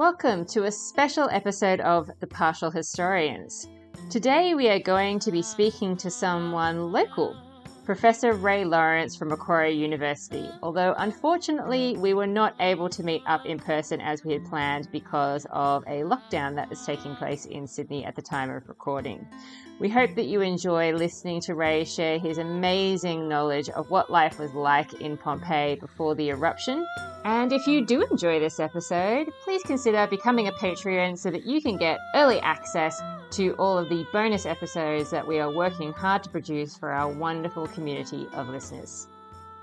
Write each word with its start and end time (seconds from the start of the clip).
Welcome 0.00 0.46
to 0.46 0.64
a 0.64 0.72
special 0.72 1.28
episode 1.30 1.82
of 1.82 2.10
The 2.20 2.26
Partial 2.26 2.70
Historians. 2.70 3.68
Today 4.08 4.54
we 4.54 4.66
are 4.70 4.78
going 4.78 5.18
to 5.18 5.30
be 5.30 5.42
speaking 5.42 5.94
to 5.98 6.10
someone 6.10 6.90
local, 6.90 7.36
Professor 7.90 8.34
Ray 8.34 8.64
Laurence 8.64 9.16
from 9.16 9.30
Macquarie 9.30 9.72
University, 9.72 10.48
although 10.62 10.94
unfortunately 10.98 11.96
we 11.96 12.14
were 12.14 12.24
not 12.24 12.54
able 12.60 12.88
to 12.88 13.02
meet 13.02 13.20
up 13.26 13.44
in 13.44 13.58
person 13.58 14.00
as 14.00 14.24
we 14.24 14.32
had 14.32 14.44
planned 14.44 14.86
because 14.92 15.44
of 15.50 15.82
a 15.88 16.02
lockdown 16.02 16.54
that 16.54 16.70
was 16.70 16.86
taking 16.86 17.16
place 17.16 17.46
in 17.46 17.66
Sydney 17.66 18.04
at 18.04 18.14
the 18.14 18.22
time 18.22 18.48
of 18.48 18.68
recording. 18.68 19.26
We 19.80 19.88
hope 19.88 20.14
that 20.14 20.26
you 20.26 20.40
enjoy 20.40 20.92
listening 20.92 21.40
to 21.40 21.56
Ray 21.56 21.84
share 21.84 22.20
his 22.20 22.38
amazing 22.38 23.28
knowledge 23.28 23.68
of 23.70 23.90
what 23.90 24.08
life 24.08 24.38
was 24.38 24.54
like 24.54 25.00
in 25.00 25.16
Pompeii 25.16 25.74
before 25.74 26.14
the 26.14 26.28
eruption. 26.28 26.86
And 27.24 27.52
if 27.52 27.66
you 27.66 27.84
do 27.84 28.02
enjoy 28.02 28.38
this 28.38 28.60
episode, 28.60 29.32
please 29.42 29.64
consider 29.64 30.06
becoming 30.06 30.46
a 30.46 30.52
Patreon 30.52 31.18
so 31.18 31.28
that 31.32 31.44
you 31.44 31.60
can 31.60 31.76
get 31.76 31.98
early 32.14 32.38
access 32.38 33.02
to 33.32 33.54
all 33.54 33.78
of 33.78 33.88
the 33.88 34.06
bonus 34.12 34.46
episodes 34.46 35.10
that 35.10 35.26
we 35.26 35.38
are 35.38 35.50
working 35.50 35.92
hard 35.92 36.22
to 36.24 36.30
produce 36.30 36.76
for 36.76 36.90
our 36.90 37.12
wonderful 37.12 37.66
community 37.68 38.26
of 38.32 38.48
listeners. 38.48 39.08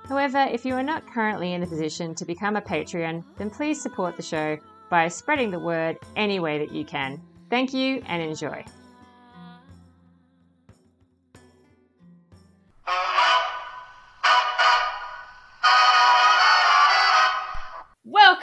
However, 0.07 0.47
if 0.49 0.65
you 0.65 0.73
are 0.73 0.83
not 0.83 1.05
currently 1.05 1.53
in 1.53 1.61
the 1.61 1.67
position 1.67 2.15
to 2.15 2.25
become 2.25 2.55
a 2.55 2.61
Patreon, 2.61 3.23
then 3.37 3.49
please 3.49 3.81
support 3.81 4.15
the 4.15 4.23
show 4.23 4.57
by 4.89 5.07
spreading 5.09 5.51
the 5.51 5.59
word 5.59 5.97
any 6.15 6.39
way 6.39 6.57
that 6.59 6.71
you 6.71 6.85
can. 6.85 7.21
Thank 7.49 7.73
you 7.73 8.01
and 8.07 8.21
enjoy. 8.21 8.63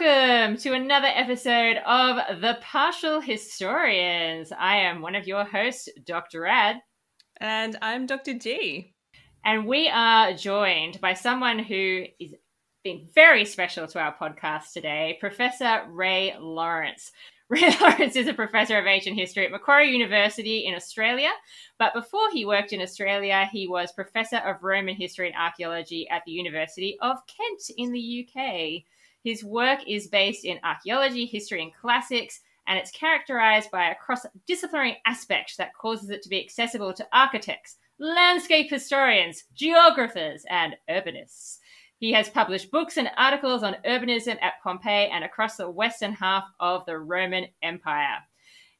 Welcome 0.04 0.58
to 0.58 0.74
another 0.74 1.08
episode 1.08 1.78
of 1.78 2.40
The 2.42 2.58
Partial 2.60 3.20
Historians. 3.20 4.52
I 4.52 4.76
am 4.76 5.00
one 5.00 5.14
of 5.14 5.26
your 5.26 5.44
hosts, 5.44 5.88
Dr. 6.04 6.42
Rad. 6.42 6.76
And 7.38 7.78
I'm 7.80 8.04
Dr. 8.04 8.34
G. 8.34 8.92
And 9.46 9.66
we 9.66 9.88
are 9.88 10.34
joined 10.34 11.00
by 11.00 11.14
someone 11.14 11.58
who 11.58 12.04
is 12.20 12.34
being 12.82 13.08
very 13.14 13.46
special 13.46 13.86
to 13.88 13.98
our 13.98 14.14
podcast 14.14 14.72
today, 14.74 15.16
Professor 15.20 15.84
Ray 15.88 16.34
Laurence. 16.38 17.10
Ray 17.48 17.74
Laurence 17.80 18.16
is 18.16 18.28
a 18.28 18.34
professor 18.34 18.78
of 18.78 18.86
ancient 18.86 19.16
history 19.16 19.46
at 19.46 19.52
Macquarie 19.52 19.90
University 19.90 20.66
in 20.66 20.74
Australia, 20.74 21.30
but 21.78 21.94
before 21.94 22.30
he 22.30 22.44
worked 22.44 22.74
in 22.74 22.82
Australia, 22.82 23.48
he 23.50 23.68
was 23.68 23.90
professor 23.92 24.36
of 24.36 24.62
Roman 24.62 24.96
history 24.96 25.28
and 25.28 25.36
archaeology 25.36 26.06
at 26.10 26.22
the 26.26 26.32
University 26.32 26.98
of 27.00 27.16
Kent 27.26 27.62
in 27.78 27.92
the 27.92 28.28
UK. 28.28 28.84
His 29.24 29.42
work 29.42 29.80
is 29.88 30.06
based 30.06 30.44
in 30.44 30.60
archaeology, 30.62 31.24
history, 31.24 31.62
and 31.62 31.74
classics, 31.74 32.40
and 32.66 32.78
it's 32.78 32.90
characterized 32.90 33.70
by 33.70 33.90
a 33.90 33.94
cross 33.94 34.26
disciplinary 34.46 34.98
aspect 35.06 35.56
that 35.56 35.74
causes 35.74 36.10
it 36.10 36.22
to 36.22 36.28
be 36.28 36.42
accessible 36.44 36.92
to 36.92 37.08
architects, 37.10 37.78
landscape 37.98 38.68
historians, 38.68 39.44
geographers, 39.54 40.44
and 40.50 40.76
urbanists. 40.90 41.58
He 41.96 42.12
has 42.12 42.28
published 42.28 42.70
books 42.70 42.98
and 42.98 43.10
articles 43.16 43.62
on 43.62 43.76
urbanism 43.86 44.36
at 44.42 44.62
Pompeii 44.62 45.08
and 45.08 45.24
across 45.24 45.56
the 45.56 45.70
western 45.70 46.12
half 46.12 46.44
of 46.60 46.84
the 46.84 46.98
Roman 46.98 47.46
Empire. 47.62 48.18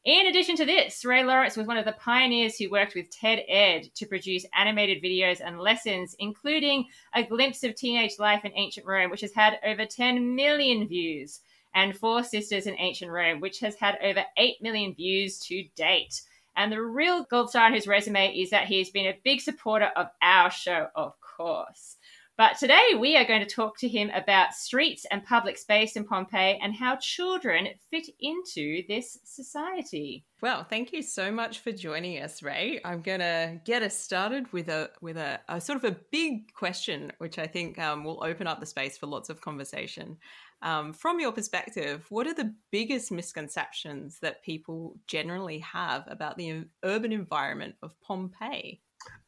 In 0.05 0.27
addition 0.27 0.55
to 0.57 0.67
this, 0.67 1.03
Ray 1.03 1.25
Laurence 1.25 1.57
was 1.57 1.67
one 1.67 1.79
of 1.79 1.87
the 1.87 1.93
pioneers 1.93 2.59
who 2.59 2.71
worked 2.71 2.95
with 2.95 3.09
TED 3.11 3.43
Ed 3.49 3.89
to 3.95 4.05
produce 4.05 4.45
animated 4.55 5.03
videos 5.03 5.41
and 5.43 5.59
lessons, 5.59 6.15
including 6.19 6.89
A 7.15 7.23
Glimpse 7.23 7.65
of 7.65 7.75
Teenage 7.75 8.19
Life 8.19 8.45
in 8.45 8.53
Ancient 8.55 8.85
Rome, 8.85 9.11
which 9.11 9.23
has 9.23 9.33
had 9.33 9.59
over 9.65 9.87
10 9.87 10.35
million 10.37 10.87
views, 10.87 11.41
and 11.75 11.97
Four 11.97 12.23
Sisters 12.23 12.67
in 12.67 12.77
Ancient 12.79 13.11
Rome, 13.11 13.41
which 13.41 13.61
has 13.61 13.77
had 13.77 13.97
over 14.03 14.23
8 14.37 14.57
million 14.61 14.95
views 14.95 15.39
to 15.39 15.65
date. 15.75 16.21
And 16.55 16.71
the 16.71 16.83
real 16.83 17.25
gold 17.25 17.49
star 17.49 17.65
on 17.65 17.73
his 17.73 17.87
resume 17.87 18.37
is 18.37 18.51
that 18.51 18.67
he 18.67 18.79
has 18.81 18.91
been 18.91 19.07
a 19.07 19.19
big 19.25 19.41
supporter 19.41 19.91
of 19.97 20.09
our 20.21 20.51
show, 20.51 20.89
of 20.95 21.15
course. 21.23 21.97
But 22.37 22.59
today 22.59 22.95
we 22.99 23.17
are 23.17 23.25
going 23.25 23.47
to 23.47 23.55
talk 23.55 23.79
to 23.79 23.89
him 23.89 24.11
about 24.11 24.55
streets 24.55 25.07
and 25.09 25.25
public 25.25 25.57
space 25.57 25.95
in 25.95 26.05
Pompeii 26.05 26.59
and 26.61 26.75
how 26.75 26.97
children 26.97 27.69
fit 27.93 28.09
into 28.19 28.83
this 28.89 29.21
society. 29.23 30.25
Well, 30.43 30.65
thank 30.65 30.93
you 30.93 31.01
so 31.01 31.31
much 31.31 31.61
for 31.61 31.71
joining 31.71 32.21
us, 32.21 32.43
Ray. 32.43 32.81
I'm 32.85 33.03
going 33.03 33.21
to 33.21 33.61
get 33.65 33.85
us 33.85 33.97
started 33.97 34.53
with 34.53 34.69
a 34.69 34.91
with 35.01 35.17
a, 35.17 35.41
a, 35.49 35.61
sort 35.61 35.77
of 35.77 35.85
a 35.85 35.97
big 36.11 36.53
question, 36.55 37.13
which 37.19 37.39
I 37.39 37.47
think 37.47 37.79
um, 37.79 38.03
will 38.03 38.23
open 38.25 38.49
up 38.49 38.59
the 38.59 38.67
space 38.67 38.99
for 38.99 39.07
lots 39.07 39.31
of 39.31 39.41
conversation. 39.41 40.17
Um, 40.61 40.93
from 40.93 41.21
your 41.21 41.31
perspective, 41.31 42.05
what 42.09 42.27
are 42.27 42.35
the 42.35 42.53
biggest 42.73 43.13
misconceptions 43.13 44.19
that 44.23 44.43
people 44.43 44.97
generally 45.07 45.61
have 45.61 46.03
about 46.09 46.37
the 46.37 46.65
urban 46.83 47.13
environment 47.13 47.77
of 47.81 47.95
Pompeii? 48.01 48.81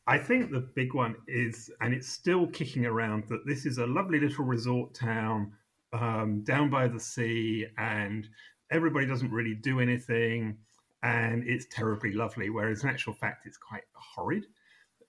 I 0.06 0.18
think 0.18 0.50
the 0.50 0.68
big 0.74 0.94
one 0.94 1.16
is, 1.26 1.70
and 1.80 1.92
it's 1.92 2.08
still 2.08 2.46
kicking 2.46 2.86
around, 2.86 3.24
that 3.28 3.44
this 3.44 3.66
is 3.66 3.78
a 3.78 3.86
lovely 3.86 4.20
little 4.20 4.44
resort 4.44 4.94
town 4.94 5.52
um, 5.92 6.42
down 6.44 6.70
by 6.70 6.86
the 6.86 7.00
sea, 7.00 7.66
and 7.76 8.28
everybody 8.70 9.06
doesn't 9.06 9.32
really 9.32 9.54
do 9.54 9.80
anything, 9.80 10.58
and 11.02 11.42
it's 11.46 11.66
terribly 11.72 12.12
lovely. 12.12 12.50
Whereas 12.50 12.84
in 12.84 12.88
actual 12.88 13.14
fact, 13.14 13.46
it's 13.46 13.58
quite 13.58 13.82
horrid. 13.94 14.46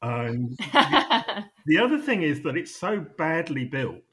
Um, 0.02 0.56
the, 0.58 1.46
the 1.68 1.78
other 1.78 2.00
thing 2.00 2.24
is 2.24 2.42
that 2.44 2.58
it's 2.58 2.76
so 2.76 3.06
badly 3.18 3.66
built 3.66 4.04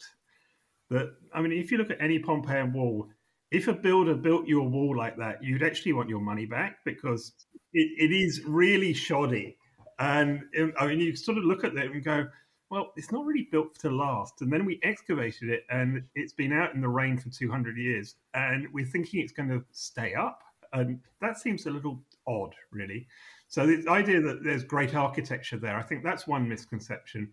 that 0.90 1.14
I 1.32 1.40
mean, 1.40 1.52
if 1.52 1.72
you 1.72 1.78
look 1.78 1.90
at 1.90 2.00
any 2.00 2.18
Pompeian 2.18 2.72
wall, 2.72 3.08
if 3.50 3.68
a 3.68 3.72
builder 3.72 4.14
built 4.14 4.46
you 4.46 4.60
a 4.60 4.68
wall 4.68 4.96
like 4.96 5.16
that, 5.16 5.42
you'd 5.42 5.62
actually 5.62 5.92
want 5.92 6.08
your 6.08 6.20
money 6.20 6.46
back 6.46 6.76
because 6.84 7.32
it, 7.72 7.88
it 7.98 8.14
is 8.14 8.42
really 8.44 8.92
shoddy 8.92 9.56
and 9.98 10.42
I 10.78 10.86
mean, 10.86 11.00
you 11.00 11.16
sort 11.16 11.38
of 11.38 11.44
look 11.44 11.64
at 11.64 11.76
it 11.76 11.90
and 11.90 12.04
go, 12.04 12.26
well, 12.70 12.92
it's 12.96 13.12
not 13.12 13.24
really 13.24 13.48
built 13.52 13.78
to 13.80 13.90
last. 13.90 14.40
And 14.40 14.52
then 14.52 14.64
we 14.64 14.80
excavated 14.82 15.50
it, 15.50 15.64
and 15.70 16.02
it's 16.14 16.32
been 16.32 16.52
out 16.52 16.74
in 16.74 16.80
the 16.80 16.88
rain 16.88 17.16
for 17.18 17.28
200 17.28 17.76
years, 17.76 18.16
and 18.34 18.66
we're 18.72 18.86
thinking 18.86 19.20
it's 19.20 19.32
going 19.32 19.50
to 19.50 19.64
stay 19.72 20.14
up. 20.14 20.40
And 20.72 20.98
that 21.20 21.38
seems 21.38 21.66
a 21.66 21.70
little 21.70 22.02
odd, 22.26 22.54
really. 22.72 23.06
So 23.46 23.66
the 23.66 23.88
idea 23.88 24.20
that 24.20 24.42
there's 24.42 24.64
great 24.64 24.96
architecture 24.96 25.56
there, 25.56 25.76
I 25.76 25.82
think 25.82 26.02
that's 26.02 26.26
one 26.26 26.48
misconception. 26.48 27.30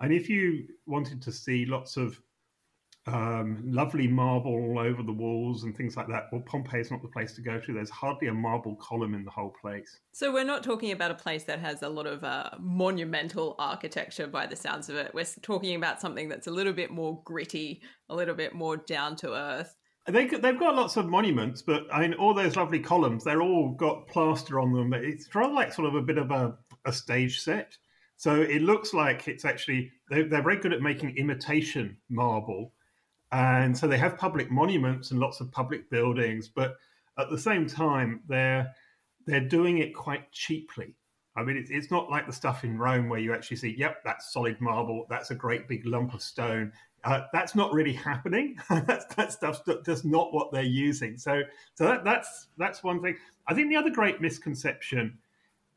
And 0.00 0.12
if 0.12 0.28
you 0.28 0.68
wanted 0.86 1.20
to 1.22 1.32
see 1.32 1.66
lots 1.66 1.96
of 1.96 2.20
um, 3.06 3.62
lovely 3.66 4.08
marble 4.08 4.52
all 4.52 4.78
over 4.78 5.02
the 5.02 5.12
walls 5.12 5.64
and 5.64 5.76
things 5.76 5.96
like 5.96 6.08
that. 6.08 6.28
Well, 6.32 6.40
Pompeii 6.40 6.80
is 6.80 6.90
not 6.90 7.02
the 7.02 7.08
place 7.08 7.34
to 7.34 7.42
go 7.42 7.60
to. 7.60 7.72
There's 7.72 7.90
hardly 7.90 8.28
a 8.28 8.34
marble 8.34 8.76
column 8.76 9.14
in 9.14 9.24
the 9.24 9.30
whole 9.30 9.54
place. 9.60 10.00
So 10.12 10.32
we're 10.32 10.44
not 10.44 10.62
talking 10.62 10.92
about 10.92 11.10
a 11.10 11.14
place 11.14 11.44
that 11.44 11.58
has 11.58 11.82
a 11.82 11.88
lot 11.88 12.06
of 12.06 12.24
uh, 12.24 12.50
monumental 12.58 13.56
architecture 13.58 14.26
by 14.26 14.46
the 14.46 14.56
sounds 14.56 14.88
of 14.88 14.96
it. 14.96 15.12
We're 15.12 15.26
talking 15.42 15.74
about 15.76 16.00
something 16.00 16.30
that's 16.30 16.46
a 16.46 16.50
little 16.50 16.72
bit 16.72 16.90
more 16.90 17.20
gritty, 17.24 17.82
a 18.08 18.14
little 18.14 18.34
bit 18.34 18.54
more 18.54 18.78
down 18.78 19.16
to 19.16 19.34
earth. 19.34 19.76
They, 20.06 20.26
they've 20.26 20.58
got 20.58 20.74
lots 20.74 20.96
of 20.96 21.06
monuments, 21.06 21.62
but 21.62 21.86
I 21.92 22.00
mean, 22.00 22.14
all 22.14 22.34
those 22.34 22.56
lovely 22.56 22.80
columns, 22.80 23.24
they're 23.24 23.42
all 23.42 23.70
got 23.72 24.06
plaster 24.08 24.60
on 24.60 24.72
them. 24.72 24.92
It's 24.94 25.34
rather 25.34 25.52
like 25.52 25.72
sort 25.72 25.88
of 25.88 25.94
a 25.94 26.02
bit 26.02 26.18
of 26.18 26.30
a, 26.30 26.56
a 26.86 26.92
stage 26.92 27.40
set. 27.40 27.76
So 28.16 28.40
it 28.40 28.62
looks 28.62 28.94
like 28.94 29.28
it's 29.28 29.44
actually, 29.44 29.90
they're, 30.08 30.28
they're 30.28 30.42
very 30.42 30.58
good 30.58 30.72
at 30.72 30.80
making 30.80 31.16
imitation 31.16 31.96
marble 32.08 32.72
and 33.34 33.76
so 33.76 33.88
they 33.88 33.98
have 33.98 34.16
public 34.16 34.48
monuments 34.48 35.10
and 35.10 35.18
lots 35.18 35.40
of 35.40 35.50
public 35.50 35.90
buildings, 35.90 36.46
but 36.46 36.76
at 37.18 37.30
the 37.30 37.38
same 37.38 37.66
time, 37.66 38.20
they're 38.28 38.72
they're 39.26 39.40
doing 39.40 39.78
it 39.78 39.92
quite 39.92 40.30
cheaply. 40.30 40.94
I 41.36 41.42
mean, 41.42 41.56
it's, 41.56 41.70
it's 41.70 41.90
not 41.90 42.10
like 42.10 42.26
the 42.26 42.32
stuff 42.32 42.62
in 42.62 42.78
Rome 42.78 43.08
where 43.08 43.18
you 43.18 43.34
actually 43.34 43.56
see, 43.56 43.74
yep, 43.76 44.04
that's 44.04 44.32
solid 44.32 44.60
marble, 44.60 45.06
that's 45.10 45.32
a 45.32 45.34
great 45.34 45.66
big 45.66 45.84
lump 45.84 46.14
of 46.14 46.22
stone. 46.22 46.70
Uh, 47.02 47.22
that's 47.32 47.56
not 47.56 47.72
really 47.72 47.92
happening. 47.92 48.56
that's, 48.70 49.12
that 49.16 49.32
stuff's 49.32 49.60
just 49.84 50.04
not 50.04 50.32
what 50.32 50.52
they're 50.52 50.62
using. 50.62 51.18
So, 51.18 51.42
so 51.74 51.86
that, 51.86 52.04
that's 52.04 52.48
that's 52.56 52.84
one 52.84 53.02
thing. 53.02 53.16
I 53.48 53.54
think 53.54 53.68
the 53.68 53.76
other 53.76 53.90
great 53.90 54.20
misconception 54.20 55.18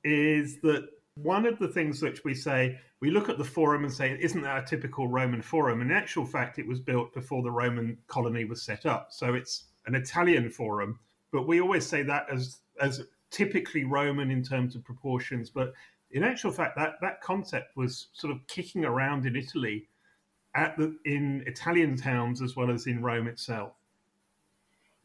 is 0.04 0.62
that 0.62 0.88
one 1.22 1.46
of 1.46 1.58
the 1.60 1.68
things 1.68 2.02
which 2.02 2.24
we 2.24 2.34
say 2.34 2.80
we 3.00 3.12
look 3.12 3.30
at 3.30 3.38
the 3.38 3.44
forum 3.44 3.84
and 3.84 3.94
say, 3.94 4.18
isn't 4.20 4.42
that 4.42 4.64
a 4.64 4.66
typical 4.66 5.08
Roman 5.08 5.42
forum? 5.42 5.82
In 5.82 5.92
actual 5.92 6.26
fact, 6.26 6.60
it 6.60 6.68
was 6.68 6.80
built 6.80 7.14
before 7.14 7.44
the 7.44 7.52
Roman 7.52 7.98
colony 8.08 8.46
was 8.46 8.62
set 8.62 8.86
up. 8.86 9.08
So 9.12 9.34
it's 9.34 9.66
an 9.86 9.96
Italian 9.96 10.50
forum, 10.50 11.00
but 11.32 11.48
we 11.48 11.62
always 11.62 11.86
say 11.86 12.04
that 12.04 12.28
as, 12.32 12.60
as 12.82 13.04
typically 13.30 13.84
Roman 13.84 14.32
in 14.32 14.44
terms 14.44 14.76
of 14.76 14.84
proportions. 14.84 15.50
But 15.50 15.74
in 16.12 16.24
actual 16.24 16.52
fact, 16.52 16.76
that, 16.78 16.96
that 17.02 17.22
concept 17.22 17.78
was 17.78 18.08
sort 18.14 18.34
of 18.34 18.46
kicking 18.48 18.86
around 18.86 19.26
in 19.26 19.36
Italy 19.36 19.90
at 20.56 20.78
the, 20.78 20.98
in 21.06 21.44
Italian 21.46 21.98
towns 21.98 22.42
as 22.42 22.56
well 22.56 22.72
as 22.72 22.88
in 22.88 23.02
Rome 23.02 23.28
itself. 23.28 23.74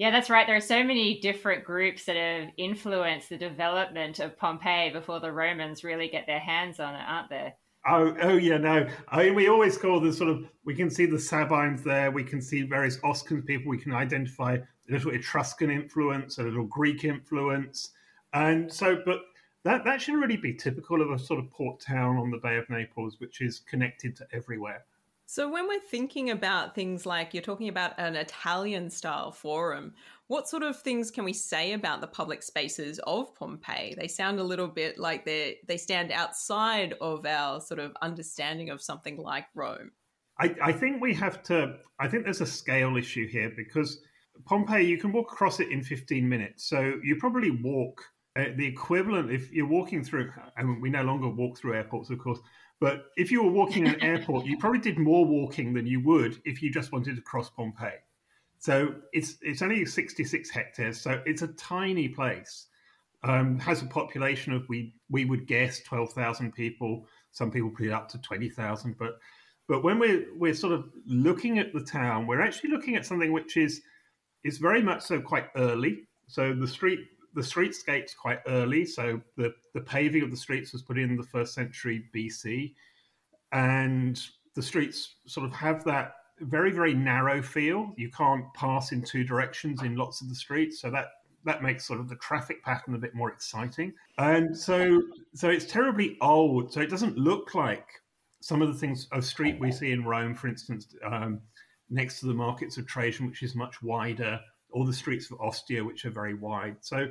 Yeah, 0.03 0.11
that's 0.11 0.31
right. 0.31 0.49
There 0.49 0.57
are 0.57 0.61
so 0.61 0.83
many 0.83 1.21
different 1.21 1.65
groups 1.65 2.07
that 2.07 2.17
have 2.17 2.49
influenced 2.57 3.29
the 3.29 3.37
development 3.37 4.19
of 4.19 4.37
Pompeii 4.37 4.91
before 4.91 5.21
the 5.21 5.31
Romans 5.31 5.85
really 5.85 6.09
get 6.09 6.27
their 6.27 6.41
hands 6.41 6.81
on 6.81 6.97
it, 6.97 7.05
aren't 7.07 7.31
there? 7.31 7.55
Oh, 7.87 8.13
oh 8.21 8.35
yeah, 8.35 8.57
no. 8.57 8.89
I 9.11 9.23
mean, 9.23 9.37
we 9.37 9.47
always 9.47 9.79
call 9.79 10.01
the 10.01 10.13
sort 10.13 10.29
of. 10.29 10.45
We 10.65 10.75
can 10.75 10.91
see 10.91 11.07
the 11.07 11.21
Sabines 11.21 11.85
there. 11.85 12.11
We 12.11 12.25
can 12.25 12.43
see 12.43 12.63
various 12.63 12.99
Oscan 13.05 13.47
people. 13.47 13.71
We 13.71 13.79
can 13.79 13.93
identify 13.93 14.55
a 14.55 14.93
little 14.93 15.13
Etruscan 15.13 15.71
influence, 15.71 16.39
a 16.39 16.43
little 16.43 16.67
Greek 16.67 17.05
influence, 17.05 17.91
and 18.33 18.73
so. 18.73 19.01
But 19.07 19.21
that 19.63 19.85
that 19.85 20.03
should 20.03 20.17
really 20.17 20.37
be 20.37 20.53
typical 20.53 21.01
of 21.01 21.13
a 21.13 21.19
sort 21.21 21.39
of 21.39 21.49
port 21.53 21.79
town 21.79 22.17
on 22.17 22.33
the 22.33 22.39
Bay 22.39 22.57
of 22.57 22.69
Naples, 22.69 23.21
which 23.21 23.41
is 23.41 23.61
connected 23.61 24.17
to 24.17 24.27
everywhere. 24.33 24.83
So, 25.33 25.49
when 25.49 25.67
we're 25.67 25.81
thinking 25.81 26.29
about 26.29 26.75
things 26.75 27.07
like 27.07 27.33
you're 27.33 27.43
talking 27.43 27.71
about 27.71 27.99
an 27.99 28.17
Italian 28.17 28.91
style 28.91 29.33
forum, 29.33 29.95
what 30.27 30.47
sort 30.47 30.63
of 30.63 30.79
things 30.79 31.11
can 31.11 31.25
we 31.25 31.33
say 31.33 31.73
about 31.73 32.03
the 32.03 32.07
public 32.07 32.43
spaces 32.43 33.01
of 33.07 33.35
Pompeii? 33.35 33.95
They 33.97 34.09
sound 34.09 34.41
a 34.41 34.45
little 34.45 34.69
bit 34.69 34.99
like 34.99 35.25
they 35.25 35.61
they 35.67 35.79
stand 35.79 36.13
outside 36.13 36.97
of 37.01 37.25
our 37.25 37.63
sort 37.63 37.81
of 37.81 37.97
understanding 38.03 38.69
of 38.69 38.83
something 38.83 39.17
like 39.17 39.47
Rome. 39.55 39.93
I, 40.39 40.55
I 40.63 40.71
think 40.71 41.01
we 41.01 41.15
have 41.15 41.43
to. 41.45 41.77
I 41.99 42.09
think 42.09 42.25
there's 42.25 42.43
a 42.43 42.47
scale 42.47 42.99
issue 42.99 43.27
here 43.27 43.53
because 43.57 44.01
Pompeii, 44.45 44.85
you 44.85 44.99
can 44.99 45.13
walk 45.13 45.33
across 45.33 45.61
it 45.61 45.73
in 45.73 45.83
15 45.83 46.29
minutes. 46.29 46.69
So 46.69 47.01
you 47.03 47.17
probably 47.17 47.53
walk 47.53 48.03
uh, 48.37 48.49
the 48.59 48.67
equivalent 48.67 49.31
if 49.31 49.51
you're 49.51 49.67
walking 49.67 50.05
through. 50.05 50.31
I 50.59 50.63
mean, 50.63 50.83
we 50.83 50.91
no 50.91 51.05
longer 51.05 51.31
walk 51.31 51.57
through 51.57 51.73
airports, 51.73 52.11
of 52.11 52.19
course, 52.19 52.41
but 52.83 53.13
if 53.17 53.31
you 53.31 53.45
were 53.45 53.51
walking 53.53 53.87
in 53.87 53.95
an 53.95 54.03
airport, 54.03 54.45
you 54.45 54.59
probably 54.59 54.81
did 54.81 54.99
more 54.99 55.25
walking 55.25 55.73
than 55.73 55.87
you 55.87 56.01
would 56.01 56.43
if 56.45 56.61
you 56.61 56.69
just 56.69 56.91
wanted 56.91 57.15
to 57.15 57.23
cross 57.23 57.49
Pompeii. 57.49 58.01
So 58.59 58.97
it's 59.13 59.37
it's 59.41 59.63
only 59.63 59.85
66 59.85 60.51
hectares, 60.51 61.01
so 61.01 61.23
it's 61.25 61.43
a 61.43 61.49
tiny 61.49 62.09
place. 62.09 62.67
Um, 63.23 63.57
has 63.61 63.83
a 63.83 63.87
population 63.87 64.53
of 64.53 64.69
we 64.69 64.95
we 65.09 65.25
would 65.25 65.47
guess 65.47 65.81
12,000 65.85 66.53
people. 66.53 67.07
Some 67.31 67.53
people 67.53 67.71
put 67.71 67.87
it 67.87 67.93
up 67.93 68.09
to 68.09 68.19
20,000, 68.19 68.97
but 68.99 69.21
but 69.69 69.85
when 69.85 70.01
we're 70.01 70.27
we're 70.37 70.53
sort 70.53 70.73
of 70.73 70.91
looking 71.07 71.61
at 71.61 71.73
the 71.73 71.85
town, 71.85 72.27
we're 72.27 72.41
actually 72.41 72.71
looking 72.71 72.97
at 72.97 73.07
something 73.07 73.33
which 73.33 73.57
is 73.57 73.81
is 74.43 74.59
very 74.59 74.83
much 74.83 75.03
so 75.03 75.21
quite 75.21 75.47
early. 75.55 76.09
So 76.27 76.53
the 76.53 76.67
street 76.67 76.99
the 77.35 77.41
streetscape's 77.41 78.15
quite 78.15 78.41
early, 78.47 78.85
so 78.85 79.21
the, 79.37 79.55
the 79.75 79.81
paving 79.81 80.23
of 80.23 80.31
the 80.31 80.37
streets 80.37 80.73
was 80.73 80.83
put 80.83 80.99
in 80.99 81.17
the 81.17 81.23
first 81.23 81.55
century 81.55 82.05
BC, 82.15 82.75
and 83.53 84.21
the 84.55 84.63
streets 84.63 85.17
sort 85.27 85.47
of 85.47 85.53
have 85.53 85.85
that 85.85 86.15
very 86.41 86.73
very 86.73 86.95
narrow 86.95 87.41
feel. 87.41 87.93
You 87.97 88.11
can't 88.11 88.45
pass 88.55 88.93
in 88.93 89.03
two 89.03 89.25
directions 89.25 89.83
in 89.83 89.97
lots 89.97 90.21
of 90.21 90.29
the 90.29 90.35
streets, 90.35 90.81
so 90.81 90.91
that 90.91 91.09
that 91.45 91.63
makes 91.63 91.87
sort 91.87 92.01
of 92.01 92.09
the 92.09 92.17
traffic 92.17 92.63
pattern 92.63 92.95
a 92.95 92.99
bit 92.99 93.15
more 93.15 93.31
exciting. 93.31 93.93
And 94.19 94.57
so 94.57 95.03
so 95.35 95.49
it's 95.49 95.67
terribly 95.67 96.17
old, 96.21 96.73
so 96.73 96.81
it 96.81 96.91
doesn't 96.91 97.17
look 97.17 97.55
like 97.55 97.87
some 98.41 98.61
of 98.61 98.69
the 98.69 98.79
things 98.79 99.09
of 99.13 99.25
street 99.25 99.59
we 99.61 99.71
see 99.71 99.93
in 99.93 100.05
Rome, 100.05 100.35
for 100.35 100.49
instance, 100.49 100.95
um, 101.05 101.41
next 101.89 102.21
to 102.21 102.27
the 102.27 102.35
markets 102.35 102.77
of 102.77 102.87
Trajan, 102.87 103.27
which 103.27 103.43
is 103.43 103.55
much 103.55 103.83
wider 103.83 104.41
or 104.73 104.85
the 104.87 104.93
streets 104.93 105.31
of 105.31 105.41
Ostia, 105.41 105.85
which 105.85 106.05
are 106.05 106.11
very 106.11 106.35
wide. 106.35 106.77
So, 106.81 107.09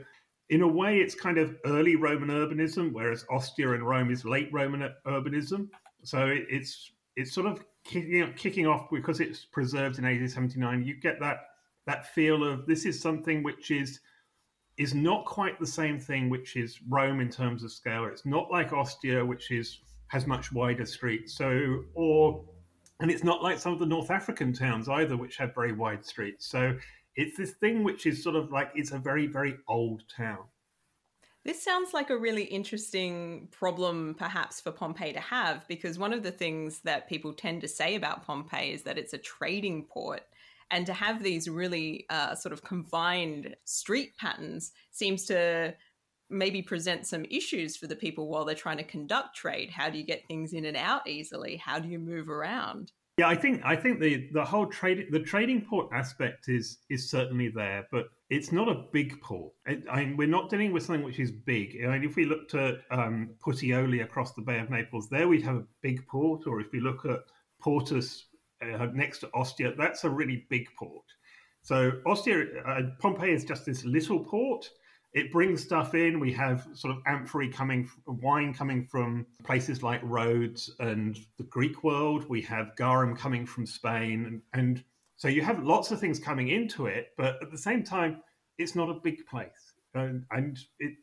in 0.50 0.62
a 0.62 0.68
way, 0.68 1.00
it's 1.00 1.16
kind 1.16 1.38
of 1.38 1.56
early 1.66 1.96
Roman 1.96 2.30
urbanism, 2.30 2.92
whereas 2.92 3.26
Ostia 3.30 3.72
and 3.72 3.88
Rome 3.88 4.12
is 4.12 4.26
late 4.26 4.50
Roman 4.52 4.90
urbanism. 5.08 5.70
So 6.04 6.28
it's 6.28 6.92
it's 7.16 7.34
sort 7.34 7.48
of 7.48 7.64
kicking, 7.84 8.34
kicking 8.34 8.68
off 8.68 8.90
because 8.92 9.20
it's 9.20 9.46
preserved 9.46 9.98
in 9.98 10.06
AD 10.06 10.30
79. 10.30 10.84
You 10.84 10.96
get 10.96 11.20
that 11.20 11.38
that 11.88 12.14
feel 12.14 12.44
of 12.44 12.66
this 12.66 12.86
is 12.86 13.00
something 13.00 13.44
which 13.44 13.72
is 13.72 14.02
is 14.78 14.94
not 14.94 15.26
quite 15.26 15.60
the 15.60 15.68
same 15.68 16.00
thing, 16.00 16.30
which 16.30 16.56
is 16.56 16.80
Rome 16.90 17.20
in 17.20 17.30
terms 17.30 17.64
of 17.64 17.72
scale. 17.72 18.06
It's 18.06 18.26
not 18.26 18.52
like 18.52 18.74
Ostia, 18.74 19.26
which 19.26 19.52
is 19.52 19.80
has 20.08 20.28
much 20.28 20.52
wider 20.52 20.86
streets. 20.86 21.34
So 21.34 21.84
or 21.94 22.44
and 23.00 23.10
it's 23.10 23.24
not 23.24 23.42
like 23.42 23.58
some 23.58 23.74
of 23.74 23.80
the 23.80 23.86
North 23.86 24.12
African 24.12 24.54
towns 24.54 24.88
either, 24.88 25.18
which 25.18 25.38
have 25.38 25.56
very 25.56 25.72
wide 25.72 26.06
streets. 26.06 26.46
So 26.48 26.76
it's 27.16 27.38
this 27.38 27.52
thing 27.52 27.84
which 27.84 28.06
is 28.06 28.24
sort 28.24 28.36
of 28.36 28.52
like 28.52 28.72
it's 28.76 28.92
a 28.92 29.00
very 29.00 29.28
very 29.28 29.58
old 29.68 30.04
town 30.16 30.46
this 31.44 31.64
sounds 31.64 31.92
like 31.92 32.12
a 32.12 32.18
really 32.18 32.44
interesting 32.44 33.48
problem, 33.50 34.16
perhaps, 34.18 34.62
for 34.62 34.72
Pompeii 34.72 35.14
to 35.14 35.20
have, 35.20 35.68
because 35.68 35.98
one 35.98 36.14
of 36.14 36.22
the 36.22 36.32
things 36.32 36.82
that 36.82 37.10
people 37.10 37.34
tend 37.34 37.62
to 37.62 37.68
say 37.68 37.96
about 37.96 38.24
Pompeii 38.24 38.74
is 38.74 38.84
that 38.84 39.00
it's 39.00 39.14
a 39.14 39.18
trading 39.18 39.86
port. 39.86 40.22
And 40.70 40.86
to 40.86 40.94
have 40.94 41.24
these 41.24 41.50
really 41.50 42.06
uh, 42.12 42.36
sort 42.36 42.54
of 42.54 42.64
confined 42.64 43.56
street 43.66 44.16
patterns 44.18 44.72
seems 44.92 45.26
to 45.26 45.74
maybe 46.30 46.62
present 46.62 47.08
some 47.08 47.26
issues 47.26 47.76
for 47.76 47.88
the 47.88 47.96
people 47.96 48.30
while 48.30 48.46
they're 48.46 48.56
trying 48.56 48.78
to 48.78 48.84
conduct 48.84 49.36
trade. 49.36 49.72
How 49.72 49.90
do 49.90 49.98
you 49.98 50.06
get 50.06 50.28
things 50.28 50.54
in 50.54 50.66
and 50.66 50.78
out 50.78 51.08
easily? 51.08 51.58
How 51.58 51.80
do 51.80 51.90
you 51.90 52.00
move 52.00 52.30
around? 52.30 52.92
Yeah, 53.22 53.28
I 53.28 53.36
think 53.36 53.62
I 53.64 53.76
think 53.76 54.00
the 54.00 54.30
the 54.32 54.44
whole 54.44 54.66
trade 54.66 55.10
the 55.12 55.20
trading 55.20 55.62
port 55.62 55.90
aspect 55.94 56.50
is 56.50 56.80
is 56.90 57.08
certainly 57.08 57.50
there, 57.50 57.88
but 57.92 58.06
it's 58.32 58.52
not 58.52 58.68
a 58.68 58.86
big 58.92 59.22
port. 59.22 59.54
It, 59.68 59.84
I 59.92 60.04
mean, 60.04 60.18
we're 60.18 60.28
not 60.28 60.50
dealing 60.50 60.72
with 60.74 60.82
something 60.82 61.06
which 61.06 61.20
is 61.20 61.32
big. 61.32 61.78
I 61.86 61.92
mean, 61.92 62.04
if 62.04 62.16
we 62.16 62.26
looked 62.26 62.56
at 62.56 62.80
um, 62.90 63.36
Puteoli 63.46 64.04
across 64.04 64.34
the 64.34 64.42
Bay 64.42 64.58
of 64.58 64.72
Naples, 64.72 65.08
there 65.08 65.28
we'd 65.28 65.44
have 65.44 65.58
a 65.58 65.68
big 65.84 66.08
port. 66.08 66.48
Or 66.48 66.62
if 66.62 66.72
we 66.72 66.80
look 66.80 67.06
at 67.06 67.20
Portus 67.60 68.26
uh, 68.64 68.88
next 68.92 69.20
to 69.20 69.30
Ostia, 69.36 69.76
that's 69.78 70.04
a 70.04 70.10
really 70.10 70.48
big 70.50 70.66
port. 70.76 71.06
So 71.62 71.92
Ostia, 72.08 72.46
uh, 72.66 72.82
Pompeii 72.98 73.34
is 73.34 73.46
just 73.46 73.68
this 73.68 73.86
little 73.86 74.22
port 74.22 74.68
it 75.14 75.32
brings 75.32 75.62
stuff 75.62 75.94
in. 75.94 76.20
We 76.20 76.32
have 76.34 76.68
sort 76.74 76.96
of 76.96 77.02
amphorae 77.06 77.50
coming, 77.50 77.90
wine 78.06 78.54
coming 78.54 78.86
from 78.86 79.26
places 79.44 79.84
like 79.84 80.00
Rhodes 80.04 80.74
and 80.80 81.20
the 81.38 81.44
Greek 81.44 81.84
world. 81.84 82.26
We 82.30 82.42
have 82.44 82.76
garum 82.78 83.16
coming 83.16 83.46
from 83.46 83.66
Spain, 83.66 84.26
and, 84.26 84.42
and 84.54 84.84
so 85.18 85.28
you 85.28 85.42
have 85.42 85.64
lots 85.64 85.92
of 85.92 86.00
things 86.00 86.20
coming 86.20 86.50
into 86.50 86.86
it. 86.86 87.10
But 87.18 87.42
at 87.42 87.52
the 87.52 87.58
same 87.58 87.84
time, 87.84 88.22
it's 88.58 88.76
not 88.76 88.90
a 88.90 88.94
big 88.94 89.26
place, 89.28 89.74
and, 89.94 90.26
and 90.32 90.58
it 90.80 90.94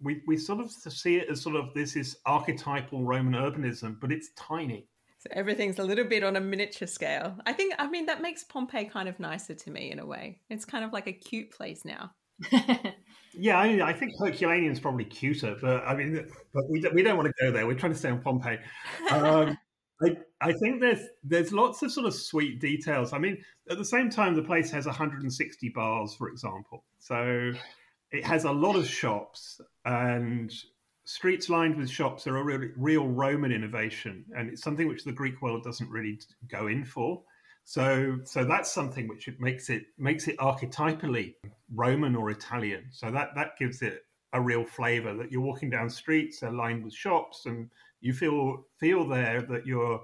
we 0.00 0.22
we 0.26 0.36
sort 0.36 0.60
of 0.60 0.70
see 0.70 1.16
it 1.16 1.28
as 1.30 1.40
sort 1.40 1.56
of 1.56 1.72
this 1.74 1.96
is 1.96 2.16
archetypal 2.26 3.04
Roman 3.04 3.34
urbanism, 3.34 3.98
but 4.00 4.12
it's 4.12 4.30
tiny. 4.36 4.88
So 5.18 5.30
everything's 5.32 5.78
a 5.78 5.82
little 5.82 6.04
bit 6.04 6.22
on 6.22 6.36
a 6.36 6.40
miniature 6.40 6.86
scale. 6.86 7.38
I 7.46 7.52
think, 7.52 7.74
I 7.78 7.88
mean, 7.88 8.06
that 8.06 8.20
makes 8.20 8.44
Pompeii 8.44 8.84
kind 8.84 9.08
of 9.08 9.18
nicer 9.18 9.54
to 9.54 9.70
me 9.70 9.90
in 9.90 9.98
a 9.98 10.06
way. 10.06 10.40
It's 10.50 10.66
kind 10.66 10.84
of 10.84 10.92
like 10.92 11.06
a 11.06 11.12
cute 11.12 11.50
place 11.50 11.84
now. 11.84 12.12
yeah, 13.38 13.58
I, 13.58 13.68
mean, 13.68 13.82
I 13.82 13.92
think 13.92 14.12
Herculaneum's 14.18 14.80
probably 14.80 15.04
cuter, 15.04 15.56
but 15.60 15.84
I 15.86 15.94
mean, 15.94 16.26
but 16.52 16.64
we 16.70 16.80
don't, 16.80 16.94
we 16.94 17.02
don't 17.02 17.16
want 17.16 17.28
to 17.28 17.44
go 17.44 17.50
there. 17.50 17.66
We're 17.66 17.74
trying 17.74 17.92
to 17.92 17.98
stay 17.98 18.10
on 18.10 18.20
Pompeii. 18.20 18.58
Um, 19.10 19.56
I, 20.02 20.16
I 20.42 20.52
think 20.52 20.80
there's 20.80 21.00
there's 21.24 21.52
lots 21.52 21.82
of 21.82 21.90
sort 21.90 22.06
of 22.06 22.14
sweet 22.14 22.60
details. 22.60 23.12
I 23.12 23.18
mean, 23.18 23.38
at 23.70 23.78
the 23.78 23.84
same 23.84 24.10
time, 24.10 24.34
the 24.34 24.42
place 24.42 24.70
has 24.70 24.84
160 24.86 25.68
bars, 25.70 26.14
for 26.14 26.28
example, 26.28 26.84
so 26.98 27.52
it 28.10 28.24
has 28.24 28.44
a 28.44 28.52
lot 28.52 28.76
of 28.76 28.86
shops 28.86 29.60
and 29.84 30.52
streets 31.06 31.48
lined 31.48 31.76
with 31.76 31.88
shops 31.88 32.26
are 32.26 32.36
a 32.36 32.42
real, 32.42 32.68
real 32.76 33.08
Roman 33.08 33.52
innovation, 33.52 34.24
and 34.36 34.50
it's 34.50 34.62
something 34.62 34.88
which 34.88 35.04
the 35.04 35.12
Greek 35.12 35.40
world 35.40 35.62
doesn't 35.62 35.88
really 35.88 36.20
go 36.48 36.66
in 36.66 36.84
for. 36.84 37.22
So, 37.68 38.20
so 38.22 38.44
that's 38.44 38.70
something 38.70 39.08
which 39.08 39.26
it 39.26 39.40
makes 39.40 39.70
it 39.70 39.86
makes 39.98 40.28
it 40.28 40.38
archetypally 40.38 41.34
Roman 41.74 42.14
or 42.14 42.30
Italian. 42.30 42.86
So 42.92 43.10
that 43.10 43.30
that 43.34 43.58
gives 43.58 43.82
it 43.82 44.02
a 44.32 44.40
real 44.40 44.64
flavour 44.64 45.14
that 45.16 45.32
you're 45.32 45.40
walking 45.40 45.68
down 45.68 45.90
streets, 45.90 46.38
they're 46.38 46.52
lined 46.52 46.84
with 46.84 46.94
shops, 46.94 47.46
and 47.46 47.68
you 48.00 48.12
feel 48.12 48.66
feel 48.78 49.08
there 49.08 49.42
that 49.42 49.66
you're 49.66 50.00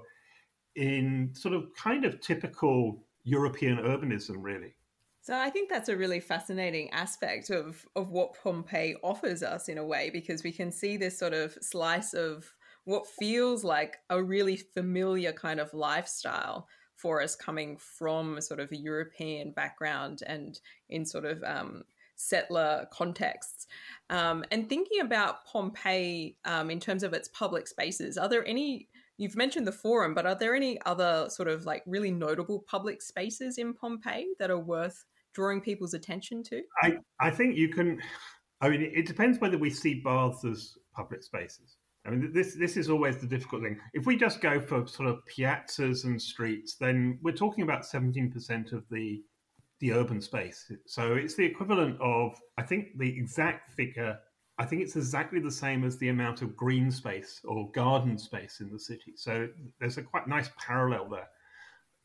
in 0.75 1.33
sort 1.33 1.53
of 1.53 1.73
kind 1.73 2.03
of 2.03 2.19
typical 2.19 3.05
European 3.23 3.77
urbanism, 3.77 4.35
really. 4.39 4.75
So 5.21 5.33
I 5.39 5.49
think 5.49 5.69
that's 5.69 5.87
a 5.87 5.95
really 5.95 6.19
fascinating 6.19 6.89
aspect 6.89 7.49
of 7.49 7.87
of 7.95 8.11
what 8.11 8.35
Pompeii 8.43 8.97
offers 9.03 9.41
us 9.41 9.69
in 9.69 9.77
a 9.77 9.85
way, 9.85 10.09
because 10.09 10.43
we 10.43 10.51
can 10.51 10.69
see 10.69 10.97
this 10.97 11.17
sort 11.17 11.33
of 11.33 11.57
slice 11.61 12.13
of 12.13 12.53
what 12.83 13.07
feels 13.07 13.63
like 13.63 13.99
a 14.09 14.21
really 14.21 14.57
familiar 14.57 15.31
kind 15.31 15.61
of 15.61 15.73
lifestyle 15.73 16.67
for 17.03 17.21
us 17.21 17.35
coming 17.35 17.75
from 17.77 18.39
sort 18.39 18.61
of 18.61 18.71
a 18.71 18.77
European 18.77 19.51
background 19.51 20.21
and 20.25 20.61
in 20.87 21.05
sort 21.05 21.25
of 21.25 21.43
um, 21.43 21.83
settler 22.15 22.87
contexts. 22.93 23.67
Um, 24.09 24.45
and 24.51 24.69
thinking 24.69 25.01
about 25.01 25.45
Pompeii 25.45 26.37
um, 26.45 26.71
in 26.71 26.79
terms 26.79 27.03
of 27.03 27.11
its 27.11 27.27
public 27.27 27.67
spaces, 27.67 28.17
are 28.17 28.29
there 28.29 28.47
any? 28.47 28.87
You've 29.17 29.35
mentioned 29.35 29.67
the 29.67 29.73
forum, 29.73 30.15
but 30.15 30.25
are 30.25 30.33
there 30.33 30.55
any 30.55 30.79
other 30.85 31.27
sort 31.29 31.49
of 31.49 31.65
like 31.65 31.83
really 31.85 32.09
notable 32.09 32.63
public 32.67 33.01
spaces 33.01 33.57
in 33.57 33.73
Pompeii 33.73 34.27
that 34.39 34.49
are 34.49 34.57
worth 34.57 35.03
drawing 35.33 35.59
people's 35.59 35.93
attention 35.93 36.41
to? 36.43 36.61
I, 36.81 36.93
I 37.19 37.29
think 37.29 37.57
you 37.57 37.67
can. 37.67 38.01
I 38.61 38.69
mean, 38.69 38.81
it 38.81 39.05
depends 39.05 39.39
whether 39.39 39.57
we 39.57 39.69
see 39.69 39.95
baths 39.95 40.45
as 40.45 40.77
public 40.95 41.21
spaces. 41.21 41.75
I 42.05 42.09
mean, 42.09 42.33
this 42.33 42.55
this 42.55 42.75
is 42.75 42.89
always 42.89 43.17
the 43.17 43.27
difficult 43.27 43.63
thing. 43.63 43.79
If 43.93 44.05
we 44.05 44.17
just 44.17 44.41
go 44.41 44.59
for 44.59 44.85
sort 44.87 45.09
of 45.09 45.19
piazzas 45.25 46.03
and 46.03 46.21
streets, 46.21 46.75
then 46.75 47.19
we're 47.21 47.33
talking 47.33 47.63
about 47.63 47.85
seventeen 47.85 48.31
percent 48.31 48.73
of 48.73 48.83
the 48.89 49.23
the 49.79 49.93
urban 49.93 50.21
space. 50.21 50.71
So 50.85 51.13
it's 51.13 51.35
the 51.35 51.45
equivalent 51.45 51.99
of 52.01 52.39
I 52.57 52.63
think 52.63 52.97
the 52.97 53.09
exact 53.09 53.69
figure 53.69 54.19
I 54.59 54.65
think 54.65 54.81
it's 54.81 54.95
exactly 54.95 55.39
the 55.39 55.51
same 55.51 55.83
as 55.83 55.97
the 55.97 56.09
amount 56.09 56.41
of 56.41 56.55
green 56.55 56.91
space 56.91 57.41
or 57.43 57.71
garden 57.71 58.17
space 58.17 58.59
in 58.59 58.71
the 58.71 58.79
city. 58.79 59.13
So 59.15 59.49
there's 59.79 59.97
a 59.97 60.03
quite 60.03 60.27
nice 60.27 60.49
parallel 60.57 61.09
there. 61.09 61.27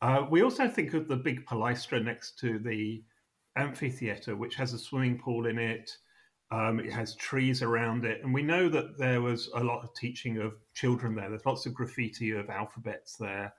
Uh, 0.01 0.25
we 0.29 0.41
also 0.41 0.67
think 0.67 0.93
of 0.93 1.07
the 1.07 1.15
big 1.15 1.45
palaestra 1.45 1.99
next 2.03 2.39
to 2.39 2.57
the 2.57 3.03
amphitheater, 3.55 4.35
which 4.35 4.55
has 4.55 4.73
a 4.73 4.79
swimming 4.79 5.19
pool 5.19 5.45
in 5.45 5.59
it. 5.59 5.91
Um, 6.51 6.79
it 6.79 6.91
has 6.91 7.15
trees 7.15 7.61
around 7.61 8.05
it, 8.05 8.23
and 8.23 8.33
we 8.33 8.41
know 8.41 8.69
that 8.69 8.97
there 8.97 9.21
was 9.21 9.49
a 9.55 9.63
lot 9.63 9.83
of 9.83 9.93
teaching 9.93 10.39
of 10.39 10.53
children 10.73 11.13
there. 11.15 11.29
There's 11.29 11.45
lots 11.45 11.67
of 11.67 11.75
graffiti 11.75 12.31
of 12.31 12.49
alphabets 12.49 13.17
there, 13.17 13.53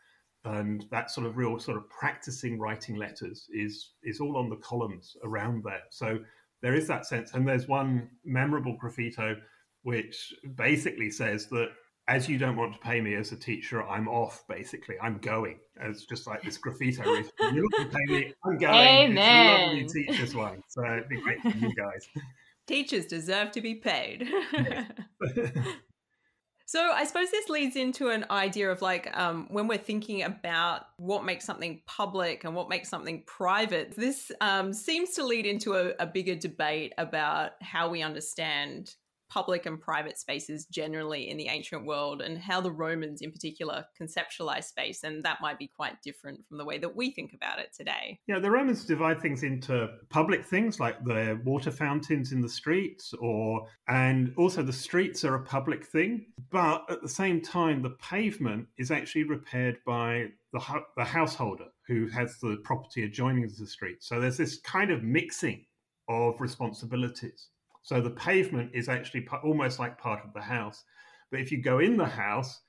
and 0.45 0.85
that 0.91 1.11
sort 1.11 1.27
of 1.27 1.37
real 1.37 1.59
sort 1.61 1.77
of 1.77 1.89
practicing 1.89 2.59
writing 2.59 2.97
letters 2.97 3.47
is 3.53 3.93
is 4.03 4.19
all 4.19 4.37
on 4.37 4.49
the 4.49 4.57
columns 4.57 5.17
around 5.23 5.63
there. 5.63 5.83
So 5.91 6.19
there 6.63 6.75
is 6.75 6.89
that 6.89 7.07
sense, 7.07 7.33
and 7.33 7.47
there's 7.47 7.69
one 7.69 8.11
memorable 8.25 8.77
graffito 8.77 9.37
which 9.83 10.35
basically 10.57 11.11
says 11.11 11.47
that 11.47 11.71
as 12.09 12.29
you 12.29 12.39
don't 12.39 12.57
want 12.57 12.73
to 12.73 12.79
pay 12.81 13.01
me 13.01 13.15
as 13.15 13.31
a 13.31 13.37
teacher, 13.37 13.83
I'm 13.85 14.09
off. 14.09 14.43
Basically, 14.49 14.97
I'm 15.01 15.19
going. 15.19 15.61
It's 15.81 16.07
just 16.07 16.27
like 16.27 16.43
this 16.43 16.59
graffito. 16.59 17.05
You're 17.05 17.63
not 17.63 17.73
going 17.73 17.91
to 17.91 17.97
pay 17.97 18.13
me. 18.13 18.35
I'm 18.45 18.59
going. 18.59 18.75
Amen. 18.75 19.77
It's 19.79 19.95
a 19.95 19.99
lovely 19.99 20.05
teachers 20.05 20.35
one. 20.35 20.63
So 20.69 20.85
it'd 20.85 21.09
be 21.09 21.21
great 21.21 21.41
for 21.41 21.57
you 21.57 21.73
guys. 21.75 22.09
Teachers 22.71 23.07
deserve 23.07 23.50
to 23.50 23.61
be 23.61 23.75
paid. 23.75 24.29
so 26.67 26.93
I 26.93 27.03
suppose 27.03 27.33
this 27.33 27.49
leads 27.49 27.75
into 27.75 28.11
an 28.11 28.27
idea 28.31 28.71
of 28.71 28.81
like 28.81 29.11
um, 29.19 29.49
when 29.50 29.67
we're 29.67 29.77
thinking 29.77 30.23
about 30.23 30.83
what 30.97 31.25
makes 31.25 31.45
something 31.45 31.83
public 31.89 32.45
and 32.45 32.55
what 32.55 32.69
makes 32.69 32.89
something 32.89 33.25
private. 33.27 33.97
This 33.97 34.31
um, 34.41 34.73
seems 34.73 35.11
to 35.15 35.27
lead 35.27 35.47
into 35.47 35.75
a, 35.75 35.95
a 35.99 36.07
bigger 36.07 36.37
debate 36.37 36.93
about 36.97 37.61
how 37.61 37.91
we 37.91 38.03
understand 38.03 38.95
public 39.31 39.65
and 39.65 39.81
private 39.81 40.19
spaces 40.19 40.67
generally 40.67 41.31
in 41.31 41.37
the 41.37 41.49
ancient 41.49 41.87
world 41.87 42.21
and 42.21 42.37
how 42.37 42.61
the 42.61 42.71
Romans 42.71 43.23
in 43.23 43.31
particular 43.31 43.85
conceptualized 43.99 44.65
space. 44.65 45.05
And 45.05 45.25
that 45.25 45.41
might 45.41 45.59
be 45.59 45.69
quite 45.69 46.03
different 46.03 46.47
from 46.47 46.59
the 46.59 46.65
way 46.65 46.79
that 46.79 46.95
we 46.95 47.13
think 47.13 47.33
about 47.33 47.61
it 47.61 47.73
today. 47.75 48.19
Yeah, 48.27 48.41
the 48.41 48.51
Romans 48.51 48.85
divide 48.85 49.21
things 49.21 49.43
into 49.43 49.89
public 50.09 50.45
things 50.45 50.81
like 50.81 51.03
the 51.05 51.41
water 51.45 51.71
fountains 51.71 52.33
in 52.33 52.41
the 52.41 52.49
streets, 52.49 53.15
or 53.15 53.67
and 53.89 54.35
also 54.37 54.63
the 54.63 54.73
streets 54.73 55.25
are 55.25 55.37
a 55.37 55.43
public 55.43 55.87
thing. 55.87 56.27
But 56.51 56.85
at 56.91 57.01
the 57.01 57.09
same 57.09 57.41
time, 57.41 57.83
the 57.83 57.91
pavement 57.91 58.67
is 58.77 58.91
actually 58.91 59.25
repaired 59.25 59.79
by 59.87 60.27
the, 60.53 60.61
the 60.97 61.05
householder 61.05 61.67
who 61.87 62.09
has 62.09 62.39
the 62.39 62.57
property 62.65 63.05
adjoining 63.05 63.43
the 63.43 63.67
street. 63.67 64.03
So 64.03 64.21
there's 64.21 64.37
this 64.37 64.59
kind 64.61 64.91
of 64.91 65.03
mixing 65.03 65.65
of 66.09 66.41
responsibilities. 66.41 67.49
So 67.83 68.01
the 68.01 68.11
pavement 68.11 68.71
is 68.75 68.89
actually 68.89 69.27
almost 69.43 69.79
like 69.79 69.99
part 69.99 70.25
of 70.25 70.33
the 70.33 70.41
house. 70.41 70.85
But 71.31 71.41
if 71.41 71.51
you 71.51 71.63
go 71.63 71.79
in 71.79 71.97
the 71.97 72.07
house, 72.07 72.61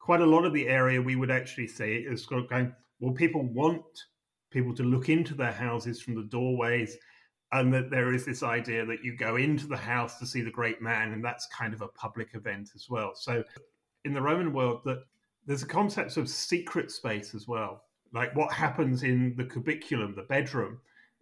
quite 0.00 0.20
a 0.20 0.26
lot 0.26 0.44
of 0.44 0.52
the 0.52 0.68
area 0.68 1.00
we 1.00 1.16
would 1.16 1.30
actually 1.30 1.68
see 1.68 2.04
is 2.08 2.26
going, 2.26 2.74
well, 3.00 3.12
people 3.12 3.42
want 3.42 3.84
people 4.50 4.74
to 4.74 4.82
look 4.82 5.08
into 5.08 5.34
their 5.34 5.52
houses 5.52 6.00
from 6.00 6.14
the 6.14 6.22
doorways. 6.24 6.96
And 7.52 7.72
that 7.74 7.90
there 7.90 8.12
is 8.12 8.24
this 8.24 8.42
idea 8.42 8.84
that 8.86 9.04
you 9.04 9.16
go 9.16 9.36
into 9.36 9.68
the 9.68 9.76
house 9.76 10.18
to 10.18 10.26
see 10.26 10.42
the 10.42 10.50
great 10.50 10.82
man, 10.82 11.12
and 11.12 11.24
that's 11.24 11.46
kind 11.46 11.72
of 11.72 11.80
a 11.80 11.88
public 11.88 12.30
event 12.34 12.70
as 12.74 12.86
well. 12.90 13.12
So, 13.14 13.44
in 14.04 14.12
the 14.12 14.20
Roman 14.20 14.52
world, 14.52 14.80
that 14.84 15.04
there's 15.46 15.62
a 15.62 15.66
concept 15.66 16.16
of 16.16 16.28
secret 16.28 16.90
space 16.90 17.34
as 17.34 17.46
well, 17.46 17.84
like 18.12 18.34
what 18.34 18.52
happens 18.52 19.04
in 19.04 19.34
the 19.36 19.44
cubiculum, 19.44 20.14
the 20.16 20.22
bedroom, 20.22 20.80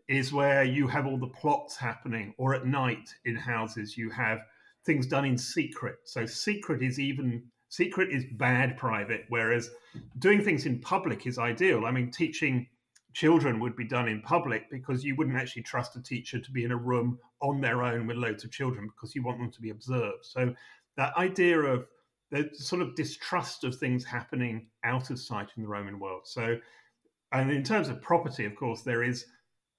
is 0.09 0.33
where 0.33 0.65
you 0.65 0.87
have 0.87 1.07
all 1.07 1.19
the 1.19 1.27
plots 1.27 1.77
happening, 1.77 2.35
or 2.37 2.55
at 2.55 2.67
night 2.67 3.09
in 3.25 3.37
houses 3.37 3.97
you 3.97 4.11
have 4.11 4.41
things 4.85 5.07
done 5.07 5.25
in 5.25 5.39
secret. 5.39 5.97
So 6.05 6.27
secret 6.27 6.83
is 6.83 6.99
even 6.99 7.43
secret 7.69 8.11
is 8.11 8.25
bad 8.33 8.77
private, 8.77 9.25
whereas 9.29 9.71
doing 10.19 10.43
things 10.43 10.67
in 10.67 10.79
public 10.81 11.27
is 11.27 11.39
ideal. 11.39 11.87
I 11.87 11.91
mean, 11.91 12.11
teaching 12.11 12.67
children 13.15 13.61
would 13.61 13.77
be 13.77 13.85
done 13.85 14.09
in 14.09 14.21
public 14.21 14.71
because 14.71 15.05
you 15.05 15.15
wouldn't 15.17 15.37
actually 15.37 15.63
trust 15.63 15.97
a 15.97 16.03
teacher 16.03 16.39
to 16.39 16.51
be 16.51 16.65
in 16.65 16.73
a 16.73 16.77
room 16.77 17.19
on 17.41 17.61
their 17.61 17.83
own 17.83 18.07
with 18.07 18.17
loads 18.17 18.45
of 18.45 18.51
children 18.51 18.89
because 18.89 19.15
you 19.15 19.23
want 19.23 19.39
them 19.39 19.51
to 19.51 19.61
be 19.61 19.71
observed. 19.71 20.25
So 20.25 20.55
that 20.97 21.17
idea 21.17 21.59
of 21.59 21.87
the 22.31 22.51
sort 22.55 22.83
of 22.83 22.97
distrust 22.97 23.65
of 23.65 23.77
things 23.77 24.05
happening 24.05 24.67
out 24.83 25.11
of 25.11 25.19
sight 25.19 25.49
in 25.57 25.63
the 25.63 25.69
Roman 25.69 25.99
world. 25.99 26.23
So, 26.25 26.59
and 27.33 27.51
in 27.51 27.63
terms 27.63 27.89
of 27.89 28.03
property, 28.03 28.45
of 28.45 28.57
course, 28.57 28.83
there 28.83 29.03
is 29.03 29.27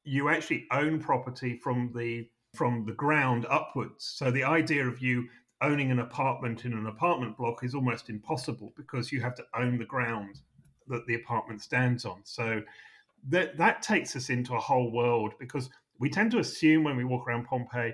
you 0.06 0.30
actually 0.30 0.68
own 0.72 1.00
property 1.00 1.60
from 1.62 1.92
the 1.96 2.28
from 2.56 2.86
the 2.86 2.94
ground 2.94 3.46
upwards. 3.50 4.14
So 4.16 4.32
the 4.32 4.44
idea 4.44 4.88
of 4.88 5.02
you 5.02 5.28
owning 5.62 5.92
an 5.92 6.00
apartment 6.00 6.64
in 6.64 6.74
an 6.74 6.88
apartment 6.88 7.38
block 7.38 7.64
is 7.64 7.76
almost 7.76 8.10
impossible 8.10 8.74
because 8.78 9.12
you 9.12 9.20
have 9.22 9.36
to 9.36 9.44
own 9.58 9.78
the 9.78 9.86
ground 9.86 10.40
that 10.88 11.06
the 11.08 11.16
apartment 11.16 11.62
stands 11.62 12.06
on. 12.06 12.22
So 12.24 12.62
that 13.30 13.58
that 13.58 13.82
takes 13.82 14.16
us 14.16 14.30
into 14.30 14.56
a 14.56 14.60
whole 14.60 14.92
world 14.92 15.34
because 15.40 15.70
we 16.00 16.10
tend 16.10 16.32
to 16.32 16.40
assume 16.40 16.84
when 16.84 16.98
we 16.98 17.04
walk 17.04 17.28
around 17.28 17.46
Pompeii 17.46 17.94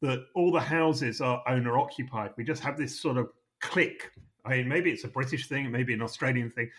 that 0.00 0.24
all 0.34 0.50
the 0.50 0.60
houses 0.60 1.20
are 1.20 1.42
owner 1.46 1.78
occupied. 1.78 2.30
We 2.36 2.44
just 2.44 2.62
have 2.62 2.76
this 2.76 2.98
sort 2.98 3.16
of 3.16 3.28
click. 3.60 4.10
I 4.44 4.56
mean, 4.56 4.68
maybe 4.68 4.90
it's 4.90 5.04
a 5.04 5.08
British 5.08 5.48
thing, 5.48 5.70
maybe 5.70 5.92
an 5.92 6.02
Australian 6.02 6.50
thing, 6.50 6.70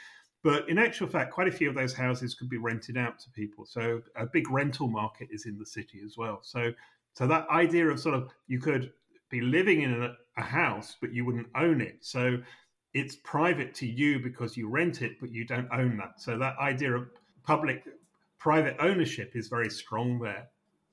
but 0.44 0.68
in 0.70 0.78
actual 0.78 1.08
fact, 1.08 1.32
quite 1.32 1.48
a 1.48 1.52
few 1.52 1.70
of 1.70 1.76
those 1.76 1.94
houses 1.94 2.36
could 2.36 2.50
be 2.50 2.58
rented 2.58 2.98
out 2.98 3.18
to 3.20 3.30
people. 3.32 3.66
So 3.66 4.02
a 4.16 4.26
big 4.26 4.52
rental 4.52 4.88
market 4.88 5.30
is 5.32 5.46
in 5.46 5.58
the 5.58 5.66
city 5.66 6.02
as 6.06 6.18
well. 6.18 6.40
So 6.42 6.72
so 7.14 7.28
that 7.28 7.48
idea 7.50 7.88
of 7.88 8.00
sort 8.00 8.16
of 8.16 8.30
you 8.48 8.60
could 8.60 8.92
be 9.30 9.42
living 9.42 9.82
in 9.82 10.04
a, 10.04 10.16
a 10.38 10.44
house, 10.44 10.98
but 11.00 11.14
you 11.14 11.26
wouldn't 11.26 11.48
own 11.56 11.82
it. 11.82 11.98
So 12.02 12.38
it's 12.94 13.16
private 13.24 13.74
to 13.76 13.88
you 13.88 14.20
because 14.20 14.56
you 14.58 14.68
rent 14.70 15.02
it, 15.02 15.20
but 15.20 15.32
you 15.32 15.46
don't 15.46 15.70
own 15.72 15.98
that. 15.98 16.20
So 16.20 16.38
that 16.38 16.58
idea 16.60 16.94
of 16.94 17.10
public 17.44 17.84
private 18.38 18.76
ownership 18.80 19.32
is 19.36 19.48
very 19.48 19.70
strong 19.70 20.20
there. 20.20 20.48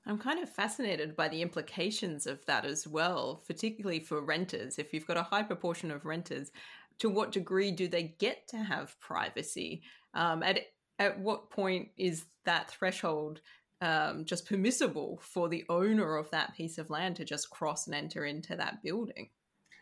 I'm 0.07 0.17
kind 0.17 0.41
of 0.41 0.49
fascinated 0.49 1.15
by 1.15 1.27
the 1.27 1.43
implications 1.43 2.25
of 2.25 2.43
that 2.45 2.65
as 2.65 2.87
well, 2.87 3.43
particularly 3.45 3.99
for 3.99 4.19
renters. 4.19 4.79
If 4.79 4.93
you've 4.93 5.05
got 5.05 5.17
a 5.17 5.23
high 5.23 5.43
proportion 5.43 5.91
of 5.91 6.05
renters, 6.05 6.51
to 7.01 7.09
what 7.09 7.31
degree 7.31 7.71
do 7.71 7.87
they 7.87 8.15
get 8.19 8.47
to 8.47 8.57
have 8.57 8.99
privacy? 8.99 9.81
Um, 10.13 10.43
at 10.43 10.59
at 10.99 11.19
what 11.19 11.49
point 11.49 11.89
is 11.97 12.25
that 12.45 12.69
threshold 12.69 13.41
um, 13.81 14.23
just 14.23 14.47
permissible 14.47 15.19
for 15.23 15.49
the 15.49 15.65
owner 15.67 16.15
of 16.15 16.29
that 16.29 16.55
piece 16.55 16.77
of 16.77 16.91
land 16.91 17.15
to 17.15 17.25
just 17.25 17.49
cross 17.49 17.87
and 17.87 17.95
enter 17.95 18.23
into 18.23 18.55
that 18.55 18.83
building? 18.83 19.29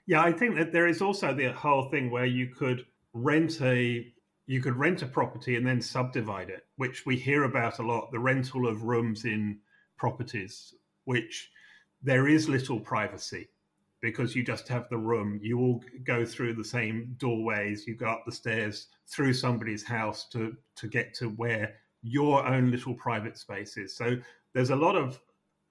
Yeah, 0.08 0.24
I 0.24 0.32
think 0.32 0.56
that 0.56 0.72
there 0.72 0.88
is 0.88 1.02
also 1.02 1.34
the 1.34 1.52
whole 1.52 1.90
thing 1.90 2.10
where 2.10 2.26
you 2.26 2.48
could 2.48 2.86
rent 3.14 3.62
a 3.62 4.08
you 4.48 4.62
could 4.62 4.78
rent 4.78 5.02
a 5.02 5.06
property 5.06 5.58
and 5.58 5.68
then 5.68 5.82
subdivide 5.82 6.50
it, 6.50 6.66
which 6.78 7.06
we 7.06 7.18
hear 7.18 7.44
about 7.44 7.80
a 7.80 7.84
lot. 7.84 8.12
The 8.12 8.20
rental 8.20 8.66
of 8.66 8.84
rooms 8.84 9.26
in 9.26 9.60
properties, 9.98 10.74
which 11.04 11.52
there 12.02 12.30
is 12.30 12.48
little 12.48 12.80
privacy 12.80 13.50
because 14.02 14.36
you 14.36 14.44
just 14.44 14.68
have 14.68 14.88
the 14.90 14.98
room. 14.98 15.40
You 15.42 15.60
all 15.60 15.84
go 16.04 16.26
through 16.26 16.54
the 16.54 16.64
same 16.64 17.16
doorways. 17.18 17.86
You 17.86 17.96
go 17.96 18.08
up 18.08 18.24
the 18.26 18.32
stairs 18.32 18.88
through 19.08 19.34
somebody's 19.34 19.84
house 19.84 20.28
to 20.30 20.56
to 20.76 20.88
get 20.88 21.14
to 21.16 21.30
where 21.30 21.76
your 22.02 22.46
own 22.46 22.72
little 22.72 22.94
private 22.94 23.38
space 23.38 23.78
is. 23.78 23.96
So 23.96 24.18
there's 24.54 24.70
a 24.70 24.76
lot 24.76 24.96
of 24.96 25.20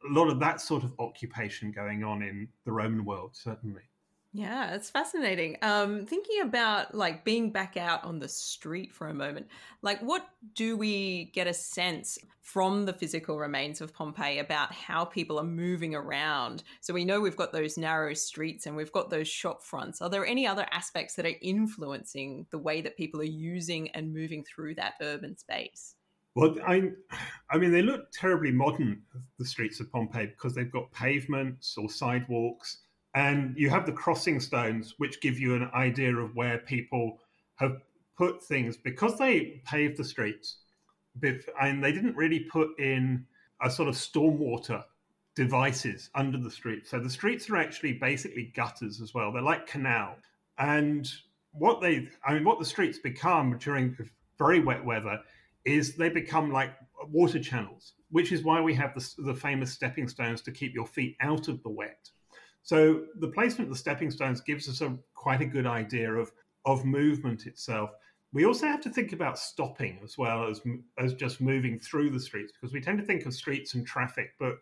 a 0.08 0.12
lot 0.12 0.28
of 0.28 0.38
that 0.40 0.61
sort 0.61 0.85
of 0.85 0.94
occupation 0.99 1.73
going 1.73 2.04
on 2.04 2.23
in 2.23 2.49
the 2.64 2.73
Roman 2.73 3.04
world, 3.04 3.30
certainly. 3.35 3.82
Yeah, 4.35 4.75
it's 4.75 4.90
fascinating. 4.90 5.56
Um, 5.62 6.04
thinking 6.04 6.42
about 6.42 6.94
like 6.94 7.25
being 7.25 7.50
back 7.50 7.78
out 7.78 8.04
on 8.04 8.18
the 8.18 8.28
street 8.28 8.92
for 8.92 9.08
a 9.08 9.14
moment, 9.14 9.47
like 9.80 10.00
what 10.00 10.28
do 10.54 10.76
we 10.76 11.30
get 11.35 11.47
a 11.47 11.54
sense 11.54 12.18
from 12.42 12.85
the 12.85 12.92
physical 12.92 13.38
remains 13.38 13.80
of 13.80 13.94
Pompeii 13.94 14.38
about 14.38 14.73
how 14.73 15.06
people 15.06 15.38
are 15.40 15.44
moving 15.44 15.94
around? 15.94 16.62
So 16.82 16.92
we 16.92 17.06
know 17.06 17.23
we've 17.23 17.37
got 17.37 17.52
those 17.52 17.78
narrow 17.78 18.12
streets 18.12 18.66
and 18.66 18.76
we've 18.76 18.92
got 18.92 19.08
those 19.08 19.28
shop 19.28 19.62
fronts. 19.62 20.02
Are 20.02 20.11
there 20.11 20.26
any 20.26 20.47
other 20.47 20.66
aspects 20.73 21.14
that 21.14 21.26
are 21.26 21.35
influencing 21.40 22.47
the 22.50 22.58
way 22.58 22.82
that 22.82 22.99
people 22.99 23.20
are 23.20 23.25
using 23.25 23.88
and 23.92 24.12
moving 24.12 24.44
through 24.44 24.75
that 24.75 24.94
urban 25.00 25.38
space? 25.38 25.94
Well, 26.35 26.54
I, 26.66 26.90
I 27.50 27.56
mean, 27.56 27.73
they 27.73 27.82
look 27.82 28.12
terribly 28.12 28.52
modern, 28.52 29.02
the 29.38 29.47
streets 29.47 29.80
of 29.80 29.90
Pompeii, 29.90 30.26
because 30.26 30.54
they've 30.54 30.70
got 30.70 30.92
pavements 30.92 31.76
or 31.78 31.88
sidewalks 31.88 32.82
and 33.14 33.54
you 33.56 33.70
have 33.70 33.86
the 33.86 33.92
crossing 33.92 34.40
stones, 34.40 34.94
which 34.98 35.20
give 35.20 35.38
you 35.38 35.54
an 35.54 35.70
idea 35.74 36.14
of 36.14 36.34
where 36.34 36.58
people 36.58 37.18
have 37.56 37.78
put 38.16 38.42
things 38.42 38.76
because 38.76 39.18
they 39.18 39.62
paved 39.64 39.96
the 39.96 40.04
streets, 40.04 40.58
and 41.60 41.82
they 41.82 41.92
didn't 41.92 42.16
really 42.16 42.40
put 42.40 42.78
in 42.78 43.24
a 43.62 43.70
sort 43.70 43.88
of 43.88 43.94
stormwater 43.94 44.84
devices 45.34 46.10
under 46.14 46.38
the 46.38 46.50
streets. 46.50 46.90
So 46.90 46.98
the 46.98 47.10
streets 47.10 47.48
are 47.48 47.56
actually 47.56 47.92
basically 47.92 48.52
gutters 48.56 49.00
as 49.00 49.14
well. 49.14 49.32
They're 49.32 49.42
like 49.42 49.66
canal. 49.66 50.16
And 50.58 51.08
what 51.52 51.80
they, 51.80 52.08
I 52.26 52.34
mean, 52.34 52.44
what 52.44 52.58
the 52.58 52.64
streets 52.64 52.98
become 52.98 53.56
during 53.58 53.96
very 54.38 54.60
wet 54.60 54.84
weather 54.84 55.20
is 55.64 55.94
they 55.94 56.08
become 56.08 56.50
like 56.50 56.70
water 57.10 57.38
channels, 57.38 57.94
which 58.10 58.32
is 58.32 58.42
why 58.42 58.60
we 58.60 58.74
have 58.74 58.94
the, 58.94 59.22
the 59.24 59.34
famous 59.34 59.72
stepping 59.72 60.08
stones 60.08 60.40
to 60.42 60.52
keep 60.52 60.74
your 60.74 60.86
feet 60.86 61.16
out 61.20 61.48
of 61.48 61.62
the 61.62 61.68
wet. 61.68 62.10
So 62.62 63.04
the 63.18 63.28
placement 63.28 63.68
of 63.68 63.74
the 63.74 63.78
stepping 63.78 64.10
stones 64.10 64.40
gives 64.40 64.68
us 64.68 64.80
a 64.80 64.96
quite 65.14 65.40
a 65.40 65.46
good 65.46 65.66
idea 65.66 66.12
of 66.12 66.32
of 66.64 66.84
movement 66.84 67.46
itself. 67.46 67.90
We 68.32 68.44
also 68.44 68.66
have 68.66 68.82
to 68.82 68.90
think 68.90 69.12
about 69.12 69.38
stopping 69.38 70.00
as 70.04 70.18
well 70.18 70.46
as 70.46 70.60
as 70.98 71.14
just 71.14 71.40
moving 71.40 71.78
through 71.78 72.10
the 72.10 72.20
streets 72.20 72.52
because 72.52 72.74
we 72.74 72.80
tend 72.80 72.98
to 72.98 73.04
think 73.04 73.24
of 73.24 73.34
streets 73.34 73.74
and 73.74 73.86
traffic, 73.86 74.34
but 74.38 74.56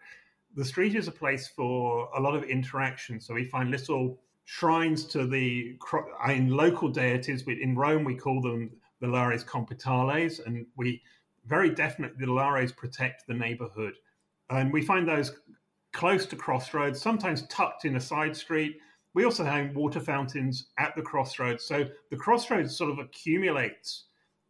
the 0.55 0.65
street 0.65 0.95
is 0.95 1.09
a 1.09 1.13
place 1.13 1.49
for 1.49 2.09
a 2.17 2.21
lot 2.21 2.35
of 2.35 2.45
interaction. 2.45 3.21
So 3.21 3.35
we 3.35 3.45
find 3.45 3.71
little 3.71 4.19
shrines 4.45 5.05
to 5.07 5.27
the 5.27 5.77
uh, 5.93 6.33
in 6.33 6.49
local 6.49 6.89
deities. 6.89 7.45
In 7.47 7.75
Rome, 7.75 8.05
we 8.05 8.15
call 8.15 8.41
them 8.41 8.71
the 9.01 9.09
Lares 9.09 9.45
Compitales, 9.45 10.41
and 10.41 10.67
we 10.77 11.03
very 11.45 11.71
definitely 11.71 12.25
the 12.25 12.33
Lares 12.33 12.73
protect 12.73 13.27
the 13.27 13.35
neighborhood, 13.35 13.95
and 14.51 14.73
we 14.73 14.83
find 14.83 15.07
those 15.07 15.33
close 15.93 16.27
to 16.27 16.37
crossroads, 16.37 17.01
sometimes 17.01 17.47
tucked 17.49 17.85
in 17.85 17.97
a 17.97 18.01
side 18.01 18.37
street. 18.37 18.79
We 19.15 19.25
also 19.25 19.45
have 19.45 19.75
water 19.75 20.01
fountains 20.01 20.67
at 20.79 20.95
the 20.95 21.03
crossroads. 21.03 21.65
So 21.65 21.87
the 22.11 22.17
crossroads 22.17 22.77
sort 22.77 22.91
of 22.91 22.99
accumulates 22.99 24.05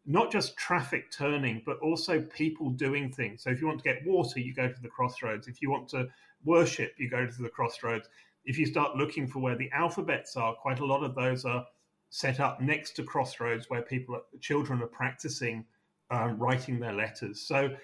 not 0.06 0.30
just 0.30 0.56
traffic 0.56 1.10
turning, 1.10 1.62
but 1.66 1.78
also 1.80 2.20
people 2.20 2.70
doing 2.70 3.12
things. 3.12 3.42
So 3.42 3.50
if 3.50 3.60
you 3.60 3.66
want 3.66 3.78
to 3.80 3.84
get 3.84 4.06
water, 4.06 4.38
you 4.38 4.54
go 4.54 4.68
to 4.68 4.82
the 4.82 4.88
crossroads. 4.88 5.48
If 5.48 5.60
you 5.60 5.70
want 5.70 5.88
to 5.88 6.08
worship, 6.44 6.94
you 6.96 7.10
go 7.10 7.26
to 7.26 7.42
the 7.42 7.48
crossroads. 7.48 8.08
If 8.44 8.56
you 8.56 8.66
start 8.66 8.96
looking 8.96 9.26
for 9.26 9.40
where 9.40 9.56
the 9.56 9.70
alphabets 9.72 10.36
are, 10.36 10.54
quite 10.54 10.78
a 10.78 10.86
lot 10.86 11.02
of 11.02 11.16
those 11.16 11.44
are 11.44 11.66
set 12.10 12.38
up 12.38 12.60
next 12.60 12.92
to 12.92 13.02
crossroads 13.02 13.68
where 13.68 13.82
people, 13.82 14.20
children 14.40 14.80
are 14.80 14.86
practicing 14.86 15.64
um, 16.10 16.38
writing 16.38 16.78
their 16.78 16.92
letters. 16.92 17.42
So 17.42 17.74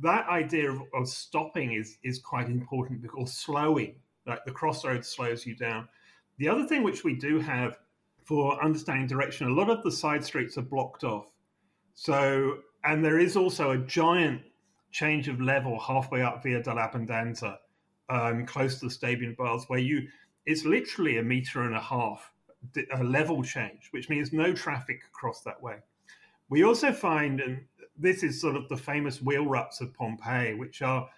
that 0.00 0.28
idea 0.28 0.70
of, 0.70 0.82
of 0.94 1.08
stopping 1.08 1.72
is 1.72 1.98
is 2.02 2.18
quite 2.18 2.48
important 2.48 3.02
because 3.02 3.32
slowing, 3.32 3.94
like 4.26 4.44
the 4.44 4.52
crossroads 4.52 5.08
slows 5.08 5.46
you 5.46 5.54
down. 5.54 5.88
The 6.38 6.48
other 6.48 6.64
thing 6.64 6.82
which 6.82 7.04
we 7.04 7.14
do 7.14 7.40
have 7.40 7.78
for 8.24 8.62
understanding 8.62 9.06
direction, 9.06 9.48
a 9.48 9.52
lot 9.52 9.70
of 9.70 9.82
the 9.82 9.90
side 9.90 10.22
streets 10.22 10.58
are 10.58 10.62
blocked 10.62 11.02
off. 11.02 11.32
So, 11.94 12.58
and 12.84 13.04
there 13.04 13.18
is 13.18 13.36
also 13.36 13.70
a 13.70 13.78
giant 13.78 14.42
change 14.92 15.28
of 15.28 15.40
level 15.40 15.80
halfway 15.80 16.22
up 16.22 16.42
Via 16.42 16.62
dell'Abbondanza, 16.62 17.56
um, 18.08 18.46
close 18.46 18.78
to 18.80 18.86
the 18.86 18.94
Stabian 18.94 19.36
Baths, 19.36 19.64
where 19.68 19.78
you 19.78 20.06
it's 20.46 20.64
literally 20.64 21.18
a 21.18 21.22
meter 21.22 21.62
and 21.62 21.74
a 21.74 21.80
half 21.80 22.32
a 22.94 23.04
level 23.04 23.42
change, 23.42 23.88
which 23.92 24.08
means 24.08 24.32
no 24.32 24.52
traffic 24.52 25.00
across 25.08 25.42
that 25.42 25.62
way. 25.62 25.76
We 26.48 26.64
also 26.64 26.92
find, 26.92 27.40
and 27.40 27.64
this 27.98 28.22
is 28.22 28.40
sort 28.40 28.56
of 28.56 28.68
the 28.68 28.76
famous 28.76 29.20
wheel 29.20 29.46
ruts 29.46 29.80
of 29.80 29.94
Pompeii, 29.94 30.54
which 30.54 30.82
are 30.82 31.08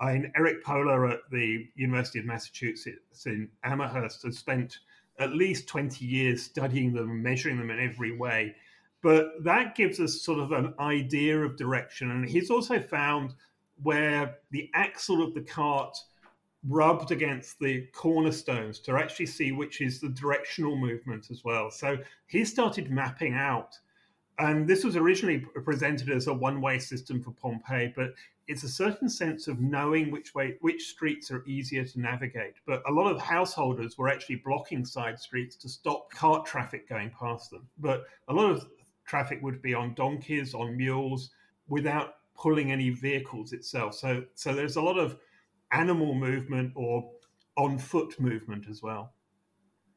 I 0.00 0.14
mean, 0.14 0.32
Eric 0.34 0.64
Poehler 0.64 1.12
at 1.12 1.20
the 1.30 1.68
University 1.74 2.18
of 2.20 2.24
Massachusetts 2.24 3.26
in 3.26 3.50
Amherst 3.64 4.22
has 4.22 4.38
spent 4.38 4.78
at 5.18 5.34
least 5.34 5.68
20 5.68 6.04
years 6.06 6.42
studying 6.42 6.94
them 6.94 7.10
and 7.10 7.22
measuring 7.22 7.58
them 7.58 7.70
in 7.70 7.78
every 7.78 8.16
way. 8.16 8.56
But 9.02 9.44
that 9.44 9.74
gives 9.74 10.00
us 10.00 10.22
sort 10.22 10.40
of 10.40 10.52
an 10.52 10.74
idea 10.80 11.38
of 11.38 11.56
direction. 11.56 12.10
And 12.10 12.26
he's 12.26 12.50
also 12.50 12.80
found 12.80 13.34
where 13.82 14.36
the 14.50 14.70
axle 14.74 15.22
of 15.22 15.34
the 15.34 15.42
cart 15.42 15.96
rubbed 16.66 17.10
against 17.10 17.58
the 17.58 17.86
cornerstones 17.92 18.78
to 18.80 18.96
actually 18.96 19.26
see 19.26 19.52
which 19.52 19.80
is 19.80 20.00
the 20.00 20.08
directional 20.10 20.76
movement 20.76 21.30
as 21.30 21.44
well. 21.44 21.70
So 21.70 21.98
he 22.26 22.44
started 22.44 22.90
mapping 22.90 23.34
out 23.34 23.78
and 24.40 24.66
this 24.66 24.84
was 24.84 24.96
originally 24.96 25.40
presented 25.64 26.08
as 26.10 26.26
a 26.26 26.32
one-way 26.32 26.78
system 26.78 27.22
for 27.22 27.30
Pompeii, 27.32 27.92
but 27.94 28.14
it's 28.48 28.64
a 28.64 28.68
certain 28.68 29.08
sense 29.08 29.46
of 29.48 29.60
knowing 29.60 30.10
which 30.10 30.34
way 30.34 30.56
which 30.60 30.88
streets 30.88 31.30
are 31.30 31.44
easier 31.46 31.84
to 31.84 32.00
navigate. 32.00 32.54
But 32.66 32.82
a 32.88 32.92
lot 32.92 33.10
of 33.10 33.20
householders 33.20 33.98
were 33.98 34.08
actually 34.08 34.36
blocking 34.36 34.84
side 34.84 35.20
streets 35.20 35.56
to 35.56 35.68
stop 35.68 36.10
cart 36.10 36.46
traffic 36.46 36.88
going 36.88 37.10
past 37.10 37.50
them. 37.50 37.68
But 37.78 38.06
a 38.28 38.32
lot 38.32 38.50
of 38.50 38.66
traffic 39.06 39.40
would 39.42 39.60
be 39.60 39.74
on 39.74 39.94
donkeys, 39.94 40.54
on 40.54 40.76
mules, 40.76 41.30
without 41.68 42.14
pulling 42.34 42.72
any 42.72 42.90
vehicles 42.90 43.52
itself. 43.52 43.94
So 43.94 44.24
so 44.34 44.54
there's 44.54 44.76
a 44.76 44.82
lot 44.82 44.98
of 44.98 45.18
animal 45.70 46.14
movement 46.14 46.72
or 46.74 47.10
on 47.56 47.78
foot 47.78 48.18
movement 48.18 48.66
as 48.70 48.82
well. 48.82 49.12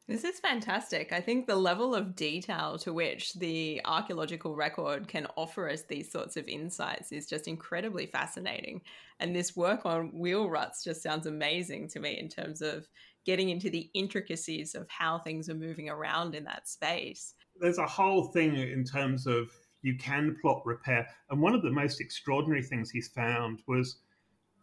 This 0.06 0.26
is 0.26 0.38
fantastic. 0.42 1.14
I 1.14 1.22
think 1.22 1.48
the 1.48 1.56
level 1.56 1.96
of 1.96 2.14
detail 2.14 2.78
to 2.80 2.92
which 2.92 3.34
the 3.36 3.80
archaeological 3.86 4.54
record 4.54 5.08
can 5.08 5.28
offer 5.38 5.70
us 5.70 5.84
these 5.84 6.12
sorts 6.12 6.36
of 6.36 6.46
insights 6.50 7.14
is 7.14 7.26
just 7.26 7.48
incredibly 7.48 8.08
fascinating. 8.08 8.82
And 9.22 9.34
this 9.34 9.56
work 9.56 9.86
on 9.86 10.12
wheel 10.12 10.50
ruts 10.50 10.84
just 10.84 11.02
sounds 11.02 11.26
amazing 11.26 11.88
to 11.90 12.02
me 12.02 12.20
in 12.20 12.28
terms 12.28 12.62
of 12.62 12.86
getting 13.26 13.50
into 13.50 13.70
the 13.70 13.90
intricacies 13.94 14.76
of 14.76 14.90
how 14.90 15.20
things 15.20 15.50
are 15.50 15.56
moving 15.56 15.90
around 15.90 16.36
in 16.36 16.44
that 16.44 16.68
space. 16.68 17.36
There's 17.62 17.78
a 17.78 17.88
whole 17.88 18.26
thing 18.26 18.58
in 18.58 18.84
terms 18.84 19.26
of 19.26 19.52
you 19.84 19.96
can 19.98 20.36
plot 20.42 20.64
repair. 20.66 21.08
And 21.30 21.42
one 21.42 21.56
of 21.56 21.62
the 21.62 21.72
most 21.72 22.02
extraordinary 22.02 22.64
things 22.64 22.90
he's 22.90 23.08
found 23.08 23.62
was 23.70 24.00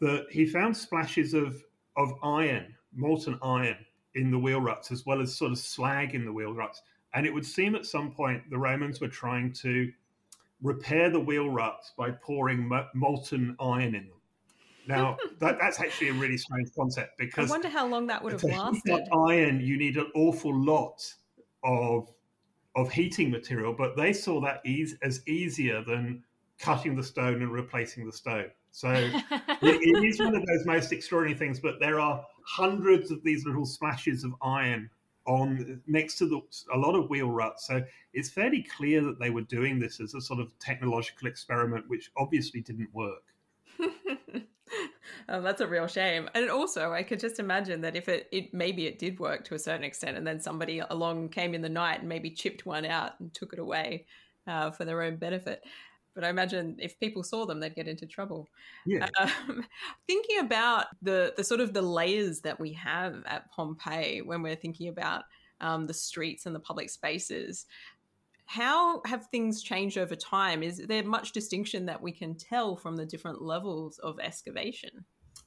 that 0.02 0.26
he 0.30 0.44
found 0.44 0.76
splashes 0.76 1.32
of, 1.32 1.62
of 1.96 2.12
iron, 2.22 2.74
molten 2.92 3.38
iron 3.42 3.78
in 4.14 4.30
the 4.30 4.38
wheel 4.38 4.60
ruts 4.60 4.90
as 4.90 5.06
well 5.06 5.20
as 5.20 5.34
sort 5.34 5.52
of 5.52 5.58
slag 5.58 6.14
in 6.14 6.24
the 6.24 6.32
wheel 6.32 6.52
ruts. 6.52 6.82
And 7.14 7.26
it 7.26 7.34
would 7.34 7.46
seem 7.46 7.74
at 7.74 7.86
some 7.86 8.12
point 8.12 8.48
the 8.50 8.58
Romans 8.58 9.00
were 9.00 9.08
trying 9.08 9.52
to 9.54 9.90
repair 10.62 11.10
the 11.10 11.20
wheel 11.20 11.48
ruts 11.48 11.92
by 11.96 12.10
pouring 12.10 12.68
mo- 12.68 12.88
molten 12.94 13.56
iron 13.60 13.94
in 13.94 14.08
them. 14.08 14.20
Now, 14.86 15.16
that, 15.40 15.58
that's 15.60 15.80
actually 15.80 16.08
a 16.08 16.14
really 16.14 16.36
strange 16.36 16.68
concept 16.76 17.18
because 17.18 17.48
I 17.48 17.52
wonder 17.52 17.68
how 17.68 17.86
long 17.86 18.06
that 18.08 18.22
would 18.22 18.32
have 18.32 18.44
lasted. 18.44 19.08
Iron, 19.12 19.60
you 19.60 19.76
need 19.76 19.96
an 19.96 20.10
awful 20.14 20.54
lot 20.54 21.02
of 21.64 22.08
of 22.76 22.92
heating 22.92 23.30
material, 23.30 23.74
but 23.76 23.96
they 23.96 24.12
saw 24.12 24.40
that 24.40 24.60
ease, 24.64 24.96
as 25.02 25.26
easier 25.26 25.82
than 25.82 26.22
cutting 26.58 26.94
the 26.94 27.02
stone 27.02 27.42
and 27.42 27.52
replacing 27.52 28.06
the 28.06 28.12
stone. 28.12 28.46
So 28.70 28.90
it, 28.92 29.10
it 29.62 30.04
is 30.04 30.20
one 30.20 30.36
of 30.36 30.46
those 30.46 30.66
most 30.66 30.92
extraordinary 30.92 31.36
things. 31.36 31.58
But 31.58 31.80
there 31.80 31.98
are 31.98 32.24
hundreds 32.44 33.10
of 33.10 33.22
these 33.22 33.44
little 33.44 33.66
splashes 33.66 34.24
of 34.24 34.34
iron 34.42 34.90
on 35.26 35.80
next 35.86 36.16
to 36.18 36.26
the, 36.26 36.40
a 36.74 36.78
lot 36.78 36.94
of 36.94 37.08
wheel 37.10 37.30
ruts. 37.30 37.66
So 37.66 37.82
it's 38.12 38.30
fairly 38.30 38.62
clear 38.62 39.02
that 39.02 39.18
they 39.18 39.30
were 39.30 39.42
doing 39.42 39.78
this 39.78 40.00
as 40.00 40.14
a 40.14 40.20
sort 40.20 40.40
of 40.40 40.58
technological 40.58 41.28
experiment, 41.28 41.84
which 41.88 42.10
obviously 42.16 42.60
didn't 42.60 42.92
work. 42.92 43.22
oh, 45.28 45.40
that's 45.40 45.60
a 45.60 45.66
real 45.66 45.86
shame. 45.86 46.28
And 46.34 46.50
also, 46.50 46.92
I 46.92 47.02
could 47.02 47.20
just 47.20 47.38
imagine 47.38 47.82
that 47.82 47.96
if 47.96 48.08
it, 48.08 48.28
it 48.32 48.52
maybe 48.54 48.86
it 48.86 48.98
did 48.98 49.20
work 49.20 49.44
to 49.44 49.54
a 49.54 49.58
certain 49.58 49.84
extent, 49.84 50.16
and 50.16 50.26
then 50.26 50.40
somebody 50.40 50.80
along 50.80 51.28
came 51.28 51.54
in 51.54 51.62
the 51.62 51.68
night 51.68 52.00
and 52.00 52.08
maybe 52.08 52.30
chipped 52.30 52.66
one 52.66 52.84
out 52.84 53.12
and 53.20 53.32
took 53.32 53.52
it 53.52 53.58
away 53.58 54.06
uh, 54.46 54.70
for 54.70 54.84
their 54.84 55.02
own 55.02 55.16
benefit 55.16 55.62
but 56.14 56.24
I 56.24 56.28
imagine 56.28 56.76
if 56.78 56.98
people 56.98 57.22
saw 57.22 57.46
them, 57.46 57.60
they'd 57.60 57.74
get 57.74 57.88
into 57.88 58.06
trouble. 58.06 58.48
Yeah. 58.86 59.08
Um, 59.18 59.64
thinking 60.06 60.38
about 60.40 60.86
the 61.02 61.34
the 61.36 61.44
sort 61.44 61.60
of 61.60 61.72
the 61.72 61.82
layers 61.82 62.40
that 62.40 62.58
we 62.58 62.72
have 62.74 63.22
at 63.26 63.50
Pompeii 63.50 64.22
when 64.22 64.42
we're 64.42 64.56
thinking 64.56 64.88
about 64.88 65.24
um, 65.60 65.86
the 65.86 65.94
streets 65.94 66.46
and 66.46 66.54
the 66.54 66.60
public 66.60 66.90
spaces, 66.90 67.66
how 68.46 69.00
have 69.04 69.26
things 69.26 69.62
changed 69.62 69.96
over 69.96 70.16
time? 70.16 70.62
Is 70.62 70.78
there 70.78 71.04
much 71.04 71.32
distinction 71.32 71.86
that 71.86 72.02
we 72.02 72.10
can 72.10 72.34
tell 72.34 72.76
from 72.76 72.96
the 72.96 73.06
different 73.06 73.42
levels 73.42 73.98
of 73.98 74.18
excavation? 74.18 75.04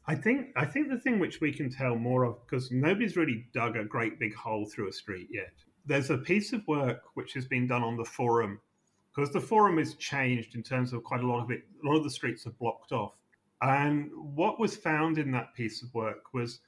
I 0.08 0.15
think 0.15 0.47
I 0.56 0.65
think 0.65 0.89
the 0.89 0.99
thing 0.99 1.19
which 1.19 1.41
we 1.41 1.52
can 1.52 1.69
tell 1.69 1.95
more 1.95 2.23
of 2.23 2.38
because 2.45 2.71
nobody's 2.71 3.17
really 3.17 3.45
dug 3.54 3.76
a 3.76 3.86
great 3.86 4.19
big 4.19 4.34
hole 4.34 4.65
through 4.65 4.89
a 4.89 4.93
street 4.93 5.28
yet. 5.32 5.54
There's 5.86 6.10
a 6.10 6.17
piece 6.17 6.54
of 6.54 6.65
work 6.67 7.02
which 7.15 7.34
has 7.34 7.45
been 7.45 7.67
done 7.67 7.84
on 7.84 7.97
the 7.97 8.06
forum 8.06 8.60
because 9.13 9.32
the 9.32 9.39
forum 9.39 9.78
is 9.78 9.95
changed 9.95 10.56
in 10.56 10.63
terms 10.63 10.93
of 10.93 11.04
quite 11.04 11.21
a 11.21 11.28
lot 11.28 11.43
of 11.43 11.52
it. 11.52 11.63
A 11.84 11.88
lot 11.88 11.97
of 11.97 12.04
the 12.04 12.10
streets 12.10 12.47
are 12.47 12.52
blocked 12.52 12.91
off. 12.91 13.13
And 13.62 14.10
what 14.13 14.60
was 14.60 14.76
found 14.76 15.17
in 15.17 15.32
that 15.32 15.54
piece 15.54 15.84
of 15.84 15.93
work 15.93 16.34
was 16.34 16.60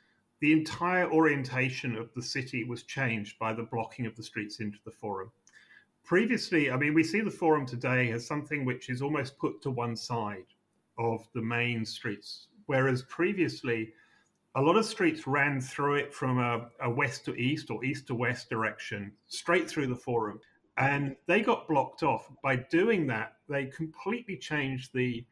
the 0.42 0.54
entire 0.54 1.12
orientation 1.12 1.96
of 1.96 2.14
the 2.14 2.22
city 2.22 2.64
was 2.64 2.84
changed 2.84 3.40
by 3.40 3.54
the 3.54 3.64
blocking 3.64 4.06
of 4.06 4.16
the 4.16 4.24
streets 4.24 4.60
into 4.60 4.78
the 4.86 4.92
forum. 4.92 5.32
Previously, 6.04 6.70
I 6.70 6.78
mean, 6.78 6.94
we 6.94 7.04
see 7.04 7.22
the 7.22 7.32
forum 7.32 7.66
today 7.66 8.12
as 8.12 8.28
something 8.28 8.64
which 8.64 8.90
is 8.90 9.02
almost 9.02 9.40
put 9.40 9.62
to 9.64 9.72
one 9.72 9.96
side 9.96 10.46
of 11.00 11.28
the 11.34 11.42
main 11.42 11.84
streets, 11.84 12.48
whereas 12.68 13.02
previously, 13.04 13.92
a 14.54 14.62
lot 14.62 14.78
of 14.78 14.86
streets 14.86 15.26
ran 15.26 15.60
through 15.60 15.96
it 15.96 16.14
from 16.14 16.38
a, 16.38 16.68
a 16.82 16.90
west 16.90 17.26
to 17.26 17.36
east 17.36 17.72
or 17.72 17.84
east 17.84 18.08
to 18.08 18.16
west 18.16 18.50
direction, 18.50 19.12
straight 19.28 19.68
through 19.68 19.88
the 19.88 19.96
forum 19.96 20.40
and 20.78 21.16
they 21.28 21.42
got 21.42 21.68
blocked 21.68 22.04
off. 22.04 22.30
By 22.44 22.58
doing 22.58 23.08
that, 23.08 23.34
they 23.48 23.66
completely 23.66 24.38
changed 24.38 24.92
the 24.94 25.26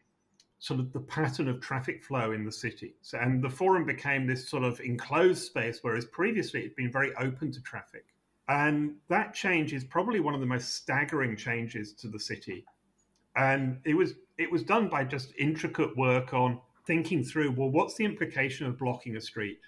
sort 0.59 0.79
of 0.79 0.93
the 0.93 0.99
pattern 0.99 1.49
of 1.49 1.59
traffic 1.59 2.01
flow 2.01 2.31
in 2.31 2.45
the 2.45 2.51
city. 2.51 2.95
So, 3.01 3.17
and 3.17 3.43
the 3.43 3.49
forum 3.49 3.85
became 3.85 4.25
this 4.25 4.47
sort 4.47 4.63
of 4.63 4.79
enclosed 4.79 5.43
space, 5.43 5.79
whereas 5.81 6.05
previously 6.05 6.61
it'd 6.61 6.75
been 6.77 6.91
very 6.91 7.13
open 7.15 7.51
to 7.51 7.61
traffic. 7.61 8.05
And 8.47 8.95
that 9.09 9.33
change 9.33 9.73
is 9.73 9.83
probably 9.83 10.21
one 10.21 10.33
of 10.33 10.39
the 10.39 10.45
most 10.45 10.75
staggering 10.75 11.35
changes 11.35 11.93
to 11.93 12.07
the 12.07 12.19
city. 12.19 12.65
And 13.35 13.79
it 13.83 13.93
was 13.93 14.13
it 14.37 14.51
was 14.51 14.63
done 14.63 14.87
by 14.87 15.03
just 15.03 15.33
intricate 15.37 15.95
work 15.97 16.33
on 16.33 16.59
thinking 16.85 17.23
through, 17.23 17.51
well, 17.51 17.69
what's 17.69 17.95
the 17.95 18.05
implication 18.05 18.65
of 18.65 18.77
blocking 18.77 19.15
a 19.15 19.21
street? 19.21 19.59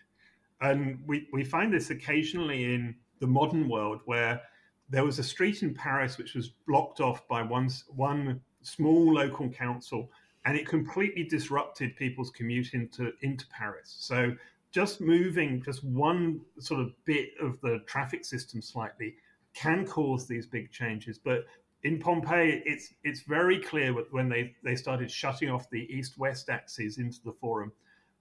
And 0.61 0.99
we, 1.05 1.27
we 1.31 1.43
find 1.43 1.73
this 1.73 1.89
occasionally 1.89 2.73
in 2.73 2.95
the 3.19 3.27
modern 3.27 3.69
world 3.69 4.01
where 4.05 4.41
there 4.89 5.03
was 5.03 5.19
a 5.19 5.23
street 5.23 5.63
in 5.63 5.73
Paris 5.73 6.17
which 6.17 6.35
was 6.35 6.49
blocked 6.67 6.99
off 6.99 7.27
by 7.27 7.41
one, 7.41 7.69
one 7.95 8.41
small 8.61 9.13
local 9.13 9.49
council 9.49 10.11
and 10.45 10.55
it 10.55 10.67
completely 10.67 11.23
disrupted 11.23 11.95
people's 11.95 12.29
commute 12.29 12.73
into, 12.73 13.11
into 13.21 13.47
Paris. 13.47 13.95
So 13.99 14.35
just 14.71 15.01
moving 15.01 15.63
just 15.63 15.83
one 15.83 16.41
sort 16.59 16.81
of 16.81 16.91
bit 17.05 17.29
of 17.41 17.59
the 17.61 17.79
traffic 17.87 18.25
system 18.25 18.61
slightly 18.61 19.15
can 19.53 19.85
cause 19.85 20.27
these 20.27 20.45
big 20.45 20.71
changes. 20.71 21.17
But 21.17 21.45
in 21.83 21.99
Pompeii, 21.99 22.61
it's 22.65 22.93
it's 23.03 23.21
very 23.21 23.59
clear 23.59 23.93
when 23.93 24.27
they, 24.27 24.53
they 24.63 24.75
started 24.75 25.09
shutting 25.09 25.49
off 25.49 25.69
the 25.69 25.87
east-west 25.95 26.49
axes 26.49 26.97
into 26.97 27.19
the 27.23 27.31
forum 27.31 27.71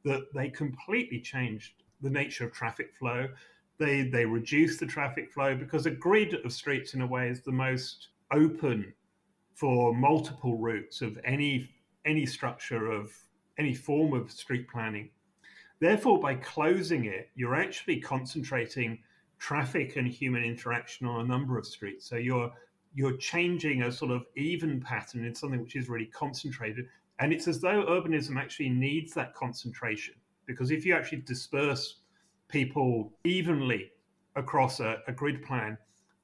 that 0.04 0.32
they 0.34 0.48
completely 0.48 1.20
changed 1.20 1.72
the 2.02 2.10
nature 2.10 2.44
of 2.44 2.52
traffic 2.52 2.94
flow. 2.94 3.26
They 3.78 4.02
they 4.02 4.24
reduced 4.24 4.80
the 4.80 4.86
traffic 4.86 5.32
flow 5.32 5.56
because 5.56 5.86
a 5.86 5.90
grid 5.90 6.34
of 6.44 6.52
streets 6.52 6.94
in 6.94 7.00
a 7.00 7.06
way 7.06 7.28
is 7.28 7.42
the 7.42 7.52
most 7.52 8.08
open 8.32 8.92
for 9.54 9.94
multiple 9.94 10.58
routes 10.58 11.02
of 11.02 11.18
any 11.24 11.70
any 12.04 12.26
structure 12.26 12.90
of 12.90 13.12
any 13.58 13.74
form 13.74 14.12
of 14.12 14.30
street 14.30 14.68
planning. 14.68 15.10
Therefore, 15.80 16.20
by 16.20 16.34
closing 16.36 17.06
it, 17.06 17.30
you're 17.34 17.54
actually 17.54 18.00
concentrating 18.00 18.98
traffic 19.38 19.96
and 19.96 20.06
human 20.06 20.44
interaction 20.44 21.06
on 21.06 21.20
a 21.20 21.28
number 21.28 21.58
of 21.58 21.66
streets. 21.66 22.08
So 22.08 22.16
you're 22.16 22.52
you're 22.94 23.16
changing 23.16 23.82
a 23.82 23.92
sort 23.92 24.12
of 24.12 24.24
even 24.36 24.80
pattern 24.80 25.24
in 25.24 25.34
something 25.34 25.60
which 25.60 25.76
is 25.76 25.88
really 25.88 26.06
concentrated. 26.06 26.86
And 27.18 27.32
it's 27.32 27.48
as 27.48 27.60
though 27.60 27.84
urbanism 27.84 28.36
actually 28.36 28.68
needs 28.68 29.12
that 29.14 29.34
concentration. 29.34 30.14
Because 30.46 30.70
if 30.70 30.86
you 30.86 30.94
actually 30.94 31.22
disperse 31.22 32.00
people 32.54 33.12
evenly 33.24 33.90
across 34.36 34.78
a, 34.78 34.98
a 35.08 35.12
grid 35.12 35.42
plan, 35.42 35.76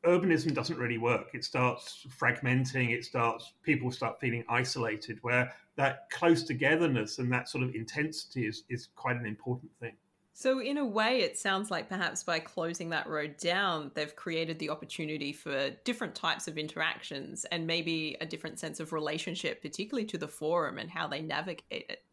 urbanism 0.04 0.54
doesn't 0.54 0.78
really 0.78 0.96
work. 0.96 1.30
It 1.34 1.44
starts 1.44 2.06
fragmenting, 2.16 2.90
it 2.90 3.04
starts 3.04 3.54
people 3.64 3.90
start 3.90 4.20
feeling 4.20 4.44
isolated, 4.48 5.18
where 5.22 5.52
that 5.74 6.08
close 6.10 6.44
togetherness 6.44 7.18
and 7.18 7.32
that 7.32 7.48
sort 7.48 7.64
of 7.64 7.74
intensity 7.74 8.46
is, 8.46 8.62
is 8.70 8.90
quite 8.94 9.16
an 9.16 9.26
important 9.26 9.72
thing. 9.80 9.96
So, 10.32 10.60
in 10.60 10.78
a 10.78 10.86
way, 10.86 11.18
it 11.18 11.36
sounds 11.36 11.68
like 11.68 11.88
perhaps 11.88 12.22
by 12.22 12.38
closing 12.38 12.90
that 12.90 13.08
road 13.08 13.36
down, 13.36 13.90
they've 13.94 14.14
created 14.14 14.60
the 14.60 14.70
opportunity 14.70 15.32
for 15.32 15.70
different 15.84 16.14
types 16.14 16.46
of 16.46 16.56
interactions 16.56 17.44
and 17.46 17.66
maybe 17.66 18.16
a 18.20 18.26
different 18.26 18.60
sense 18.60 18.78
of 18.78 18.92
relationship, 18.92 19.60
particularly 19.60 20.06
to 20.06 20.16
the 20.16 20.28
forum 20.28 20.78
and 20.78 20.90
how 20.90 21.08
they 21.08 21.22
navigate 21.22 21.86
it. 21.90 22.04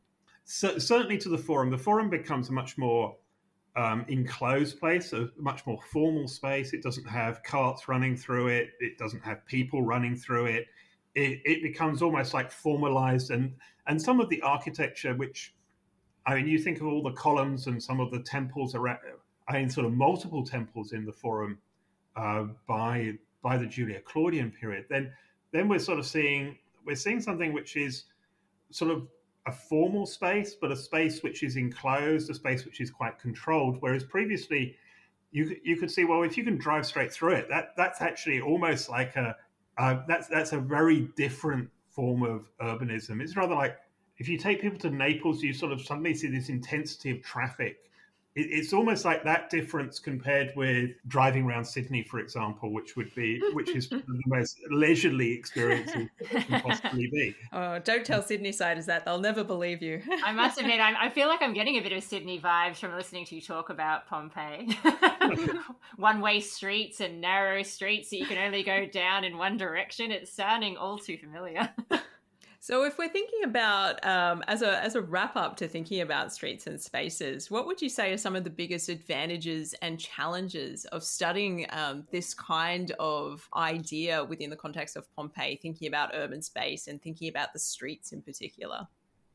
So, 0.44 0.80
certainly 0.80 1.20
to 1.20 1.30
the 1.30 1.38
forum. 1.38 1.70
The 1.70 1.78
forum 1.78 2.10
becomes 2.10 2.50
a 2.50 2.54
much 2.54 2.80
more 2.80 3.16
um, 3.78 4.04
enclosed 4.10 4.80
place, 4.80 5.14
a 5.14 5.30
much 5.38 5.66
more 5.66 5.80
formal 5.92 6.28
space. 6.28 6.74
It 6.74 6.84
doesn't 6.84 7.08
have 7.08 7.44
carts 7.44 7.88
running 7.88 8.18
through 8.18 8.48
it, 8.48 8.72
it 8.80 8.98
doesn't 8.98 9.24
have 9.24 9.46
people 9.46 9.84
running 9.84 10.16
through 10.16 10.48
it. 10.48 10.66
It, 11.16 11.42
it 11.46 11.64
becomes 11.64 12.02
almost 12.02 12.34
like 12.34 12.52
formalized, 12.52 13.32
and, 13.32 13.54
and 13.88 14.02
some 14.02 14.20
of 14.20 14.30
the 14.30 14.42
architecture, 14.42 15.16
which 15.16 15.54
I 16.28 16.36
mean, 16.36 16.48
you 16.48 16.60
think 16.60 16.82
of 16.82 16.88
all 16.88 17.02
the 17.02 17.14
columns 17.14 17.68
and 17.68 17.82
some 17.82 18.02
of 18.02 18.12
the 18.12 18.20
temples 18.20 18.76
around. 18.76 19.00
I 19.48 19.60
mean, 19.60 19.70
sort 19.70 19.86
of 19.86 19.94
multiple 19.94 20.46
temples 20.46 20.92
in 20.92 21.06
the 21.06 21.14
Forum 21.14 21.58
uh, 22.18 22.48
by 22.68 23.14
by 23.42 23.58
the 23.58 23.66
Julio-Claudian 23.66 24.52
period. 24.52 24.86
Then, 24.90 25.14
then 25.54 25.70
we're 25.70 25.80
sort 25.80 26.00
of 26.00 26.06
seeing 26.06 26.58
we're 26.86 26.98
seeing 26.98 27.22
something 27.22 27.54
which 27.54 27.78
is 27.78 28.06
sort 28.72 28.92
of 28.92 29.08
a 29.48 29.52
formal 29.52 30.06
space, 30.06 30.54
but 30.54 30.72
a 30.72 30.76
space 30.76 31.24
which 31.24 31.42
is 31.42 31.56
enclosed, 31.56 32.30
a 32.30 32.34
space 32.34 32.66
which 32.66 32.82
is 32.82 32.92
quite 32.92 33.18
controlled. 33.18 33.78
Whereas 33.80 34.04
previously, 34.04 34.76
you 35.32 35.56
you 35.64 35.78
could 35.78 35.90
see 35.90 36.04
well 36.06 36.24
if 36.24 36.38
you 36.38 36.44
can 36.44 36.58
drive 36.58 36.86
straight 36.86 37.12
through 37.12 37.34
it, 37.34 37.50
that 37.50 37.70
that's 37.78 38.02
actually 38.02 38.42
almost 38.42 38.90
like 38.90 39.16
a 39.16 39.36
uh, 39.78 40.02
that's 40.08 40.28
that's 40.28 40.52
a 40.52 40.60
very 40.60 41.10
different 41.16 41.70
form 41.90 42.24
of 42.24 42.50
urbanism. 42.62 43.22
It's 43.22 43.36
rather 43.36 43.56
like 43.56 43.78
if 44.18 44.28
you 44.28 44.38
take 44.38 44.62
people 44.62 44.80
to 44.80 44.90
Naples, 44.90 45.42
you 45.42 45.54
sort 45.54 45.72
of 45.72 45.82
suddenly 45.82 46.14
see 46.14 46.28
this 46.28 46.50
intensity 46.50 47.12
of 47.12 47.22
traffic. 47.24 47.87
It's 48.40 48.72
almost 48.72 49.04
like 49.04 49.24
that 49.24 49.50
difference 49.50 49.98
compared 49.98 50.54
with 50.56 50.92
driving 51.08 51.46
around 51.46 51.66
Sydney, 51.66 52.04
for 52.04 52.20
example, 52.20 52.72
which 52.72 52.96
would 52.96 53.14
be 53.16 53.42
which 53.54 53.70
is 53.70 53.90
the 53.90 54.04
most 54.28 54.60
leisurely 54.70 55.32
experience 55.32 55.92
you 55.96 56.10
can 56.28 56.62
possibly 56.62 57.08
be. 57.08 57.36
Oh, 57.54 57.80
don't 57.80 58.06
tell 58.06 58.22
Sydney 58.22 58.52
siders 58.52 58.86
that; 58.88 59.06
they'll 59.06 59.20
never 59.20 59.44
believe 59.44 59.82
you. 59.82 60.02
I 60.24 60.32
must 60.32 60.60
admit, 60.60 60.80
I'm, 60.80 60.96
i 61.00 61.10
feel 61.10 61.28
like 61.28 61.42
I'm 61.42 61.54
getting 61.54 61.78
a 61.78 61.82
bit 61.82 61.94
of 61.94 62.04
Sydney 62.04 62.40
vibes 62.40 62.78
from 62.78 62.94
listening 62.94 63.26
to 63.26 63.36
you 63.36 63.42
talk 63.42 63.70
about 63.70 64.08
Pompeii. 64.08 64.78
One-way 65.96 66.42
streets 66.42 67.00
and 67.00 67.22
narrow 67.22 67.64
streets 67.64 68.10
that 68.10 68.18
you 68.18 68.26
can 68.26 68.38
only 68.38 68.64
go 68.64 68.86
down 68.86 69.24
in 69.24 69.38
one 69.38 69.58
direction. 69.58 70.12
It's 70.12 70.32
sounding 70.32 70.78
all 70.78 70.98
too 70.98 71.18
familiar. 71.18 71.70
So, 72.68 72.84
if 72.84 72.98
we're 72.98 73.08
thinking 73.08 73.46
about 73.46 74.06
um, 74.06 74.44
as 74.50 74.62
a 74.62 74.84
as 74.84 74.96
a 74.96 75.02
wrap 75.02 75.38
up 75.38 75.56
to 75.56 75.70
thinking 75.70 76.02
about 76.02 76.34
streets 76.34 76.68
and 76.68 76.82
spaces, 76.82 77.50
what 77.50 77.66
would 77.66 77.82
you 77.82 77.88
say 77.88 78.12
are 78.12 78.18
some 78.18 78.36
of 78.36 78.44
the 78.44 78.50
biggest 78.50 78.90
advantages 78.90 79.74
and 79.82 79.98
challenges 79.98 80.84
of 80.84 81.02
studying 81.02 81.66
um, 81.70 82.06
this 82.12 82.34
kind 82.34 82.92
of 83.00 83.48
idea 83.56 84.22
within 84.22 84.50
the 84.50 84.58
context 84.58 84.98
of 84.98 85.10
Pompeii, 85.16 85.56
thinking 85.62 85.88
about 85.88 86.12
urban 86.14 86.42
space 86.42 86.88
and 86.88 87.02
thinking 87.02 87.30
about 87.30 87.54
the 87.54 87.60
streets 87.60 88.12
in 88.12 88.22
particular? 88.22 88.86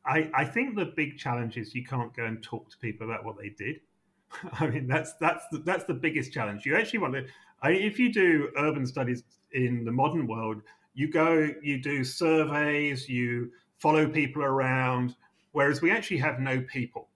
I, 0.05 0.29
I 0.35 0.45
think 0.45 0.75
the 0.75 0.93
big 0.95 1.17
challenge 1.17 1.57
is 1.57 1.73
you 1.73 1.83
can't 1.83 2.15
go 2.15 2.25
and 2.25 2.43
talk 2.43 2.69
to 2.69 2.77
people 2.77 3.09
about 3.09 3.25
what 3.25 3.37
they 3.39 3.49
did. 3.49 3.77
I 4.59 4.67
mean, 4.67 4.85
that's 4.85 5.13
that's 5.13 5.45
the, 5.51 5.57
that's 5.57 5.85
the 5.85 5.95
biggest 5.95 6.33
challenge. 6.33 6.67
You 6.67 6.75
actually 6.75 6.99
want 6.99 7.15
to, 7.15 7.25
if 7.63 7.97
you 7.97 8.13
do 8.13 8.49
urban 8.57 8.85
studies 8.85 9.23
in 9.53 9.85
the 9.85 9.91
modern 9.91 10.27
world 10.27 10.61
you 10.93 11.11
go, 11.11 11.49
you 11.61 11.81
do 11.81 12.03
surveys, 12.03 13.09
you 13.09 13.51
follow 13.79 14.07
people 14.07 14.43
around, 14.43 15.15
whereas 15.51 15.81
we 15.81 15.91
actually 15.91 16.17
have 16.17 16.39
no 16.39 16.61
people. 16.61 17.09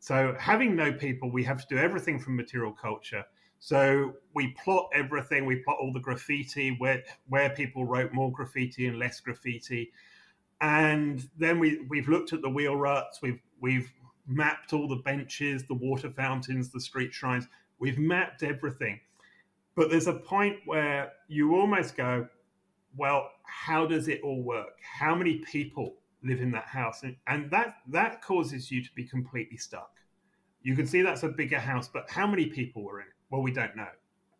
So, 0.00 0.34
having 0.38 0.76
no 0.76 0.92
people, 0.92 1.30
we 1.30 1.44
have 1.44 1.66
to 1.66 1.74
do 1.74 1.80
everything 1.80 2.18
from 2.18 2.36
material 2.36 2.72
culture. 2.72 3.24
So, 3.58 4.14
we 4.34 4.54
plot 4.62 4.88
everything, 4.94 5.44
we 5.44 5.56
plot 5.56 5.78
all 5.80 5.92
the 5.92 6.00
graffiti, 6.00 6.76
where, 6.78 7.02
where 7.28 7.50
people 7.50 7.84
wrote 7.84 8.12
more 8.12 8.32
graffiti 8.32 8.86
and 8.86 8.98
less 8.98 9.20
graffiti. 9.20 9.92
And 10.60 11.28
then 11.36 11.58
we, 11.58 11.80
we've 11.88 12.08
looked 12.08 12.32
at 12.32 12.42
the 12.42 12.50
wheel 12.50 12.76
ruts, 12.76 13.20
we've, 13.22 13.40
we've 13.60 13.92
mapped 14.26 14.72
all 14.72 14.88
the 14.88 14.96
benches, 14.96 15.64
the 15.64 15.74
water 15.74 16.10
fountains, 16.10 16.70
the 16.70 16.80
street 16.80 17.12
shrines, 17.12 17.48
we've 17.78 17.98
mapped 17.98 18.42
everything. 18.42 19.00
But 19.74 19.90
there's 19.90 20.08
a 20.08 20.14
point 20.14 20.56
where 20.64 21.12
you 21.28 21.54
almost 21.54 21.96
go, 21.96 22.26
well, 22.96 23.30
how 23.44 23.86
does 23.86 24.08
it 24.08 24.20
all 24.22 24.42
work? 24.42 24.78
How 24.82 25.14
many 25.14 25.38
people 25.38 25.94
live 26.22 26.40
in 26.40 26.50
that 26.52 26.66
house? 26.66 27.02
And, 27.02 27.16
and 27.26 27.50
that 27.50 27.76
that 27.88 28.22
causes 28.22 28.70
you 28.70 28.82
to 28.82 28.90
be 28.94 29.04
completely 29.04 29.56
stuck. 29.56 29.90
You 30.62 30.74
can 30.74 30.86
see 30.86 31.02
that's 31.02 31.22
a 31.22 31.28
bigger 31.28 31.60
house, 31.60 31.88
but 31.88 32.10
how 32.10 32.26
many 32.26 32.46
people 32.46 32.82
were 32.82 33.00
in 33.00 33.06
it? 33.06 33.12
Well, 33.30 33.42
we 33.42 33.52
don't 33.52 33.76
know. 33.76 33.88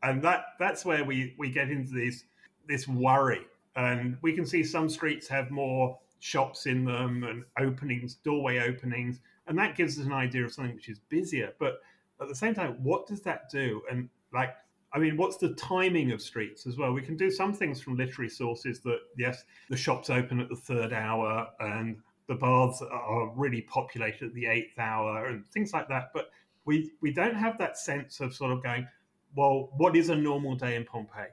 And 0.03 0.23
that 0.23 0.45
that's 0.59 0.85
where 0.85 1.05
we, 1.05 1.35
we 1.39 1.51
get 1.51 1.71
into 1.71 1.93
this 1.93 2.25
this 2.67 2.87
worry. 2.89 3.47
And 3.77 4.17
we 4.23 4.33
can 4.33 4.45
see 4.45 4.65
some 4.65 4.89
streets 4.89 5.29
have 5.29 5.51
more 5.51 5.99
shops 6.21 6.67
in 6.67 6.85
them 6.85 7.23
and 7.25 7.45
openings, 7.59 8.15
doorway 8.17 8.59
openings, 8.59 9.21
and 9.47 9.57
that 9.59 9.77
gives 9.77 9.99
us 9.99 10.07
an 10.07 10.13
idea 10.13 10.45
of 10.45 10.53
something 10.53 10.75
which 10.75 10.89
is 10.89 10.99
busier. 10.99 11.53
But 11.59 11.81
at 12.21 12.29
the 12.29 12.35
same 12.35 12.55
time, 12.55 12.77
what 12.83 13.07
does 13.07 13.21
that 13.23 13.49
do? 13.51 13.83
And 13.91 14.09
like 14.33 14.55
I 14.93 14.99
mean, 14.99 15.17
what's 15.17 15.37
the 15.37 15.55
timing 15.55 16.13
of 16.13 16.23
streets 16.23 16.67
as 16.67 16.77
well? 16.79 16.93
We 16.93 17.03
can 17.03 17.17
do 17.17 17.31
some 17.31 17.53
things 17.53 17.81
from 17.81 17.97
literary 17.97 18.31
sources 18.31 18.81
that, 18.81 19.01
yes, 19.17 19.45
the 19.69 19.77
shops 19.77 20.09
open 20.09 20.41
at 20.41 20.49
the 20.49 20.57
third 20.57 20.93
hour 20.93 21.47
and 21.61 21.99
the 22.27 22.35
baths 22.35 22.83
are 22.83 23.33
really 23.35 23.63
populated 23.63 24.29
at 24.29 24.35
the 24.35 24.47
eighth 24.47 24.79
hour 24.79 25.27
and 25.27 25.47
things 25.49 25.73
like 25.73 25.89
that. 25.89 26.11
But 26.15 26.31
we, 26.65 26.93
we 27.03 27.13
don't 27.13 27.35
have 27.35 27.59
that 27.59 27.77
sense 27.77 28.21
of 28.21 28.35
sort 28.35 28.53
of 28.53 28.63
going, 28.63 28.87
well, 29.37 29.71
what 29.77 29.97
is 29.97 30.09
a 30.09 30.17
normal 30.17 30.55
day 30.55 30.77
in 30.77 30.85
Pompeii? 30.85 31.29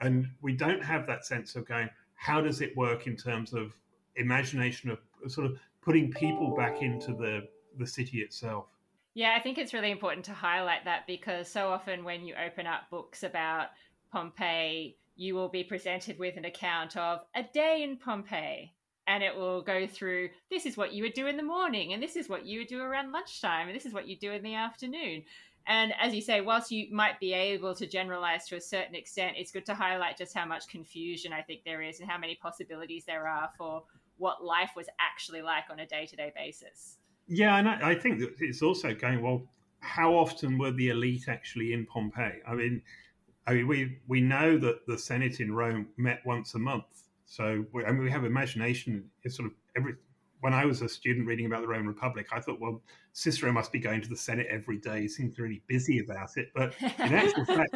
And 0.00 0.28
we 0.40 0.54
don't 0.54 0.82
have 0.82 1.06
that 1.06 1.24
sense 1.24 1.56
of 1.56 1.66
going, 1.66 1.88
how 2.14 2.40
does 2.40 2.60
it 2.60 2.76
work 2.76 3.06
in 3.06 3.16
terms 3.16 3.52
of 3.52 3.74
imagination 4.16 4.90
of 4.90 4.98
sort 5.30 5.46
of 5.46 5.58
putting 5.82 6.10
people 6.10 6.54
back 6.56 6.80
into 6.80 7.12
the, 7.12 7.46
the 7.78 7.86
city 7.86 8.18
itself? 8.18 8.66
Yeah, 9.14 9.34
I 9.36 9.40
think 9.40 9.58
it's 9.58 9.72
really 9.72 9.92
important 9.92 10.24
to 10.26 10.32
highlight 10.32 10.84
that 10.86 11.06
because 11.06 11.48
so 11.48 11.68
often 11.68 12.02
when 12.02 12.24
you 12.24 12.34
open 12.34 12.66
up 12.66 12.90
books 12.90 13.22
about 13.22 13.68
Pompeii, 14.10 14.96
you 15.14 15.36
will 15.36 15.48
be 15.48 15.62
presented 15.62 16.18
with 16.18 16.36
an 16.36 16.44
account 16.44 16.96
of 16.96 17.20
a 17.34 17.44
day 17.44 17.84
in 17.84 17.96
Pompeii. 17.96 18.74
And 19.06 19.22
it 19.22 19.36
will 19.36 19.62
go 19.62 19.86
through 19.86 20.30
this 20.50 20.66
is 20.66 20.76
what 20.76 20.92
you 20.92 21.02
would 21.04 21.12
do 21.12 21.26
in 21.26 21.36
the 21.36 21.42
morning, 21.42 21.92
and 21.92 22.02
this 22.02 22.16
is 22.16 22.28
what 22.28 22.46
you 22.46 22.60
would 22.60 22.68
do 22.68 22.80
around 22.80 23.12
lunchtime, 23.12 23.68
and 23.68 23.76
this 23.76 23.84
is 23.84 23.92
what 23.92 24.08
you 24.08 24.16
do 24.16 24.32
in 24.32 24.42
the 24.42 24.54
afternoon. 24.54 25.24
And 25.66 25.92
as 26.00 26.14
you 26.14 26.22
say, 26.22 26.40
whilst 26.40 26.70
you 26.70 26.88
might 26.90 27.20
be 27.20 27.34
able 27.34 27.74
to 27.74 27.86
generalize 27.86 28.48
to 28.48 28.56
a 28.56 28.60
certain 28.60 28.94
extent, 28.94 29.36
it's 29.36 29.52
good 29.52 29.66
to 29.66 29.74
highlight 29.74 30.16
just 30.16 30.34
how 30.34 30.46
much 30.46 30.68
confusion 30.68 31.34
I 31.34 31.42
think 31.42 31.64
there 31.64 31.82
is 31.82 32.00
and 32.00 32.10
how 32.10 32.18
many 32.18 32.34
possibilities 32.34 33.04
there 33.04 33.28
are 33.28 33.50
for 33.58 33.84
what 34.16 34.42
life 34.42 34.70
was 34.74 34.88
actually 34.98 35.42
like 35.42 35.64
on 35.70 35.80
a 35.80 35.86
day 35.86 36.06
to 36.06 36.16
day 36.16 36.32
basis. 36.34 36.96
Yeah, 37.26 37.56
and 37.56 37.68
I, 37.68 37.90
I 37.90 37.94
think 37.94 38.20
that 38.20 38.34
it's 38.40 38.62
also 38.62 38.94
going 38.94 39.22
well. 39.22 39.48
how 39.80 40.14
often 40.14 40.58
were 40.58 40.72
the 40.72 40.88
elite 40.90 41.28
actually 41.28 41.72
in 41.72 41.86
Pompeii? 41.86 42.40
I 42.46 42.54
mean, 42.54 42.82
I 43.46 43.54
mean, 43.54 43.66
we 43.68 43.98
we 44.08 44.20
know 44.20 44.58
that 44.58 44.86
the 44.86 44.98
Senate 44.98 45.40
in 45.40 45.52
Rome 45.54 45.88
met 45.96 46.20
once 46.26 46.54
a 46.54 46.58
month, 46.58 46.84
so 47.26 47.64
we, 47.72 47.84
I 47.84 47.92
mean, 47.92 48.02
we 48.04 48.10
have 48.10 48.24
imagination. 48.24 49.10
It's 49.22 49.36
sort 49.36 49.48
of 49.48 49.54
every. 49.76 49.94
When 50.40 50.52
I 50.52 50.66
was 50.66 50.82
a 50.82 50.88
student 50.90 51.26
reading 51.26 51.46
about 51.46 51.62
the 51.62 51.68
Roman 51.68 51.86
Republic, 51.86 52.26
I 52.30 52.38
thought, 52.38 52.60
well, 52.60 52.82
Cicero 53.14 53.50
must 53.50 53.72
be 53.72 53.78
going 53.78 54.02
to 54.02 54.08
the 54.10 54.16
Senate 54.16 54.46
every 54.50 54.76
day. 54.76 55.00
He 55.00 55.08
seems 55.08 55.38
really 55.38 55.62
busy 55.68 56.00
about 56.00 56.36
it, 56.36 56.48
but 56.54 56.74
in 56.82 57.14
actual 57.14 57.44
fact, 57.56 57.74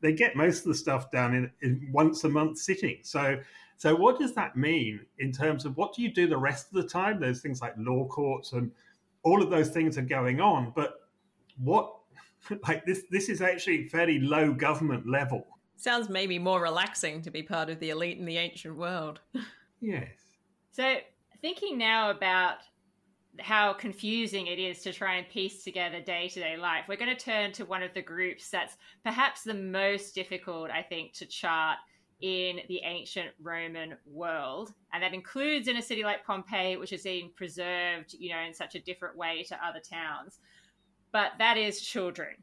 they 0.00 0.12
get 0.14 0.34
most 0.34 0.60
of 0.60 0.64
the 0.64 0.74
stuff 0.74 1.10
done 1.10 1.34
in, 1.34 1.50
in 1.60 1.90
once 1.92 2.24
a 2.24 2.30
month 2.30 2.56
sitting. 2.56 3.00
So, 3.02 3.36
so 3.80 3.96
what 3.96 4.18
does 4.18 4.34
that 4.34 4.58
mean 4.58 5.00
in 5.20 5.32
terms 5.32 5.64
of 5.64 5.74
what 5.78 5.94
do 5.94 6.02
you 6.02 6.12
do 6.12 6.26
the 6.26 6.36
rest 6.36 6.66
of 6.66 6.82
the 6.82 6.86
time? 6.86 7.18
There's 7.18 7.40
things 7.40 7.62
like 7.62 7.72
law 7.78 8.06
courts 8.06 8.52
and 8.52 8.70
all 9.22 9.42
of 9.42 9.48
those 9.48 9.70
things 9.70 9.96
are 9.96 10.02
going 10.02 10.38
on, 10.38 10.74
but 10.76 11.08
what 11.56 11.94
like 12.68 12.84
this 12.84 13.04
this 13.10 13.30
is 13.30 13.40
actually 13.40 13.88
fairly 13.88 14.18
low 14.18 14.52
government 14.52 15.08
level. 15.08 15.46
Sounds 15.76 16.10
maybe 16.10 16.38
more 16.38 16.60
relaxing 16.60 17.22
to 17.22 17.30
be 17.30 17.42
part 17.42 17.70
of 17.70 17.80
the 17.80 17.88
elite 17.88 18.18
in 18.18 18.26
the 18.26 18.36
ancient 18.36 18.76
world. 18.76 19.20
Yes. 19.82 20.10
So 20.72 20.96
thinking 21.40 21.78
now 21.78 22.10
about 22.10 22.56
how 23.38 23.72
confusing 23.72 24.48
it 24.48 24.58
is 24.58 24.82
to 24.82 24.92
try 24.92 25.14
and 25.14 25.26
piece 25.26 25.64
together 25.64 26.02
day 26.02 26.28
to 26.28 26.38
day 26.38 26.58
life, 26.58 26.84
we're 26.86 26.96
going 26.96 27.16
to 27.16 27.24
turn 27.24 27.50
to 27.52 27.64
one 27.64 27.82
of 27.82 27.94
the 27.94 28.02
groups 28.02 28.50
that's 28.50 28.76
perhaps 29.04 29.42
the 29.42 29.54
most 29.54 30.14
difficult, 30.14 30.70
I 30.70 30.82
think, 30.82 31.14
to 31.14 31.24
chart 31.24 31.78
in 32.20 32.60
the 32.68 32.80
ancient 32.84 33.30
Roman 33.42 33.96
world. 34.06 34.72
And 34.92 35.02
that 35.02 35.14
includes 35.14 35.68
in 35.68 35.76
a 35.76 35.82
city 35.82 36.04
like 36.04 36.24
Pompeii, 36.24 36.76
which 36.76 36.92
is 36.92 37.02
being 37.02 37.30
preserved, 37.34 38.14
you 38.18 38.30
know, 38.30 38.40
in 38.40 38.52
such 38.54 38.74
a 38.74 38.80
different 38.80 39.16
way 39.16 39.42
to 39.44 39.64
other 39.64 39.80
towns. 39.80 40.38
But 41.12 41.32
that 41.38 41.56
is 41.56 41.80
children. 41.80 42.36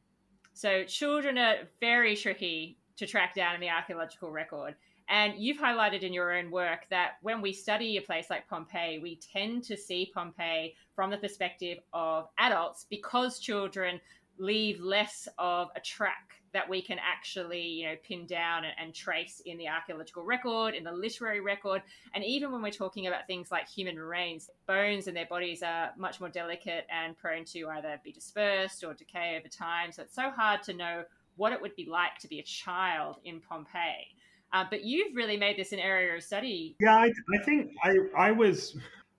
So 0.53 0.83
children 0.83 1.37
are 1.37 1.57
very 1.79 2.15
tricky 2.15 2.77
to 2.97 3.05
track 3.05 3.35
down 3.35 3.55
in 3.55 3.61
the 3.61 3.69
archaeological 3.69 4.31
record. 4.31 4.75
And 5.09 5.35
you've 5.37 5.57
highlighted 5.57 6.01
in 6.01 6.11
your 6.11 6.35
own 6.35 6.51
work 6.51 6.87
that 6.89 7.13
when 7.21 7.41
we 7.41 7.53
study 7.53 7.95
a 7.95 8.01
place 8.01 8.29
like 8.29 8.49
Pompeii, 8.49 8.99
we 8.99 9.17
tend 9.17 9.63
to 9.65 9.77
see 9.77 10.11
Pompeii 10.13 10.75
from 10.95 11.11
the 11.11 11.17
perspective 11.17 11.77
of 11.93 12.27
adults 12.39 12.85
because 12.89 13.39
children 13.39 14.01
leave 14.39 14.79
less 14.79 15.27
of 15.37 15.69
a 15.75 15.79
track 15.79 16.37
that 16.53 16.67
we 16.67 16.81
can 16.81 16.97
actually 16.99 17.61
you 17.61 17.85
know 17.85 17.95
pin 18.03 18.25
down 18.25 18.63
and, 18.63 18.73
and, 18.81 18.93
trace 18.93 19.41
in 19.45 19.57
the 19.57 19.67
archaeological 19.67 20.23
record 20.23 20.73
in 20.73 20.83
the 20.83 20.91
literary 20.91 21.39
record. 21.39 21.81
And 22.15 22.23
even 22.23 22.51
when 22.51 22.61
we're 22.61 22.71
talking 22.71 23.07
about 23.07 23.27
things 23.27 23.51
like 23.51 23.67
human 23.67 23.99
remains 23.99 24.49
bones 24.65 25.07
and 25.07 25.15
their 25.15 25.25
bodies 25.25 25.61
are 25.61 25.91
much 25.97 26.19
more 26.19 26.29
delicate 26.29 26.85
and 26.89 27.17
prone 27.17 27.45
to 27.45 27.67
either 27.69 27.99
be 28.03 28.11
dispersed 28.11 28.83
or 28.83 28.93
decay 28.93 29.37
over 29.37 29.47
time. 29.47 29.91
So 29.91 30.03
it's 30.03 30.15
so 30.15 30.31
hard 30.31 30.63
to 30.63 30.73
know 30.73 31.03
what 31.35 31.53
it 31.53 31.61
would 31.61 31.75
be 31.75 31.85
like 31.85 32.17
to 32.19 32.27
be 32.27 32.39
a 32.39 32.43
child 32.43 33.17
in 33.23 33.39
pompeii. 33.39 34.07
Uh, 34.53 34.63
but 34.69 34.83
you've 34.83 35.15
really 35.15 35.37
made 35.37 35.57
this 35.57 35.73
an 35.73 35.79
area 35.79 36.15
of 36.15 36.23
study. 36.23 36.75
Yeah 36.79 36.95
i, 36.95 37.07
I 37.07 37.43
think 37.43 37.71
I, 37.83 37.97
I 38.17 38.31
was 38.31 38.77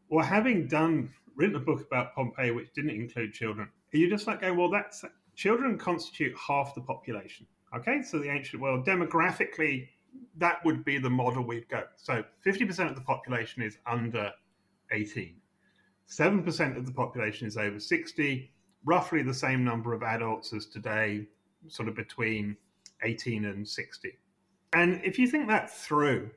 well 0.09 0.24
having 0.24 0.66
done 0.66 1.11
written 1.37 1.54
a 1.54 1.61
book 1.61 1.83
about 1.87 2.14
pompeii 2.14 2.50
which 2.50 2.72
didn't 2.72 2.90
include 2.90 3.33
children 3.33 3.68
you 3.92 4.09
just 4.09 4.27
like 4.27 4.40
going 4.40 4.57
well 4.57 4.70
that's 4.70 5.05
children 5.35 5.79
constitute 5.79 6.35
half 6.37 6.74
the 6.74 6.81
population. 6.81 7.46
Okay, 7.77 8.03
so 8.03 8.18
the 8.18 8.29
ancient 8.29 8.61
world, 8.62 8.87
demographically, 8.87 9.88
that 10.37 10.64
would 10.64 10.85
be 10.85 10.98
the 10.98 11.11
model 11.11 11.42
we'd 11.44 11.68
go. 11.68 11.85
So 11.96 12.24
50% 12.44 12.88
of 12.88 12.94
the 12.94 13.03
population 13.03 13.62
is 13.62 13.79
under 13.87 14.33
18, 14.90 15.37
7% 16.11 16.77
of 16.77 16.87
the 16.87 16.92
population 16.92 17.46
is 17.46 17.57
over 17.57 17.79
60, 17.79 18.51
roughly 18.85 19.22
the 19.22 19.35
same 19.35 19.64
number 19.64 19.92
of 19.92 20.03
adults 20.03 20.53
as 20.53 20.66
today, 20.66 21.27
sort 21.68 21.88
of 21.88 21.94
between 21.94 22.57
18 23.03 23.44
and 23.44 23.68
60. 23.68 24.18
And 24.72 25.01
if 25.05 25.18
you 25.18 25.29
think 25.29 25.48
that 25.48 25.70
through, 25.70 26.31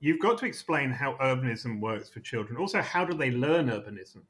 you've 0.00 0.20
got 0.20 0.38
to 0.38 0.46
explain 0.46 0.90
how 0.90 1.14
urbanism 1.14 1.80
works 1.80 2.10
for 2.10 2.20
children. 2.20 2.58
Also, 2.58 2.80
how 2.80 3.04
do 3.04 3.16
they 3.16 3.30
learn 3.30 3.68
urbanism? 3.68 4.22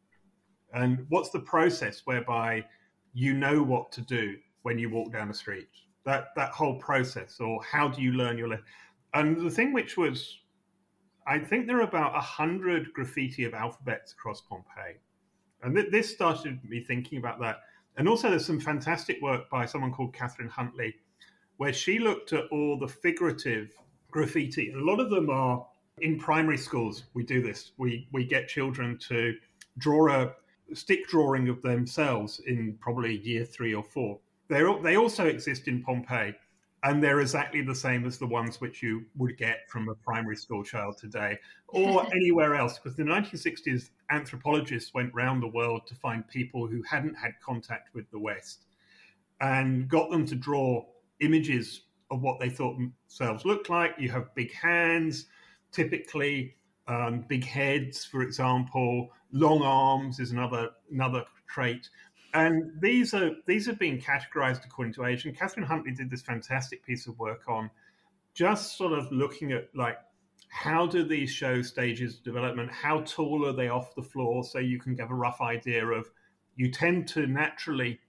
And 0.73 1.07
what's 1.09 1.31
the 1.31 1.41
process 1.41 2.03
whereby 2.05 2.65
you 3.13 3.35
know 3.35 3.63
what 3.63 3.91
to 3.93 4.01
do 4.01 4.37
when 4.63 4.79
you 4.79 4.91
walk 4.91 5.13
down 5.13 5.29
the 5.29 5.35
street. 5.35 5.69
That 6.05 6.29
that 6.37 6.51
whole 6.51 6.77
process, 6.77 7.41
or 7.41 7.63
how 7.63 7.89
do 7.89 8.03
you 8.03 8.13
learn 8.13 8.39
your 8.39 8.49
lesson? 8.49 8.65
And 9.15 9.41
the 9.41 9.51
thing 9.51 9.73
which 9.73 9.97
was, 9.97 10.39
I 11.27 11.39
think 11.39 11.67
there 11.67 11.79
are 11.79 11.83
about 11.83 12.17
a 12.17 12.21
hundred 12.21 12.93
graffiti 12.93 13.45
of 13.45 13.55
alphabets 13.55 14.13
across 14.13 14.41
Pompeii, 14.41 14.97
and 15.63 15.75
th- 15.75 15.91
this 15.91 16.11
started 16.11 16.59
me 16.65 16.83
thinking 16.83 17.19
about 17.19 17.41
that. 17.41 17.61
And 17.97 18.09
also, 18.09 18.31
there's 18.31 18.47
some 18.47 18.61
fantastic 18.61 19.21
work 19.21 19.51
by 19.51 19.67
someone 19.67 19.93
called 19.93 20.15
Katherine 20.15 20.49
Huntley, 20.49 20.95
where 21.59 21.73
she 21.73 21.99
looked 21.99 22.33
at 22.33 22.45
all 22.51 22.79
the 22.79 22.89
figurative 22.89 23.73
graffiti. 24.11 24.73
A 24.73 24.79
lot 24.79 25.01
of 25.01 25.11
them 25.11 25.29
are 25.29 25.67
in 26.01 26.19
primary 26.19 26.57
schools. 26.57 27.05
We 27.13 27.25
do 27.25 27.43
this. 27.43 27.73
We 27.77 28.09
we 28.13 28.25
get 28.25 28.49
children 28.49 28.97
to 29.09 29.35
draw 29.79 30.23
a 30.23 30.35
stick 30.75 31.07
drawing 31.09 31.49
of 31.49 31.63
themselves 31.63 32.41
in 32.47 32.77
probably 32.81 33.19
year 33.19 33.45
three 33.45 33.75
or 33.75 33.83
four. 33.83 34.19
they 34.49 34.63
they 34.83 34.97
also 34.97 35.27
exist 35.27 35.69
in 35.69 35.83
Pompeii, 35.83 36.35
and 36.83 37.03
they're 37.03 37.21
exactly 37.21 37.63
the 37.63 37.75
same 37.75 38.07
as 38.07 38.19
the 38.19 38.27
ones 38.27 38.61
which 38.61 38.83
you 38.83 39.05
would 39.17 39.37
get 39.37 39.69
from 39.69 39.89
a 39.89 39.95
primary 39.95 40.37
school 40.37 40.65
child 40.65 40.97
today 40.99 41.39
or 41.69 42.07
anywhere 42.15 42.55
else. 42.55 42.79
Because 42.79 42.99
in 42.99 43.07
the 43.07 43.13
1960s, 43.13 43.91
anthropologists 44.11 44.95
went 44.95 45.13
round 45.15 45.43
the 45.43 45.49
world 45.49 45.87
to 45.89 45.95
find 45.95 46.27
people 46.29 46.67
who 46.67 46.83
hadn't 46.83 47.15
had 47.15 47.33
contact 47.45 47.95
with 47.95 48.11
the 48.11 48.19
West 48.19 48.65
and 49.41 49.89
got 49.89 50.11
them 50.11 50.27
to 50.27 50.35
draw 50.35 50.85
images 51.21 51.83
of 52.11 52.23
what 52.23 52.41
they 52.41 52.49
thought 52.49 52.77
themselves 52.77 53.45
looked 53.45 53.69
like. 53.69 53.95
You 53.99 54.11
have 54.11 54.35
big 54.35 54.53
hands, 54.53 55.27
typically 55.73 56.57
um, 56.91 57.25
big 57.29 57.45
heads, 57.45 58.05
for 58.05 58.23
example, 58.23 59.11
long 59.33 59.63
arms 59.63 60.21
is 60.21 60.31
another 60.31 60.71
another 60.91 61.25
trait. 61.49 61.89
And 62.33 62.81
these 62.81 63.13
are 63.15 63.31
these 63.47 63.69
are 63.69 63.75
being 63.75 64.01
categorized 64.01 64.65
according 64.65 64.95
to 64.95 65.05
age. 65.05 65.25
And 65.25 65.37
Katherine 65.37 65.67
Huntley 65.67 65.93
did 65.93 66.11
this 66.11 66.23
fantastic 66.23 66.85
piece 66.85 67.07
of 67.07 67.19
work 67.19 67.49
on 67.49 67.71
just 68.35 68.77
sort 68.77 68.93
of 68.93 69.11
looking 69.11 69.53
at 69.53 69.69
like 69.75 69.97
how 70.49 70.87
do 70.87 71.05
these 71.05 71.31
show 71.31 71.63
stages 71.63 72.17
of 72.17 72.25
development? 72.25 72.71
How 72.73 73.03
tall 73.03 73.47
are 73.47 73.53
they 73.53 73.69
off 73.69 73.95
the 73.95 74.03
floor? 74.03 74.43
So 74.45 74.59
you 74.59 74.81
can 74.81 74.95
give 74.95 75.11
a 75.11 75.15
rough 75.15 75.41
idea 75.41 75.87
of 75.87 76.11
you 76.57 76.71
tend 76.71 77.07
to 77.09 77.27
naturally, 77.27 78.01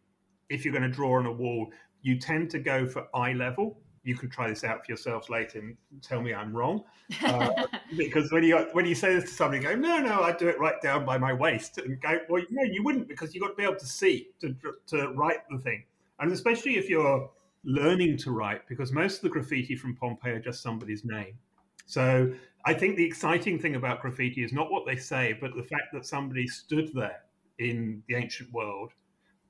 if 0.49 0.65
you're 0.65 0.73
going 0.73 0.89
to 0.89 0.89
draw 0.89 1.19
on 1.19 1.27
a 1.27 1.31
wall, 1.31 1.71
you 2.01 2.19
tend 2.19 2.49
to 2.51 2.59
go 2.59 2.87
for 2.87 3.07
eye 3.13 3.33
level 3.33 3.79
you 4.03 4.15
can 4.15 4.29
try 4.29 4.49
this 4.49 4.63
out 4.63 4.85
for 4.85 4.91
yourselves 4.91 5.29
later 5.29 5.59
and 5.59 5.77
tell 6.01 6.21
me 6.21 6.33
I'm 6.33 6.55
wrong. 6.55 6.83
Uh, 7.25 7.67
because 7.97 8.31
when 8.31 8.41
you 8.41 8.57
when 8.71 8.85
you 8.85 8.95
say 8.95 9.13
this 9.13 9.25
to 9.25 9.35
somebody, 9.35 9.61
go, 9.61 9.75
no, 9.75 9.99
no, 9.99 10.23
I 10.23 10.31
do 10.31 10.47
it 10.47 10.57
right 10.59 10.81
down 10.81 11.05
by 11.05 11.17
my 11.17 11.33
waist, 11.33 11.77
and 11.77 11.99
go, 11.99 12.19
well, 12.29 12.41
no, 12.49 12.63
you 12.63 12.81
wouldn't 12.83 13.09
because 13.09 13.35
you've 13.35 13.41
got 13.41 13.49
to 13.49 13.55
be 13.55 13.63
able 13.63 13.75
to 13.75 13.85
see 13.85 14.29
to 14.39 14.55
to 14.87 15.09
write 15.09 15.39
the 15.49 15.57
thing, 15.57 15.83
and 16.19 16.31
especially 16.31 16.77
if 16.77 16.89
you're 16.89 17.29
learning 17.65 18.15
to 18.19 18.31
write, 18.31 18.65
because 18.69 18.93
most 18.93 19.17
of 19.17 19.21
the 19.23 19.29
graffiti 19.29 19.75
from 19.75 19.93
Pompeii 19.95 20.31
are 20.31 20.39
just 20.39 20.61
somebody's 20.61 21.03
name. 21.03 21.37
So 21.85 22.31
I 22.65 22.73
think 22.73 22.95
the 22.95 23.05
exciting 23.05 23.59
thing 23.59 23.75
about 23.75 24.01
graffiti 24.01 24.43
is 24.43 24.53
not 24.53 24.71
what 24.71 24.85
they 24.85 24.95
say, 24.95 25.37
but 25.39 25.55
the 25.55 25.63
fact 25.63 25.93
that 25.93 26.05
somebody 26.05 26.47
stood 26.47 26.91
there 26.93 27.23
in 27.59 28.01
the 28.07 28.15
ancient 28.15 28.51
world 28.53 28.93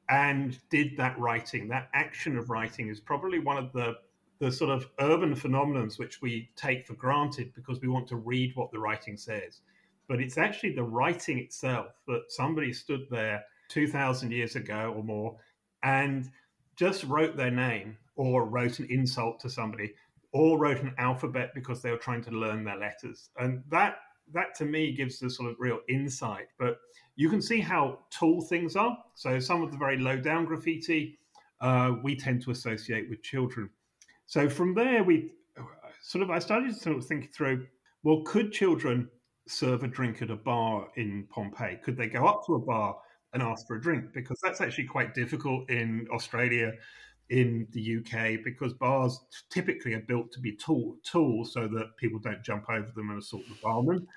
and 0.09 0.57
did 0.69 0.97
that 0.97 1.17
writing. 1.19 1.67
That 1.67 1.89
action 1.93 2.37
of 2.37 2.49
writing 2.49 2.89
is 2.89 2.99
probably 2.99 3.39
one 3.39 3.57
of 3.57 3.71
the 3.71 3.95
the 4.41 4.51
sort 4.51 4.71
of 4.71 4.87
urban 4.99 5.35
phenomenons 5.35 5.99
which 5.99 6.19
we 6.19 6.49
take 6.55 6.87
for 6.87 6.95
granted 6.95 7.53
because 7.53 7.79
we 7.79 7.87
want 7.87 8.07
to 8.07 8.15
read 8.15 8.51
what 8.55 8.71
the 8.71 8.79
writing 8.79 9.15
says. 9.15 9.61
But 10.07 10.19
it's 10.19 10.39
actually 10.39 10.73
the 10.73 10.83
writing 10.83 11.37
itself 11.37 11.93
that 12.07 12.23
somebody 12.29 12.73
stood 12.73 13.05
there 13.11 13.43
2,000 13.69 14.31
years 14.31 14.55
ago 14.55 14.93
or 14.97 15.03
more 15.03 15.37
and 15.83 16.27
just 16.75 17.03
wrote 17.03 17.37
their 17.37 17.51
name 17.51 17.95
or 18.15 18.45
wrote 18.45 18.79
an 18.79 18.87
insult 18.89 19.39
to 19.41 19.49
somebody 19.49 19.93
or 20.33 20.57
wrote 20.57 20.81
an 20.81 20.95
alphabet 20.97 21.51
because 21.53 21.83
they 21.83 21.91
were 21.91 21.97
trying 21.97 22.23
to 22.23 22.31
learn 22.31 22.63
their 22.63 22.77
letters. 22.77 23.29
And 23.37 23.63
that 23.69 23.97
that 24.33 24.55
to 24.55 24.65
me 24.65 24.91
gives 24.93 25.19
the 25.19 25.29
sort 25.29 25.51
of 25.51 25.57
real 25.59 25.81
insight. 25.87 26.47
But 26.57 26.77
you 27.15 27.29
can 27.29 27.41
see 27.41 27.59
how 27.59 27.99
tall 28.09 28.41
things 28.41 28.75
are. 28.75 28.97
So 29.13 29.39
some 29.39 29.61
of 29.61 29.71
the 29.71 29.77
very 29.77 29.99
low 29.99 30.17
down 30.17 30.45
graffiti 30.45 31.19
uh, 31.59 31.93
we 32.01 32.15
tend 32.15 32.41
to 32.41 32.51
associate 32.51 33.07
with 33.07 33.21
children. 33.21 33.69
So 34.31 34.47
from 34.47 34.73
there, 34.73 35.03
we 35.03 35.33
sort 36.01 36.23
of 36.23 36.29
I 36.29 36.39
started 36.39 36.73
to 36.73 36.79
sort 36.79 36.95
of 36.95 37.05
think 37.05 37.33
through. 37.33 37.67
Well, 38.01 38.21
could 38.25 38.53
children 38.53 39.09
serve 39.45 39.83
a 39.83 39.89
drink 39.89 40.21
at 40.21 40.31
a 40.31 40.37
bar 40.37 40.87
in 40.95 41.27
Pompeii? 41.29 41.77
Could 41.83 41.97
they 41.97 42.07
go 42.07 42.25
up 42.25 42.45
to 42.45 42.55
a 42.55 42.59
bar 42.59 42.95
and 43.33 43.43
ask 43.43 43.67
for 43.67 43.75
a 43.75 43.81
drink? 43.81 44.13
Because 44.13 44.39
that's 44.41 44.61
actually 44.61 44.85
quite 44.85 45.13
difficult 45.13 45.69
in 45.69 46.07
Australia, 46.13 46.71
in 47.29 47.67
the 47.73 47.97
UK, 47.97 48.41
because 48.41 48.71
bars 48.71 49.19
typically 49.49 49.95
are 49.95 50.05
built 50.07 50.31
to 50.31 50.39
be 50.39 50.55
tall, 50.55 50.95
tall 51.05 51.43
so 51.43 51.67
that 51.67 51.97
people 51.97 52.19
don't 52.19 52.41
jump 52.41 52.69
over 52.69 52.89
them 52.95 53.09
and 53.09 53.19
assault 53.19 53.43
the 53.49 53.57
barman. 53.61 54.07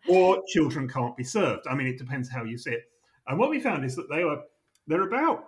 or 0.08 0.42
children 0.48 0.88
can't 0.88 1.16
be 1.16 1.22
served. 1.22 1.68
I 1.70 1.76
mean, 1.76 1.86
it 1.86 1.98
depends 1.98 2.28
how 2.28 2.42
you 2.42 2.58
see 2.58 2.72
it. 2.72 2.82
And 3.28 3.38
what 3.38 3.50
we 3.50 3.60
found 3.60 3.84
is 3.84 3.94
that 3.94 4.10
they 4.10 4.24
were 4.24 4.40
they're 4.88 5.06
about 5.06 5.44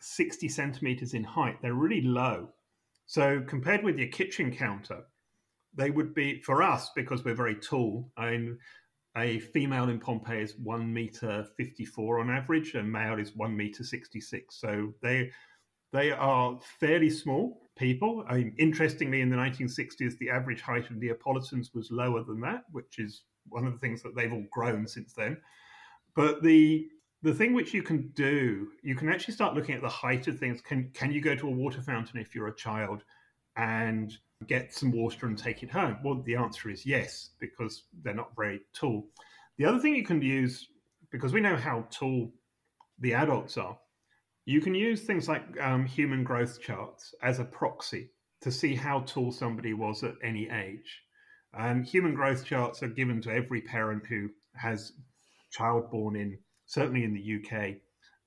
60 0.00 0.50
centimeters 0.50 1.14
in 1.14 1.24
height. 1.24 1.62
They're 1.62 1.72
really 1.72 2.02
low. 2.02 2.50
So 3.08 3.40
compared 3.40 3.82
with 3.82 3.98
your 3.98 4.08
kitchen 4.08 4.54
counter, 4.54 5.04
they 5.74 5.90
would 5.90 6.14
be 6.14 6.42
for 6.42 6.62
us 6.62 6.90
because 6.94 7.24
we're 7.24 7.34
very 7.34 7.54
tall. 7.54 8.12
I 8.18 8.30
mean, 8.32 8.58
a 9.16 9.38
female 9.38 9.88
in 9.88 9.98
Pompeii 9.98 10.42
is 10.42 10.56
one 10.58 10.92
meter 10.92 11.46
fifty-four 11.56 12.20
on 12.20 12.30
average, 12.30 12.74
and 12.74 12.92
male 12.92 13.18
is 13.18 13.34
one 13.34 13.56
meter 13.56 13.82
sixty-six. 13.82 14.60
So 14.60 14.92
they 15.02 15.30
they 15.90 16.12
are 16.12 16.60
fairly 16.80 17.08
small 17.08 17.62
people. 17.78 18.26
I 18.28 18.34
mean, 18.36 18.54
interestingly, 18.58 19.22
in 19.22 19.30
the 19.30 19.36
1960s, 19.36 20.18
the 20.18 20.28
average 20.28 20.60
height 20.60 20.90
of 20.90 20.96
Neapolitans 20.96 21.70
was 21.72 21.90
lower 21.90 22.22
than 22.22 22.42
that, 22.42 22.64
which 22.72 22.98
is 22.98 23.22
one 23.48 23.66
of 23.66 23.72
the 23.72 23.78
things 23.78 24.02
that 24.02 24.14
they've 24.14 24.32
all 24.32 24.44
grown 24.52 24.86
since 24.86 25.14
then. 25.14 25.38
But 26.14 26.42
the 26.42 26.88
the 27.22 27.34
thing 27.34 27.52
which 27.52 27.74
you 27.74 27.82
can 27.82 28.08
do, 28.14 28.68
you 28.82 28.94
can 28.94 29.08
actually 29.08 29.34
start 29.34 29.54
looking 29.54 29.74
at 29.74 29.82
the 29.82 29.88
height 29.88 30.28
of 30.28 30.38
things. 30.38 30.60
Can 30.60 30.90
can 30.94 31.10
you 31.10 31.20
go 31.20 31.34
to 31.34 31.48
a 31.48 31.50
water 31.50 31.82
fountain 31.82 32.20
if 32.20 32.34
you're 32.34 32.48
a 32.48 32.56
child 32.56 33.02
and 33.56 34.16
get 34.46 34.72
some 34.72 34.92
water 34.92 35.26
and 35.26 35.36
take 35.36 35.62
it 35.62 35.70
home? 35.70 35.98
Well, 36.04 36.22
the 36.22 36.36
answer 36.36 36.70
is 36.70 36.86
yes, 36.86 37.30
because 37.40 37.84
they're 38.02 38.14
not 38.14 38.36
very 38.36 38.60
tall. 38.72 39.06
The 39.56 39.64
other 39.64 39.80
thing 39.80 39.96
you 39.96 40.04
can 40.04 40.22
use, 40.22 40.68
because 41.10 41.32
we 41.32 41.40
know 41.40 41.56
how 41.56 41.86
tall 41.90 42.32
the 43.00 43.14
adults 43.14 43.56
are, 43.56 43.76
you 44.44 44.60
can 44.60 44.74
use 44.74 45.02
things 45.02 45.28
like 45.28 45.42
um, 45.60 45.84
human 45.84 46.22
growth 46.22 46.60
charts 46.60 47.14
as 47.22 47.40
a 47.40 47.44
proxy 47.44 48.10
to 48.40 48.52
see 48.52 48.74
how 48.74 49.00
tall 49.00 49.32
somebody 49.32 49.74
was 49.74 50.04
at 50.04 50.14
any 50.22 50.48
age. 50.48 51.02
And 51.52 51.84
human 51.84 52.14
growth 52.14 52.44
charts 52.44 52.82
are 52.82 52.88
given 52.88 53.20
to 53.22 53.32
every 53.32 53.60
parent 53.60 54.06
who 54.06 54.28
has 54.54 54.92
child 55.50 55.90
born 55.90 56.14
in, 56.14 56.38
certainly 56.68 57.02
in 57.02 57.12
the 57.12 57.40
UK, 57.40 57.76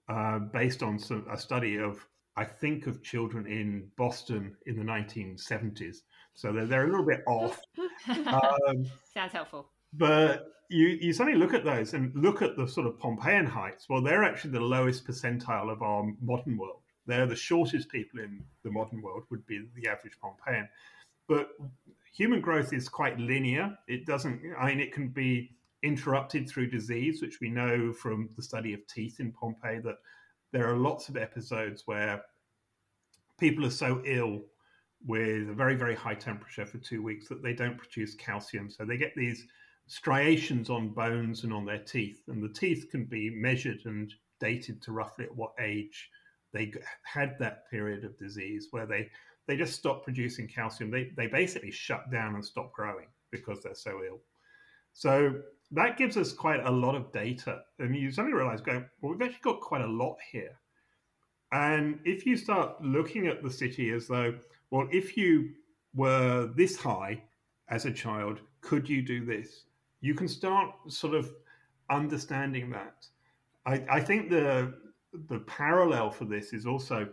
uh, 0.09 0.39
based 0.39 0.83
on 0.83 0.99
some, 0.99 1.25
a 1.31 1.37
study 1.37 1.77
of 1.77 2.05
I 2.35 2.43
think 2.43 2.87
of 2.87 3.03
children 3.03 3.45
in 3.45 3.89
Boston 3.97 4.55
in 4.65 4.75
the 4.75 4.83
1970s. 4.83 5.97
So 6.33 6.51
they're, 6.51 6.65
they're 6.65 6.85
a 6.85 6.89
little 6.89 7.05
bit 7.05 7.23
off. 7.27 7.59
Um, 8.07 8.87
Sounds 9.13 9.31
helpful. 9.31 9.69
But 9.93 10.47
you, 10.69 10.87
you 10.87 11.13
suddenly 11.13 11.37
look 11.37 11.53
at 11.53 11.63
those 11.63 11.93
and 11.93 12.11
look 12.15 12.41
at 12.41 12.57
the 12.57 12.67
sort 12.67 12.87
of 12.87 12.97
Pompeian 12.97 13.45
heights. 13.45 13.87
Well, 13.87 14.01
they're 14.01 14.23
actually 14.23 14.51
the 14.51 14.61
lowest 14.61 15.05
percentile 15.05 15.71
of 15.71 15.83
our 15.83 16.03
modern 16.19 16.57
world. 16.57 16.81
They're 17.05 17.27
the 17.27 17.35
shortest 17.35 17.89
people 17.89 18.19
in 18.21 18.43
the 18.63 18.71
modern 18.71 19.03
world, 19.03 19.23
would 19.29 19.45
be 19.45 19.67
the 19.75 19.87
average 19.87 20.17
Pompeian. 20.19 20.67
But 21.27 21.49
human 22.15 22.41
growth 22.41 22.73
is 22.73 22.89
quite 22.89 23.19
linear. 23.19 23.77
It 23.87 24.07
doesn't, 24.07 24.41
I 24.57 24.69
mean, 24.69 24.79
it 24.79 24.93
can 24.93 25.09
be 25.09 25.51
interrupted 25.83 26.47
through 26.47 26.69
disease, 26.69 27.21
which 27.21 27.39
we 27.41 27.49
know 27.49 27.91
from 27.91 28.29
the 28.35 28.43
study 28.43 28.73
of 28.73 28.85
teeth 28.87 29.19
in 29.19 29.31
Pompeii 29.31 29.79
that 29.79 29.97
there 30.51 30.69
are 30.69 30.77
lots 30.77 31.09
of 31.09 31.17
episodes 31.17 31.83
where 31.85 32.23
people 33.39 33.65
are 33.65 33.71
so 33.71 34.01
ill 34.05 34.41
with 35.05 35.49
a 35.49 35.53
very, 35.53 35.75
very 35.75 35.95
high 35.95 36.13
temperature 36.13 36.65
for 36.65 36.77
two 36.77 37.01
weeks 37.01 37.27
that 37.27 37.41
they 37.41 37.53
don't 37.53 37.77
produce 37.77 38.13
calcium. 38.15 38.69
So 38.69 38.85
they 38.85 38.97
get 38.97 39.15
these 39.15 39.47
striations 39.87 40.69
on 40.69 40.89
bones 40.89 41.43
and 41.43 41.51
on 41.51 41.65
their 41.65 41.79
teeth. 41.79 42.21
And 42.27 42.43
the 42.43 42.53
teeth 42.53 42.87
can 42.91 43.05
be 43.05 43.29
measured 43.29 43.79
and 43.85 44.13
dated 44.39 44.81
to 44.83 44.91
roughly 44.91 45.25
at 45.25 45.35
what 45.35 45.53
age 45.59 46.09
they 46.53 46.73
had 47.03 47.35
that 47.39 47.69
period 47.69 48.03
of 48.03 48.17
disease 48.17 48.67
where 48.71 48.85
they, 48.85 49.09
they 49.47 49.57
just 49.57 49.73
stop 49.73 50.03
producing 50.03 50.47
calcium. 50.47 50.91
They, 50.91 51.11
they 51.15 51.27
basically 51.27 51.71
shut 51.71 52.11
down 52.11 52.35
and 52.35 52.45
stop 52.45 52.71
growing 52.73 53.07
because 53.31 53.63
they're 53.63 53.73
so 53.73 54.01
ill. 54.05 54.19
So 54.93 55.41
that 55.71 55.97
gives 55.97 56.17
us 56.17 56.33
quite 56.33 56.65
a 56.65 56.71
lot 56.71 56.95
of 56.95 57.11
data. 57.11 57.61
And 57.79 57.95
you 57.95 58.11
suddenly 58.11 58.37
realize, 58.37 58.61
go, 58.61 58.83
well, 59.01 59.13
we've 59.13 59.21
actually 59.21 59.39
got 59.41 59.61
quite 59.61 59.81
a 59.81 59.87
lot 59.87 60.17
here. 60.31 60.59
And 61.51 61.99
if 62.05 62.25
you 62.25 62.37
start 62.37 62.81
looking 62.81 63.27
at 63.27 63.43
the 63.43 63.51
city 63.51 63.91
as 63.91 64.07
though, 64.07 64.33
well, 64.69 64.87
if 64.91 65.17
you 65.17 65.51
were 65.93 66.49
this 66.55 66.75
high 66.77 67.23
as 67.69 67.85
a 67.85 67.91
child, 67.91 68.39
could 68.61 68.87
you 68.87 69.01
do 69.01 69.25
this? 69.25 69.65
You 70.01 70.13
can 70.13 70.27
start 70.27 70.73
sort 70.87 71.13
of 71.13 71.31
understanding 71.89 72.69
that. 72.71 73.05
I, 73.65 73.83
I 73.89 73.99
think 73.99 74.29
the 74.29 74.73
the 75.27 75.39
parallel 75.39 76.09
for 76.09 76.23
this 76.23 76.53
is 76.53 76.65
also 76.65 77.09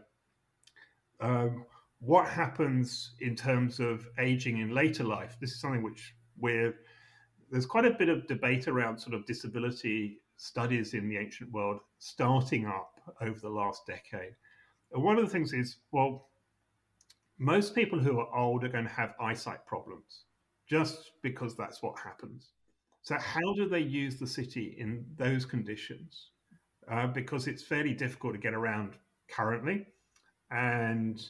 um, 1.21 1.65
what 2.01 2.29
happens 2.29 3.15
in 3.21 3.35
terms 3.35 3.81
of 3.81 4.07
aging 4.21 4.59
in 4.59 4.73
later 4.73 5.03
life. 5.03 5.37
This 5.41 5.51
is 5.51 5.61
something 5.61 5.83
which 5.83 6.15
we're 6.39 6.77
there's 7.51 7.67
quite 7.67 7.85
a 7.85 7.91
bit 7.91 8.09
of 8.09 8.27
debate 8.27 8.69
around 8.69 8.99
sort 8.99 9.15
of 9.15 9.27
disability 9.27 10.21
studies 10.37 10.95
in 10.95 11.09
the 11.09 11.17
ancient 11.17 11.51
world 11.53 11.81
starting 11.99 12.67
up 12.67 13.01
over 13.21 13.39
the 13.41 13.49
last 13.49 13.87
decade. 13.87 14.35
And 14.93 15.03
one 15.03 15.19
of 15.19 15.25
the 15.25 15.31
things 15.31 15.53
is, 15.53 15.79
well, 15.93 16.29
most 17.39 17.75
people 17.75 17.99
who 17.99 18.19
are 18.21 18.37
old 18.37 18.65
are 18.65 18.69
going 18.69 18.85
to 18.85 18.91
have 18.91 19.15
eyesight 19.21 19.65
problems 19.67 20.25
just 20.69 21.13
because 21.23 21.57
that's 21.57 21.83
what 21.83 21.99
happens. 21.99 22.51
So, 23.03 23.17
how 23.19 23.55
do 23.55 23.69
they 23.69 23.81
use 23.81 24.19
the 24.19 24.27
city 24.27 24.77
in 24.79 25.05
those 25.17 25.45
conditions? 25.45 26.31
Uh, 26.91 27.07
because 27.07 27.47
it's 27.47 27.63
fairly 27.63 27.95
difficult 27.95 28.35
to 28.35 28.39
get 28.39 28.55
around 28.55 28.95
currently. 29.31 29.87
And 30.51 31.23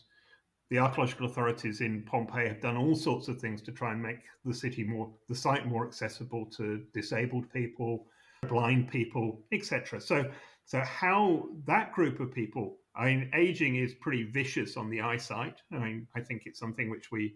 the 0.70 0.78
archaeological 0.78 1.26
authorities 1.26 1.80
in 1.80 2.02
Pompeii 2.02 2.48
have 2.48 2.60
done 2.60 2.76
all 2.76 2.94
sorts 2.94 3.28
of 3.28 3.40
things 3.40 3.62
to 3.62 3.72
try 3.72 3.92
and 3.92 4.02
make 4.02 4.20
the 4.44 4.52
city 4.52 4.84
more, 4.84 5.10
the 5.28 5.34
site 5.34 5.66
more 5.66 5.86
accessible 5.86 6.44
to 6.56 6.84
disabled 6.92 7.50
people, 7.52 8.06
blind 8.48 8.88
people, 8.88 9.40
etc. 9.52 10.00
So, 10.00 10.30
so 10.64 10.80
how 10.80 11.48
that 11.64 11.92
group 11.92 12.20
of 12.20 12.34
people, 12.34 12.76
I 12.94 13.06
mean, 13.06 13.30
aging 13.34 13.76
is 13.76 13.94
pretty 13.94 14.24
vicious 14.24 14.76
on 14.76 14.90
the 14.90 15.00
eyesight. 15.00 15.62
I 15.72 15.78
mean, 15.78 16.06
I 16.14 16.20
think 16.20 16.42
it's 16.44 16.58
something 16.58 16.90
which 16.90 17.10
we 17.10 17.34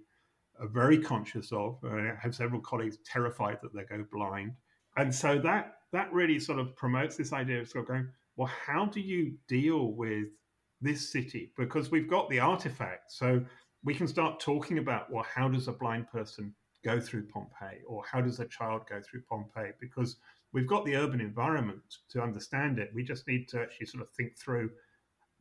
are 0.61 0.69
very 0.69 0.99
conscious 0.99 1.53
of. 1.53 1.79
I 1.85 2.13
have 2.21 2.35
several 2.35 2.61
colleagues 2.61 2.99
terrified 3.05 3.59
that 3.63 3.75
they 3.75 3.85
go 3.85 4.05
blind, 4.13 4.53
and 4.97 5.15
so 5.15 5.39
that 5.39 5.77
that 5.93 6.13
really 6.13 6.39
sort 6.39 6.59
of 6.59 6.77
promotes 6.77 7.17
this 7.17 7.33
idea 7.33 7.61
of 7.61 7.69
sort 7.69 7.85
of 7.85 7.89
going, 7.89 8.09
well, 8.37 8.51
how 8.67 8.87
do 8.87 9.01
you 9.01 9.35
deal 9.49 9.93
with 9.93 10.29
this 10.83 11.11
city 11.11 11.53
because 11.57 11.91
we've 11.91 12.09
got 12.09 12.29
the 12.29 12.41
artifact. 12.41 13.13
So 13.13 13.43
we 13.85 13.95
can 13.95 14.07
start 14.07 14.41
talking 14.41 14.79
about 14.79 15.11
well, 15.11 15.25
how 15.35 15.49
does 15.49 15.69
a 15.69 15.73
blind 15.73 16.09
person 16.09 16.55
go 16.85 17.01
through 17.01 17.29
Pompeii, 17.29 17.81
or 17.87 18.03
how 18.11 18.21
does 18.21 18.41
a 18.41 18.47
child 18.47 18.83
go 18.89 19.01
through 19.01 19.23
Pompeii? 19.29 19.71
Because 19.81 20.17
we've 20.53 20.67
got 20.67 20.85
the 20.85 20.97
urban 20.97 21.21
environment 21.21 21.83
to 22.11 22.21
understand 22.21 22.79
it. 22.79 22.91
We 22.95 23.05
just 23.05 23.27
need 23.29 23.49
to 23.51 23.61
actually 23.61 23.87
sort 23.87 24.03
of 24.03 24.11
think 24.11 24.37
through 24.37 24.71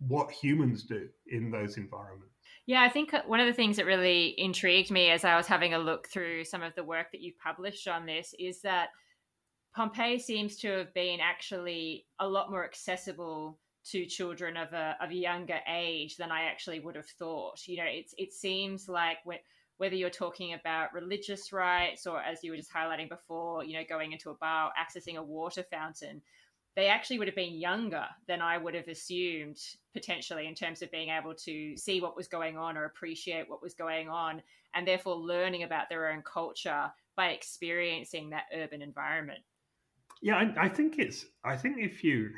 what 0.07 0.31
humans 0.31 0.83
do 0.83 1.07
in 1.27 1.51
those 1.51 1.77
environments. 1.77 2.33
Yeah, 2.65 2.81
I 2.81 2.89
think 2.89 3.13
uh, 3.13 3.21
one 3.27 3.39
of 3.39 3.47
the 3.47 3.53
things 3.53 3.77
that 3.77 3.85
really 3.85 4.35
intrigued 4.39 4.91
me 4.91 5.09
as 5.09 5.23
I 5.23 5.35
was 5.35 5.47
having 5.47 5.73
a 5.73 5.79
look 5.79 6.07
through 6.07 6.45
some 6.45 6.63
of 6.63 6.73
the 6.75 6.83
work 6.83 7.11
that 7.11 7.21
you've 7.21 7.37
published 7.37 7.87
on 7.87 8.05
this 8.05 8.33
is 8.39 8.61
that 8.61 8.89
Pompeii 9.75 10.19
seems 10.19 10.57
to 10.57 10.69
have 10.69 10.93
been 10.93 11.19
actually 11.19 12.05
a 12.19 12.27
lot 12.27 12.49
more 12.49 12.65
accessible 12.65 13.59
to 13.83 14.05
children 14.05 14.57
of 14.57 14.73
a 14.73 14.95
of 15.01 15.09
a 15.09 15.15
younger 15.15 15.59
age 15.67 16.17
than 16.17 16.31
I 16.31 16.43
actually 16.43 16.79
would 16.79 16.95
have 16.95 17.07
thought. 17.07 17.67
You 17.67 17.77
know, 17.77 17.87
it's 17.87 18.13
it 18.17 18.33
seems 18.33 18.87
like 18.87 19.17
when, 19.23 19.39
whether 19.77 19.95
you're 19.95 20.09
talking 20.09 20.53
about 20.53 20.93
religious 20.93 21.51
rites 21.51 22.05
or 22.05 22.21
as 22.21 22.43
you 22.43 22.51
were 22.51 22.57
just 22.57 22.71
highlighting 22.71 23.09
before, 23.09 23.63
you 23.63 23.73
know, 23.73 23.83
going 23.87 24.11
into 24.11 24.29
a 24.29 24.35
bar, 24.35 24.71
accessing 24.79 25.15
a 25.15 25.23
water 25.23 25.63
fountain, 25.63 26.21
they 26.75 26.87
actually 26.87 27.17
would 27.17 27.27
have 27.27 27.35
been 27.35 27.55
younger 27.55 28.05
than 28.27 28.41
I 28.41 28.57
would 28.57 28.75
have 28.75 28.87
assumed 28.87 29.57
potentially 29.93 30.47
in 30.47 30.55
terms 30.55 30.81
of 30.81 30.91
being 30.91 31.09
able 31.09 31.33
to 31.33 31.75
see 31.77 31.99
what 31.99 32.15
was 32.15 32.27
going 32.27 32.57
on 32.57 32.77
or 32.77 32.85
appreciate 32.85 33.49
what 33.49 33.61
was 33.61 33.73
going 33.73 34.07
on 34.07 34.41
and 34.75 34.87
therefore 34.87 35.15
learning 35.15 35.63
about 35.63 35.89
their 35.89 36.11
own 36.11 36.21
culture 36.21 36.91
by 37.15 37.29
experiencing 37.29 38.29
that 38.29 38.43
urban 38.55 38.81
environment. 38.81 39.39
Yeah, 40.21 40.35
I, 40.35 40.65
I 40.65 40.69
think 40.69 40.99
it's 40.99 41.25
I 41.43 41.57
think 41.57 41.77
if 41.79 42.03
you 42.03 42.29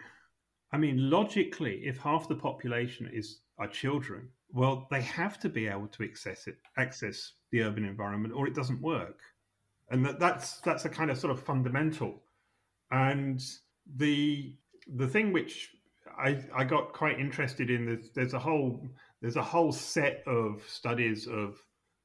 I 0.74 0.78
mean, 0.78 1.10
logically, 1.10 1.82
if 1.86 1.98
half 2.00 2.28
the 2.28 2.36
population 2.36 3.10
is 3.14 3.40
are 3.60 3.68
children, 3.68 4.30
well, 4.52 4.88
they 4.90 5.02
have 5.02 5.40
to 5.42 5.50
be 5.50 5.68
able 5.68 5.88
to 5.88 6.04
access 6.04 6.48
it, 6.48 6.58
access 6.78 7.34
the 7.52 7.62
urban 7.62 7.86
environment, 7.86 8.34
or 8.36 8.48
it 8.48 8.56
doesn't 8.56 8.82
work. 8.82 9.20
And 9.92 10.04
that, 10.06 10.20
that's 10.20 10.60
that's 10.62 10.86
a 10.86 10.90
kind 10.90 11.12
of 11.12 11.18
sort 11.18 11.32
of 11.32 11.40
fundamental. 11.40 12.24
And 12.92 13.42
the 13.96 14.56
the 14.96 15.08
thing 15.08 15.32
which 15.32 15.76
I, 16.18 16.40
I 16.56 16.64
got 16.64 16.94
quite 16.94 17.20
interested 17.20 17.70
in 17.70 17.86
there's, 17.86 18.10
there's 18.16 18.34
a 18.34 18.40
whole 18.40 18.84
there's 19.22 19.36
a 19.36 19.44
whole 19.44 19.72
set 19.72 20.24
of 20.26 20.64
studies 20.68 21.28
of 21.28 21.58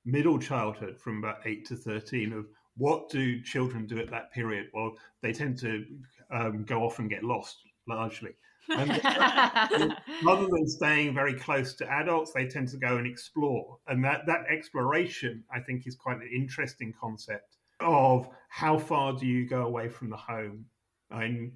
middle 0.05 0.39
childhood 0.39 0.99
from 0.99 1.19
about 1.19 1.39
eight 1.47 1.65
to 1.67 1.77
thirteen 1.77 2.33
of 2.33 2.47
what 2.77 3.09
do 3.09 3.41
children 3.43 3.87
do 3.87 3.99
at 3.99 4.11
that 4.11 4.33
period? 4.33 4.69
Well, 4.73 4.93
they 5.23 5.33
tend 5.33 5.59
to 5.59 5.85
um, 6.31 6.65
go 6.65 6.85
off 6.85 6.99
and 6.99 7.11
get 7.11 7.25
lost 7.25 7.57
largely. 7.89 8.37
And 8.69 8.91
uh, 8.91 9.95
rather 10.25 10.47
than 10.47 10.69
staying 10.69 11.15
very 11.15 11.35
close 11.35 11.75
to 11.75 11.91
adults, 11.91 12.33
they 12.33 12.47
tend 12.47 12.69
to 12.69 12.77
go 12.77 12.97
and 12.97 13.07
explore. 13.07 13.79
And 13.87 14.05
that, 14.05 14.27
that 14.27 14.45
exploration, 14.51 15.45
I 15.53 15.61
think, 15.61 15.87
is 15.87 15.97
quite 15.97 16.19
an 16.19 16.31
interesting 16.35 16.95
concept 17.01 17.57
of 17.81 18.29
how 18.49 18.79
far 18.79 19.13
do 19.13 19.27
you 19.27 19.47
go 19.47 19.63
away 19.63 19.89
from 19.89 20.11
the 20.11 20.17
home? 20.17 20.67
And 21.11 21.53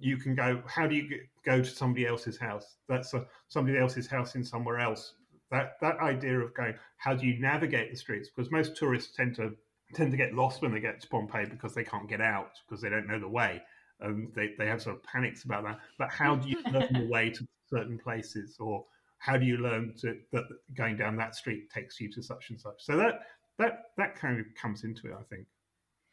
you 0.00 0.16
can 0.16 0.34
go. 0.34 0.62
How 0.66 0.86
do 0.86 0.94
you 0.94 1.20
go 1.44 1.58
to 1.62 1.68
somebody 1.68 2.06
else's 2.06 2.38
house? 2.38 2.76
That's 2.88 3.14
a, 3.14 3.26
somebody 3.48 3.78
else's 3.78 4.08
house 4.08 4.34
in 4.34 4.42
somewhere 4.42 4.78
else. 4.78 5.14
That 5.50 5.74
that 5.80 5.98
idea 5.98 6.40
of 6.40 6.54
going. 6.54 6.74
How 6.96 7.14
do 7.14 7.26
you 7.26 7.38
navigate 7.38 7.90
the 7.90 7.96
streets? 7.96 8.30
Because 8.34 8.50
most 8.50 8.76
tourists 8.76 9.14
tend 9.14 9.36
to 9.36 9.52
tend 9.94 10.10
to 10.10 10.16
get 10.16 10.34
lost 10.34 10.62
when 10.62 10.72
they 10.72 10.80
get 10.80 11.00
to 11.00 11.08
Pompeii 11.08 11.46
because 11.46 11.74
they 11.74 11.84
can't 11.84 12.08
get 12.08 12.20
out 12.20 12.52
because 12.66 12.82
they 12.82 12.88
don't 12.88 13.06
know 13.06 13.20
the 13.20 13.28
way. 13.28 13.62
And 14.00 14.32
they, 14.34 14.54
they 14.58 14.66
have 14.66 14.82
sort 14.82 14.96
of 14.96 15.02
panics 15.02 15.44
about 15.44 15.64
that. 15.64 15.78
But 15.98 16.10
how 16.10 16.36
do 16.36 16.48
you 16.48 16.62
learn 16.72 16.92
the 16.92 17.08
way 17.08 17.30
to 17.30 17.46
certain 17.68 17.98
places, 17.98 18.56
or 18.58 18.84
how 19.18 19.36
do 19.36 19.46
you 19.46 19.58
learn 19.58 19.94
to, 20.00 20.18
that 20.32 20.44
going 20.74 20.96
down 20.96 21.16
that 21.16 21.34
street 21.34 21.70
takes 21.70 22.00
you 22.00 22.10
to 22.12 22.22
such 22.22 22.50
and 22.50 22.60
such? 22.60 22.84
So 22.84 22.96
that 22.96 23.20
that 23.58 23.84
that 23.96 24.16
kind 24.16 24.40
of 24.40 24.46
comes 24.60 24.84
into 24.84 25.08
it, 25.08 25.14
I 25.18 25.22
think. 25.24 25.46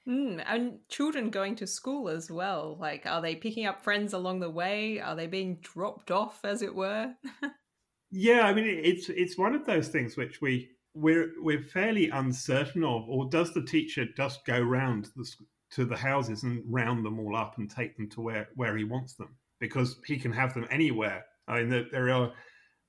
Mm, 0.07 0.41
and 0.45 0.79
children 0.87 1.29
going 1.29 1.55
to 1.55 1.67
school 1.67 2.07
as 2.07 2.31
well. 2.31 2.77
Like, 2.79 3.05
are 3.05 3.21
they 3.21 3.35
picking 3.35 3.65
up 3.65 3.83
friends 3.83 4.13
along 4.13 4.39
the 4.39 4.49
way? 4.49 4.99
Are 5.01 5.15
they 5.15 5.27
being 5.27 5.57
dropped 5.61 6.11
off, 6.11 6.45
as 6.45 6.61
it 6.61 6.73
were? 6.73 7.13
yeah, 8.11 8.43
I 8.43 8.53
mean, 8.53 8.67
it's 8.67 9.09
it's 9.09 9.37
one 9.37 9.53
of 9.53 9.65
those 9.65 9.89
things 9.89 10.15
which 10.15 10.41
we 10.41 10.69
we're 10.93 11.33
we're 11.41 11.61
fairly 11.61 12.09
uncertain 12.09 12.83
of. 12.83 13.09
Or 13.09 13.29
does 13.29 13.53
the 13.53 13.63
teacher 13.63 14.05
just 14.15 14.45
go 14.45 14.59
round 14.59 15.09
the, 15.15 15.29
to 15.71 15.85
the 15.85 15.97
houses 15.97 16.43
and 16.43 16.63
round 16.67 17.05
them 17.05 17.19
all 17.19 17.35
up 17.35 17.57
and 17.57 17.69
take 17.69 17.97
them 17.97 18.09
to 18.09 18.21
where 18.21 18.49
where 18.55 18.77
he 18.77 18.83
wants 18.83 19.13
them? 19.13 19.35
Because 19.59 19.99
he 20.05 20.17
can 20.17 20.31
have 20.31 20.53
them 20.53 20.67
anywhere. 20.69 21.25
I 21.47 21.59
mean, 21.59 21.69
there, 21.69 21.85
there 21.91 22.09
are 22.09 22.31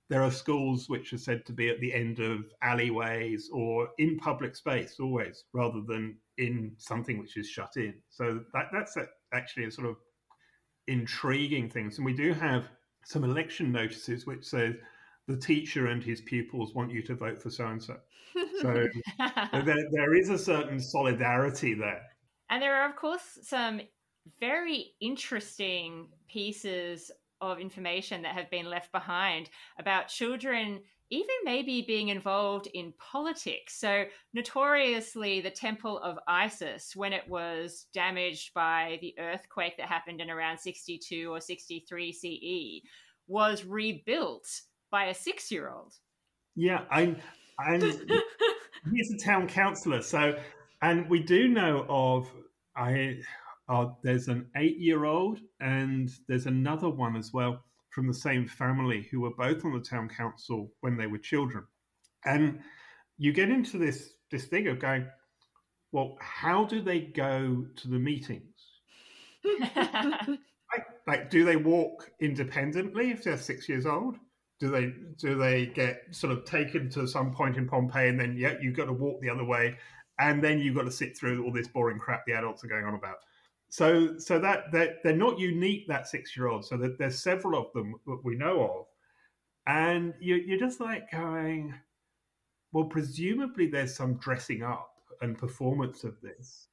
there 0.09 0.23
are 0.23 0.31
schools 0.31 0.89
which 0.89 1.13
are 1.13 1.19
said 1.19 1.45
to 1.47 1.53
be 1.53 1.69
at 1.69 1.81
the 1.81 1.93
end 1.93 2.19
of 2.19 2.45
alleyways 2.63 3.51
or 3.53 3.89
in 3.99 4.19
public 4.19 4.57
space 4.57 4.97
always, 5.01 5.45
rather 5.53 5.83
than 5.87 6.17
in 6.39 6.73
something 6.79 7.19
which 7.19 7.37
is 7.37 7.49
shut 7.49 7.77
in. 7.77 7.95
So 8.09 8.41
that 8.55 8.67
that's 8.73 8.97
a, 8.97 9.07
actually 9.35 9.65
a 9.65 9.71
sort 9.71 9.89
of 9.89 9.97
intriguing 10.87 11.69
thing. 11.69 11.93
And 11.95 12.07
we 12.07 12.15
do 12.15 12.33
have 12.33 12.69
some 13.05 13.25
election 13.25 13.71
notices 13.71 14.27
which 14.27 14.45
says 14.45 14.75
the 15.27 15.37
teacher 15.37 15.87
and 15.89 16.03
his 16.03 16.23
pupils 16.23 16.75
want 16.75 16.91
you 16.91 17.03
to 17.03 17.15
vote 17.15 17.41
for 17.41 17.51
so 17.51 17.67
and 17.67 17.83
so. 17.83 17.97
So 18.63 18.87
there, 19.53 19.77
there 19.91 20.15
is 20.15 20.31
a 20.31 20.39
certain 20.39 20.81
solidarity 20.81 21.75
there. 21.75 22.03
And 22.51 22.63
there 22.63 22.83
are, 22.83 22.89
of 22.89 22.97
course, 22.97 23.39
some 23.43 23.81
very 24.41 24.93
interesting 25.01 26.09
pieces 26.29 27.11
of 27.41 27.59
information 27.59 28.23
that 28.23 28.35
have 28.35 28.51
been 28.51 28.67
left 28.67 28.91
behind 28.93 29.49
about 29.79 30.09
children 30.09 30.81
even 31.11 31.35
maybe 31.45 31.83
being 31.83 32.09
involved 32.09 32.69
in 32.75 32.93
politics. 32.99 33.79
So, 33.79 34.05
notoriously, 34.35 35.41
the 35.41 35.51
Temple 35.51 35.99
of 36.01 36.19
Isis, 36.29 36.95
when 36.95 37.13
it 37.13 37.27
was 37.29 37.87
damaged 37.95 38.53
by 38.53 38.99
the 39.01 39.15
earthquake 39.19 39.77
that 39.79 39.89
happened 39.89 40.21
in 40.21 40.31
around 40.31 40.59
62 40.59 41.33
or 41.33 41.41
63 41.41 42.13
CE, 42.13 42.87
was 43.27 43.65
rebuilt 43.65 44.47
by 44.91 45.07
a 45.07 45.15
six 45.15 45.51
year 45.51 45.71
old. 45.71 45.95
Yeah, 46.55 46.83
I'm, 46.91 47.17
I'm 47.59 47.81
he's 48.93 49.11
a 49.13 49.19
town 49.19 49.49
councillor. 49.49 50.03
So, 50.03 50.39
and 50.83 51.09
we 51.09 51.21
do 51.21 51.49
know 51.49 51.85
of, 51.89 52.31
I, 52.77 53.19
uh, 53.69 53.87
there's 54.03 54.29
an 54.29 54.47
eight 54.57 54.79
year 54.79 55.05
old 55.05 55.41
and 55.61 56.11
there's 56.29 56.47
another 56.47 56.89
one 56.89 57.17
as 57.17 57.33
well 57.33 57.63
from 57.91 58.07
the 58.07 58.15
same 58.15 58.47
family 58.47 59.09
who 59.11 59.21
were 59.21 59.35
both 59.37 59.65
on 59.65 59.73
the 59.73 59.81
town 59.81 60.09
council 60.09 60.73
when 60.81 60.97
they 60.97 61.07
were 61.07 61.19
children. 61.19 61.65
And 62.25 62.61
you 63.17 63.33
get 63.33 63.51
into 63.51 63.79
this, 63.79 64.15
this 64.31 64.45
thing 64.45 64.69
of 64.69 64.79
going, 64.79 65.07
well, 65.93 66.17
how 66.21 66.65
do 66.65 66.81
they 66.81 67.01
go 67.01 67.67
to 67.77 67.89
the 67.89 67.99
meetings? 67.99 68.45
like, 69.61 70.87
like, 71.07 71.31
do 71.31 71.45
they 71.45 71.57
walk 71.57 72.11
independently 72.21 73.11
if 73.11 73.25
they're 73.25 73.39
six 73.39 73.69
years 73.69 73.87
old? 73.87 74.17
Do 74.61 74.71
they 74.71 74.93
do 75.17 75.39
they 75.39 75.67
get 75.67 76.03
sort 76.11 76.33
of 76.33 76.45
taken 76.45 76.91
to 76.91 77.07
some 77.07 77.33
point 77.33 77.57
in 77.57 77.69
Pompeii 77.69 78.09
and 78.09 78.19
then 78.19 78.37
yeah, 78.37 78.55
you've 78.61 78.77
got 78.77 78.87
to 78.87 78.93
walk 78.93 79.21
the 79.21 79.31
other 79.31 79.45
way, 79.45 79.77
and 80.19 80.43
then 80.43 80.59
you've 80.59 80.77
got 80.77 80.85
to 80.85 80.91
sit 80.91 81.17
through 81.17 81.45
all 81.45 81.53
this 81.53 81.69
boring 81.69 81.99
crap 81.99 82.25
the 82.27 82.33
adults 82.33 82.65
are 82.65 82.69
going 82.69 82.85
on 82.85 82.95
about? 82.95 83.19
so 83.69 84.19
so 84.19 84.39
that 84.39 84.73
they're, 84.73 84.97
they're 85.05 85.17
not 85.17 85.39
unique 85.39 85.87
that 85.89 86.09
six 86.09 86.37
year 86.37 86.49
old 86.49 86.65
so 86.65 86.77
that 86.77 86.99
there's 86.99 87.23
several 87.23 87.59
of 87.61 87.73
them 87.75 87.95
that 88.07 88.21
we 88.25 88.35
know 88.35 88.63
of. 88.63 88.87
And 89.67 90.15
you, 90.21 90.37
you're 90.37 90.59
just 90.59 90.81
like 90.81 91.11
going 91.11 91.75
well 92.73 92.85
presumably 92.85 93.67
there's 93.67 93.95
some 93.95 94.15
dressing 94.17 94.63
up 94.63 94.91
and 95.21 95.37
performance 95.37 96.05
of 96.05 96.21
this. 96.23 96.69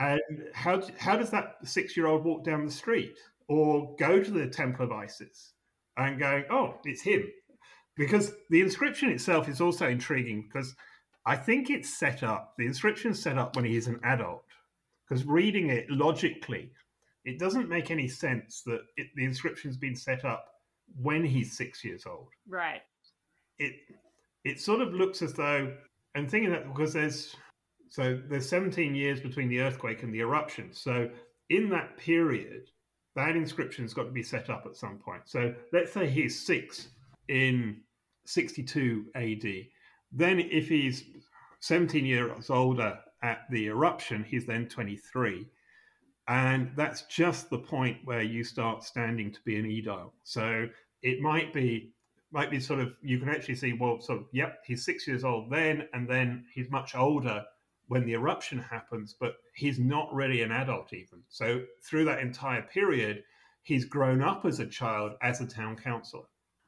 And 0.00 0.20
how 0.52 0.82
how 0.98 1.16
does 1.16 1.30
that 1.30 1.56
six 1.64 1.96
year 1.96 2.06
old 2.06 2.24
walk 2.24 2.44
down 2.44 2.64
the 2.64 2.72
street 2.72 3.16
or 3.46 3.94
go 3.96 4.22
to 4.22 4.30
the 4.30 4.48
temple 4.48 4.86
of 4.86 4.92
isis 4.92 5.52
and 5.96 6.18
going 6.18 6.44
oh 6.50 6.74
it's 6.84 7.02
him. 7.02 7.24
Because 7.96 8.32
the 8.50 8.60
inscription 8.60 9.10
itself 9.10 9.48
is 9.48 9.60
also 9.60 9.88
intriguing 9.88 10.48
because 10.52 10.74
i 11.26 11.36
think 11.36 11.70
it's 11.70 11.98
set 11.98 12.22
up 12.22 12.54
the 12.58 12.66
inscription 12.66 13.14
set 13.14 13.38
up 13.38 13.56
when 13.56 13.64
he's 13.64 13.86
an 13.86 14.00
adult 14.04 14.44
because 15.08 15.24
reading 15.24 15.70
it 15.70 15.90
logically, 15.90 16.70
it 17.24 17.38
doesn't 17.38 17.68
make 17.68 17.90
any 17.90 18.08
sense 18.08 18.62
that 18.66 18.80
it, 18.96 19.08
the 19.16 19.24
inscription's 19.24 19.76
been 19.76 19.96
set 19.96 20.24
up 20.24 20.46
when 21.00 21.24
he's 21.24 21.56
six 21.56 21.84
years 21.84 22.04
old. 22.06 22.28
Right. 22.48 22.82
It 23.58 23.74
it 24.44 24.60
sort 24.60 24.80
of 24.80 24.92
looks 24.92 25.22
as 25.22 25.32
though, 25.32 25.72
and 26.14 26.30
thinking 26.30 26.50
that 26.50 26.68
because 26.68 26.92
there's 26.92 27.34
so 27.88 28.20
there's 28.28 28.48
17 28.48 28.94
years 28.94 29.20
between 29.20 29.48
the 29.48 29.60
earthquake 29.60 30.02
and 30.02 30.12
the 30.12 30.20
eruption. 30.20 30.72
So 30.72 31.08
in 31.50 31.68
that 31.70 31.96
period, 31.96 32.70
that 33.14 33.36
inscription's 33.36 33.94
got 33.94 34.04
to 34.04 34.10
be 34.10 34.22
set 34.22 34.50
up 34.50 34.64
at 34.66 34.76
some 34.76 34.98
point. 34.98 35.22
So 35.26 35.54
let's 35.72 35.92
say 35.92 36.08
he's 36.08 36.44
six 36.44 36.88
in 37.28 37.80
62 38.26 39.06
AD. 39.14 39.44
Then 40.14 40.38
if 40.38 40.68
he's 40.68 41.04
17 41.60 42.06
years 42.06 42.48
older 42.48 42.98
at 43.22 43.40
the 43.50 43.66
eruption, 43.66 44.22
he's 44.22 44.46
then 44.46 44.68
23. 44.68 45.46
And 46.28 46.70
that's 46.76 47.02
just 47.02 47.50
the 47.50 47.58
point 47.58 47.98
where 48.04 48.22
you 48.22 48.44
start 48.44 48.84
standing 48.84 49.32
to 49.32 49.40
be 49.44 49.58
an 49.58 49.66
edile. 49.66 50.12
So 50.22 50.68
it 51.02 51.20
might 51.20 51.52
be 51.52 51.92
might 52.32 52.50
be 52.50 52.58
sort 52.58 52.80
of 52.80 52.92
you 53.00 53.18
can 53.18 53.28
actually 53.28 53.54
see 53.54 53.72
well 53.72 54.00
sort 54.00 54.18
of 54.18 54.26
yep 54.32 54.58
he's 54.66 54.84
six 54.84 55.06
years 55.06 55.22
old 55.22 55.48
then 55.50 55.86
and 55.92 56.08
then 56.08 56.44
he's 56.52 56.68
much 56.68 56.96
older 56.96 57.44
when 57.86 58.04
the 58.04 58.12
eruption 58.14 58.58
happens 58.58 59.14
but 59.20 59.36
he's 59.54 59.78
not 59.78 60.12
really 60.12 60.42
an 60.42 60.50
adult 60.50 60.92
even 60.92 61.22
so 61.28 61.62
through 61.84 62.04
that 62.04 62.18
entire 62.18 62.62
period 62.62 63.22
he's 63.62 63.84
grown 63.84 64.20
up 64.20 64.44
as 64.44 64.58
a 64.58 64.66
child 64.66 65.12
as 65.22 65.40
a 65.40 65.46
town 65.46 65.76
councillor 65.76 66.24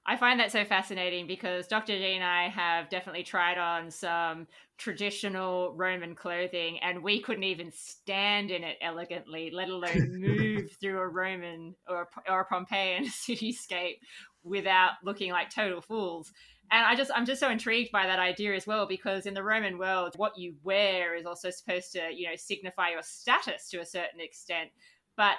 I 0.09 0.17
find 0.17 0.39
that 0.39 0.53
so 0.53 0.65
fascinating 0.65 1.27
because 1.27 1.67
Dr. 1.67 1.99
G 1.99 2.15
and 2.15 2.23
I 2.23 2.49
have 2.49 2.89
definitely 2.89 3.25
tried 3.25 3.59
on 3.59 3.91
some 3.91 4.47
traditional 4.79 5.75
Roman 5.75 6.15
clothing 6.15 6.79
and 6.79 7.03
we 7.03 7.21
couldn't 7.21 7.43
even 7.43 7.73
stand 7.73 8.53
in 8.53 8.63
it 8.63 8.77
elegantly, 8.81 9.51
let 9.51 9.69
alone 9.69 10.21
move 10.21 10.71
through 10.81 10.99
a 10.99 11.09
Roman 11.09 11.75
or, 11.89 12.09
or 12.29 12.41
a 12.41 12.47
Pompeian 12.47 13.05
cityscape 13.07 13.99
without 14.45 14.93
looking 15.03 15.33
like 15.33 15.51
total 15.51 15.81
fools. 15.81 16.33
And 16.71 16.85
I 16.85 16.95
just 16.95 17.11
I'm 17.15 17.27
just 17.27 17.41
so 17.41 17.51
intrigued 17.51 17.91
by 17.91 18.07
that 18.07 18.21
idea 18.21 18.55
as 18.55 18.67
well 18.67 18.87
because 18.87 19.27
in 19.27 19.35
the 19.35 19.43
Roman 19.43 19.77
world 19.77 20.15
what 20.17 20.39
you 20.39 20.55
wear 20.63 21.17
is 21.17 21.27
also 21.27 21.51
supposed 21.51 21.93
to, 21.93 22.11
you 22.15 22.29
know, 22.29 22.37
signify 22.37 22.91
your 22.91 23.03
status 23.03 23.69
to 23.71 23.81
a 23.81 23.87
certain 23.87 24.21
extent. 24.21 24.71
But 25.17 25.35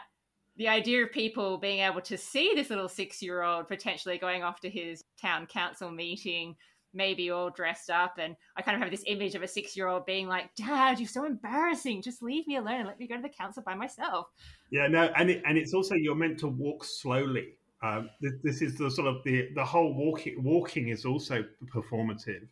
the 0.58 0.68
idea 0.68 1.03
of 1.03 1.12
people 1.12 1.58
being 1.58 1.80
able 1.80 2.01
to 2.01 2.18
see 2.18 2.53
this 2.55 2.70
little 2.70 2.89
six 2.89 3.22
year 3.22 3.43
old 3.43 3.68
potentially 3.68 4.18
going 4.18 4.43
off 4.43 4.60
to 4.62 4.70
his 4.70 5.03
town 5.22 5.45
council 5.45 5.91
meeting, 5.91 6.55
maybe 6.93 7.30
all 7.30 7.51
dressed 7.51 7.89
up. 7.89 8.16
And 8.18 8.36
I 8.55 8.64
kind 8.64 8.76
of 8.76 8.82
have 8.82 8.91
this 8.91 9.03
image 9.05 9.36
of 9.36 9.43
a 9.43 9.47
six 9.47 9.78
year 9.78 9.88
old 9.88 10.05
being 10.05 10.28
like, 10.28 10.53
Dad, 10.55 10.99
you're 10.99 11.08
so 11.08 11.26
embarrassing. 11.26 12.01
Just 12.01 12.24
leave 12.24 12.47
me 12.47 12.55
alone 12.58 12.80
and 12.80 12.88
let 12.88 12.99
me 12.99 13.08
go 13.08 13.16
to 13.16 13.22
the 13.22 13.30
council 13.30 13.64
by 13.64 13.76
myself. 13.76 14.28
Yeah, 14.72 14.88
no, 14.88 15.12
and, 15.16 15.30
it, 15.30 15.43
and 15.45 15.58
it's 15.58 15.74
also 15.74 15.95
you're 15.95 16.16
meant 16.16 16.39
to 16.39 16.47
walk 16.47 16.84
slowly. 16.84 17.53
Um, 17.84 18.10
this 18.41 18.64
is 18.64 18.76
the 18.76 18.89
sort 18.89 19.08
of 19.08 19.18
the, 19.24 19.49
the 19.53 19.64
whole 19.64 19.93
walking, 19.93 20.41
walking 20.43 20.88
is 20.88 21.05
also 21.05 21.45
performative 21.72 22.47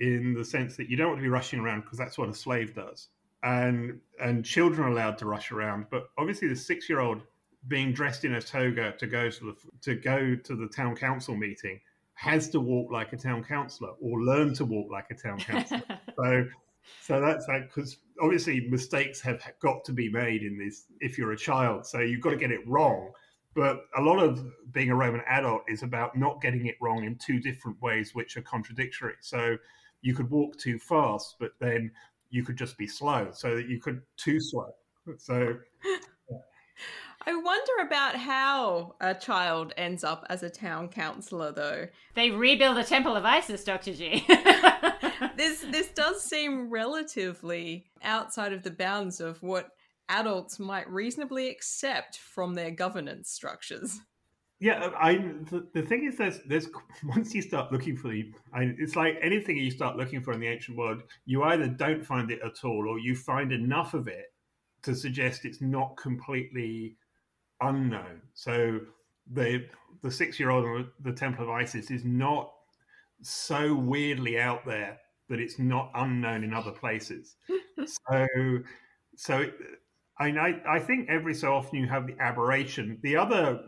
in 0.00 0.34
the 0.34 0.44
sense 0.44 0.76
that 0.76 0.88
you 0.88 0.96
don't 0.96 1.08
want 1.08 1.18
to 1.18 1.22
be 1.22 1.28
rushing 1.28 1.60
around 1.60 1.82
because 1.82 1.98
that's 1.98 2.16
what 2.16 2.30
a 2.30 2.34
slave 2.34 2.74
does. 2.74 3.08
And 3.42 4.00
and 4.20 4.42
children 4.42 4.88
are 4.88 4.90
allowed 4.90 5.18
to 5.18 5.26
rush 5.26 5.52
around, 5.52 5.86
but 5.90 6.08
obviously 6.16 6.48
the 6.48 6.56
six 6.56 6.88
year 6.88 7.00
old 7.00 7.20
being 7.68 7.92
dressed 7.92 8.24
in 8.24 8.34
a 8.34 8.40
toga 8.42 8.94
to 8.98 9.06
go 9.06 9.30
to 9.30 9.44
the 9.44 9.54
to 9.82 9.94
go 9.94 10.36
to 10.36 10.56
the 10.56 10.68
town 10.68 10.94
council 10.96 11.36
meeting 11.36 11.80
has 12.14 12.48
to 12.48 12.60
walk 12.60 12.90
like 12.90 13.12
a 13.12 13.16
town 13.16 13.44
councillor 13.44 13.90
or 14.00 14.22
learn 14.22 14.54
to 14.54 14.64
walk 14.64 14.90
like 14.90 15.06
a 15.10 15.14
town 15.14 15.38
councillor. 15.38 15.82
so, 16.16 16.46
so 17.02 17.20
that's 17.20 17.46
like 17.48 17.68
because 17.68 17.98
obviously 18.20 18.68
mistakes 18.68 19.20
have 19.20 19.42
got 19.60 19.84
to 19.84 19.92
be 19.92 20.10
made 20.10 20.42
in 20.42 20.58
this 20.58 20.86
if 21.00 21.18
you're 21.18 21.32
a 21.32 21.36
child. 21.36 21.86
So 21.86 22.00
you've 22.00 22.20
got 22.20 22.30
to 22.30 22.36
get 22.36 22.50
it 22.50 22.66
wrong. 22.66 23.10
But 23.54 23.84
a 23.96 24.00
lot 24.00 24.18
of 24.18 24.44
being 24.72 24.90
a 24.90 24.96
Roman 24.96 25.22
adult 25.28 25.62
is 25.68 25.84
about 25.84 26.16
not 26.16 26.40
getting 26.40 26.66
it 26.66 26.74
wrong 26.80 27.04
in 27.04 27.16
two 27.16 27.38
different 27.38 27.80
ways, 27.80 28.12
which 28.12 28.36
are 28.36 28.42
contradictory. 28.42 29.14
So 29.20 29.56
you 30.02 30.14
could 30.14 30.28
walk 30.28 30.58
too 30.58 30.78
fast, 30.78 31.36
but 31.38 31.52
then 31.60 31.92
you 32.30 32.42
could 32.44 32.56
just 32.56 32.76
be 32.76 32.88
slow. 32.88 33.28
So 33.32 33.54
that 33.56 33.68
you 33.68 33.80
could 33.80 34.02
too 34.16 34.40
slow. 34.40 34.70
So 35.18 35.56
I 37.26 37.34
wonder 37.34 37.86
about 37.86 38.16
how 38.16 38.96
a 39.00 39.14
child 39.14 39.72
ends 39.76 40.04
up 40.04 40.26
as 40.28 40.42
a 40.42 40.50
town 40.50 40.88
councillor, 40.88 41.52
though. 41.52 41.88
They 42.14 42.30
rebuild 42.30 42.76
the 42.76 42.84
Temple 42.84 43.16
of 43.16 43.24
Isis, 43.24 43.64
Dr. 43.64 43.94
G. 43.94 44.24
this 45.36 45.64
this 45.70 45.88
does 45.88 46.22
seem 46.22 46.68
relatively 46.68 47.86
outside 48.02 48.52
of 48.52 48.62
the 48.62 48.70
bounds 48.70 49.20
of 49.20 49.42
what 49.42 49.70
adults 50.08 50.58
might 50.58 50.88
reasonably 50.90 51.48
accept 51.48 52.18
from 52.18 52.54
their 52.54 52.70
governance 52.70 53.30
structures. 53.30 54.00
Yeah, 54.60 54.84
uh, 54.84 54.90
I 54.98 55.14
the, 55.50 55.66
the 55.72 55.82
thing 55.82 56.04
is, 56.04 56.18
there's 56.18 56.40
there's 56.46 56.68
once 57.04 57.34
you 57.34 57.40
start 57.40 57.72
looking 57.72 57.96
for 57.96 58.08
the, 58.08 58.32
I, 58.52 58.74
it's 58.78 58.96
like 58.96 59.16
anything 59.22 59.56
you 59.56 59.70
start 59.70 59.96
looking 59.96 60.22
for 60.22 60.32
in 60.32 60.40
the 60.40 60.48
ancient 60.48 60.76
world, 60.76 61.02
you 61.24 61.42
either 61.44 61.68
don't 61.68 62.04
find 62.04 62.30
it 62.30 62.40
at 62.44 62.64
all, 62.64 62.86
or 62.88 62.98
you 62.98 63.16
find 63.16 63.50
enough 63.50 63.94
of 63.94 64.08
it 64.08 64.26
to 64.82 64.94
suggest 64.94 65.46
it's 65.46 65.62
not 65.62 65.96
completely 65.96 66.96
unknown. 67.60 68.22
So 68.34 68.80
the 69.32 69.66
the 70.02 70.10
six 70.10 70.38
year 70.38 70.50
old 70.50 70.86
the 71.00 71.12
Temple 71.12 71.44
of 71.44 71.50
Isis 71.50 71.90
is 71.90 72.04
not 72.04 72.52
so 73.22 73.74
weirdly 73.74 74.38
out 74.38 74.66
there 74.66 74.98
that 75.28 75.40
it's 75.40 75.58
not 75.58 75.90
unknown 75.94 76.44
in 76.44 76.52
other 76.52 76.72
places. 76.72 77.36
so 78.08 78.26
so 79.16 79.46
I, 80.18 80.26
I 80.28 80.62
I 80.76 80.78
think 80.78 81.08
every 81.08 81.34
so 81.34 81.54
often 81.54 81.78
you 81.78 81.86
have 81.86 82.06
the 82.06 82.16
aberration. 82.20 82.98
The 83.02 83.16
other 83.16 83.60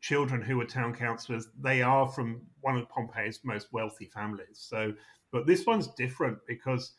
children 0.00 0.42
who 0.42 0.60
are 0.60 0.66
town 0.66 0.94
councillors, 0.94 1.48
they 1.60 1.82
are 1.82 2.08
from 2.08 2.42
one 2.60 2.76
of 2.76 2.88
Pompeii's 2.88 3.40
most 3.44 3.72
wealthy 3.72 4.06
families. 4.06 4.64
So, 4.68 4.92
but 5.32 5.46
this 5.46 5.66
one's 5.66 5.88
different 5.96 6.38
because 6.46 6.92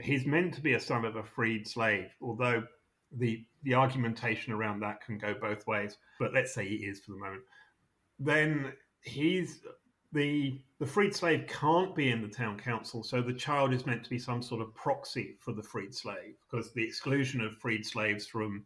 he's 0.00 0.26
meant 0.26 0.54
to 0.54 0.60
be 0.60 0.74
a 0.74 0.80
son 0.80 1.04
of 1.04 1.16
a 1.16 1.24
freed 1.24 1.66
slave, 1.66 2.10
although 2.22 2.62
the 3.12 3.44
the 3.62 3.74
argumentation 3.74 4.52
around 4.52 4.80
that 4.80 5.04
can 5.04 5.18
go 5.18 5.34
both 5.34 5.66
ways. 5.66 5.98
But 6.18 6.34
let's 6.34 6.54
say 6.54 6.66
he 6.66 6.76
is 6.76 7.00
for 7.00 7.12
the 7.12 7.18
moment. 7.18 7.42
Then 8.18 8.72
he's 9.02 9.60
the 10.12 10.60
the 10.78 10.86
freed 10.86 11.14
slave 11.14 11.46
can't 11.48 11.94
be 11.94 12.10
in 12.10 12.22
the 12.22 12.28
town 12.28 12.58
council, 12.58 13.02
so 13.02 13.20
the 13.20 13.32
child 13.32 13.72
is 13.72 13.86
meant 13.86 14.04
to 14.04 14.10
be 14.10 14.18
some 14.18 14.42
sort 14.42 14.62
of 14.62 14.74
proxy 14.74 15.36
for 15.40 15.52
the 15.52 15.62
freed 15.62 15.94
slave, 15.94 16.36
because 16.48 16.72
the 16.72 16.84
exclusion 16.84 17.40
of 17.40 17.56
freed 17.56 17.84
slaves 17.84 18.26
from 18.26 18.64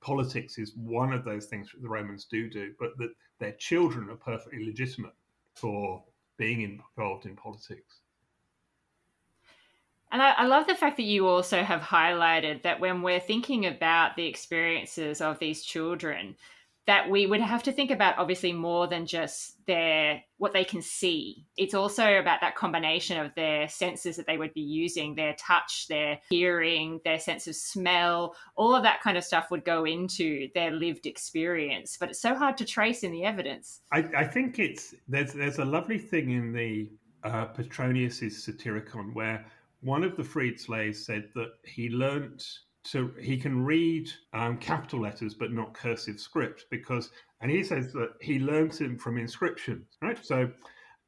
politics 0.00 0.58
is 0.58 0.76
one 0.76 1.12
of 1.12 1.24
those 1.24 1.46
things 1.46 1.70
that 1.72 1.80
the 1.80 1.88
Romans 1.88 2.24
do 2.24 2.50
do, 2.50 2.74
but 2.78 2.98
that 2.98 3.12
their 3.38 3.52
children 3.52 4.10
are 4.10 4.16
perfectly 4.16 4.64
legitimate 4.64 5.14
for 5.54 6.02
being 6.36 6.62
involved 6.62 7.26
in 7.26 7.36
politics. 7.36 8.00
And 10.12 10.22
I, 10.22 10.32
I, 10.32 10.46
love 10.46 10.66
the 10.66 10.74
fact 10.74 10.98
that 10.98 11.04
you 11.04 11.26
also 11.26 11.62
have 11.62 11.80
highlighted 11.80 12.62
that 12.62 12.80
when 12.80 13.00
we're 13.00 13.18
thinking 13.18 13.64
about 13.64 14.14
the 14.14 14.26
experiences 14.26 15.22
of 15.22 15.38
these 15.38 15.62
children, 15.62 16.36
that 16.86 17.08
we 17.08 17.26
would 17.26 17.40
have 17.40 17.62
to 17.62 17.72
think 17.72 17.90
about 17.92 18.18
obviously 18.18 18.52
more 18.52 18.88
than 18.88 19.06
just 19.06 19.64
their 19.66 20.22
what 20.38 20.52
they 20.52 20.64
can 20.64 20.82
see. 20.82 21.46
It's 21.56 21.74
also 21.74 22.18
about 22.18 22.40
that 22.40 22.56
combination 22.56 23.18
of 23.18 23.32
their 23.36 23.68
senses 23.68 24.16
that 24.16 24.26
they 24.26 24.36
would 24.36 24.52
be 24.52 24.62
using, 24.62 25.14
their 25.14 25.34
touch, 25.38 25.86
their 25.88 26.18
hearing, 26.28 27.00
their 27.04 27.20
sense 27.20 27.46
of 27.46 27.54
smell, 27.54 28.34
all 28.56 28.74
of 28.74 28.82
that 28.82 29.00
kind 29.00 29.16
of 29.16 29.22
stuff 29.22 29.50
would 29.52 29.64
go 29.64 29.84
into 29.84 30.48
their 30.54 30.72
lived 30.72 31.06
experience. 31.06 31.96
But 31.98 32.10
it's 32.10 32.20
so 32.20 32.34
hard 32.34 32.56
to 32.58 32.64
trace 32.64 33.04
in 33.04 33.12
the 33.12 33.24
evidence. 33.24 33.80
I, 33.92 34.04
I 34.16 34.24
think 34.24 34.58
it's 34.58 34.94
there's 35.08 35.32
there's 35.32 35.58
a 35.58 35.64
lovely 35.64 35.98
thing 35.98 36.30
in 36.30 36.52
the 36.52 36.90
uh, 37.22 37.44
Petronius's 37.44 38.44
Satyricon 38.44 39.14
where 39.14 39.46
one 39.82 40.04
of 40.04 40.16
the 40.16 40.24
freed 40.24 40.58
slaves 40.58 41.04
said 41.04 41.28
that 41.34 41.52
he 41.64 41.88
learnt 41.90 42.44
to 42.84 43.14
he 43.20 43.36
can 43.36 43.64
read 43.64 44.08
um, 44.32 44.56
capital 44.58 45.00
letters 45.00 45.34
but 45.34 45.52
not 45.52 45.74
cursive 45.74 46.18
script 46.18 46.64
because 46.70 47.10
and 47.40 47.50
he 47.50 47.62
says 47.62 47.92
that 47.92 48.10
he 48.20 48.38
learns 48.38 48.80
it 48.80 49.00
from 49.00 49.18
inscriptions 49.18 49.86
right? 50.00 50.24
So 50.24 50.50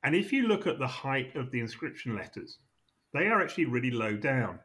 and 0.05 0.15
if 0.15 0.33
you 0.33 0.47
look 0.47 0.67
at 0.67 0.79
the 0.79 0.87
height 0.87 1.35
of 1.35 1.51
the 1.51 1.61
inscription 1.61 2.15
letters 2.15 2.59
they 3.13 3.27
are 3.27 3.41
actually 3.41 3.67
really 3.67 3.93
low 3.93 4.17
down. 4.17 4.59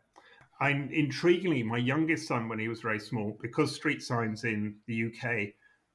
And 0.62 0.92
intriguingly 0.92 1.64
my 1.64 1.78
youngest 1.78 2.28
son 2.28 2.50
when 2.50 2.60
he 2.60 2.68
was 2.68 2.82
very 2.82 3.00
small 3.00 3.38
because 3.42 3.74
street 3.74 4.04
signs 4.04 4.44
in 4.44 4.76
the 4.88 5.06
uk 5.06 5.54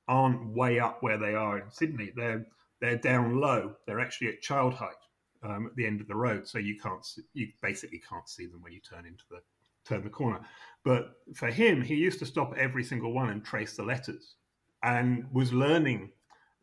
aren't 0.09 0.55
way 0.55 0.79
up 0.81 1.03
where 1.03 1.19
they 1.19 1.35
are 1.35 1.59
in 1.59 1.71
sydney 1.71 2.13
they're 2.17 2.45
they're 2.81 2.99
down 2.99 3.41
low. 3.41 3.75
They're 3.87 4.01
actually 4.01 4.29
at 4.29 4.43
child 4.43 4.75
height 4.75 4.91
um, 5.45 5.67
at 5.67 5.77
the 5.77 5.87
end 5.87 6.01
of 6.01 6.09
the 6.09 6.17
road 6.17 6.49
so 6.49 6.59
you 6.59 6.77
can't 6.79 7.07
you 7.35 7.49
basically 7.63 8.01
can't 8.09 8.29
see 8.29 8.47
them 8.47 8.63
when 8.63 8.73
you 8.73 8.81
turn 8.81 9.07
into 9.07 9.25
the 9.31 9.39
turn 9.85 10.03
the 10.03 10.11
corner. 10.11 10.41
But 10.85 11.13
for 11.35 11.49
him, 11.49 11.83
he 11.83 11.95
used 11.95 12.19
to 12.21 12.27
stop 12.27 12.55
every 12.57 12.85
single 12.85 13.13
one 13.13 13.31
and 13.31 13.45
trace 13.45 13.77
the 13.77 13.83
letters 13.83 14.37
and 14.83 15.27
was 15.33 15.53
learning 15.53 16.11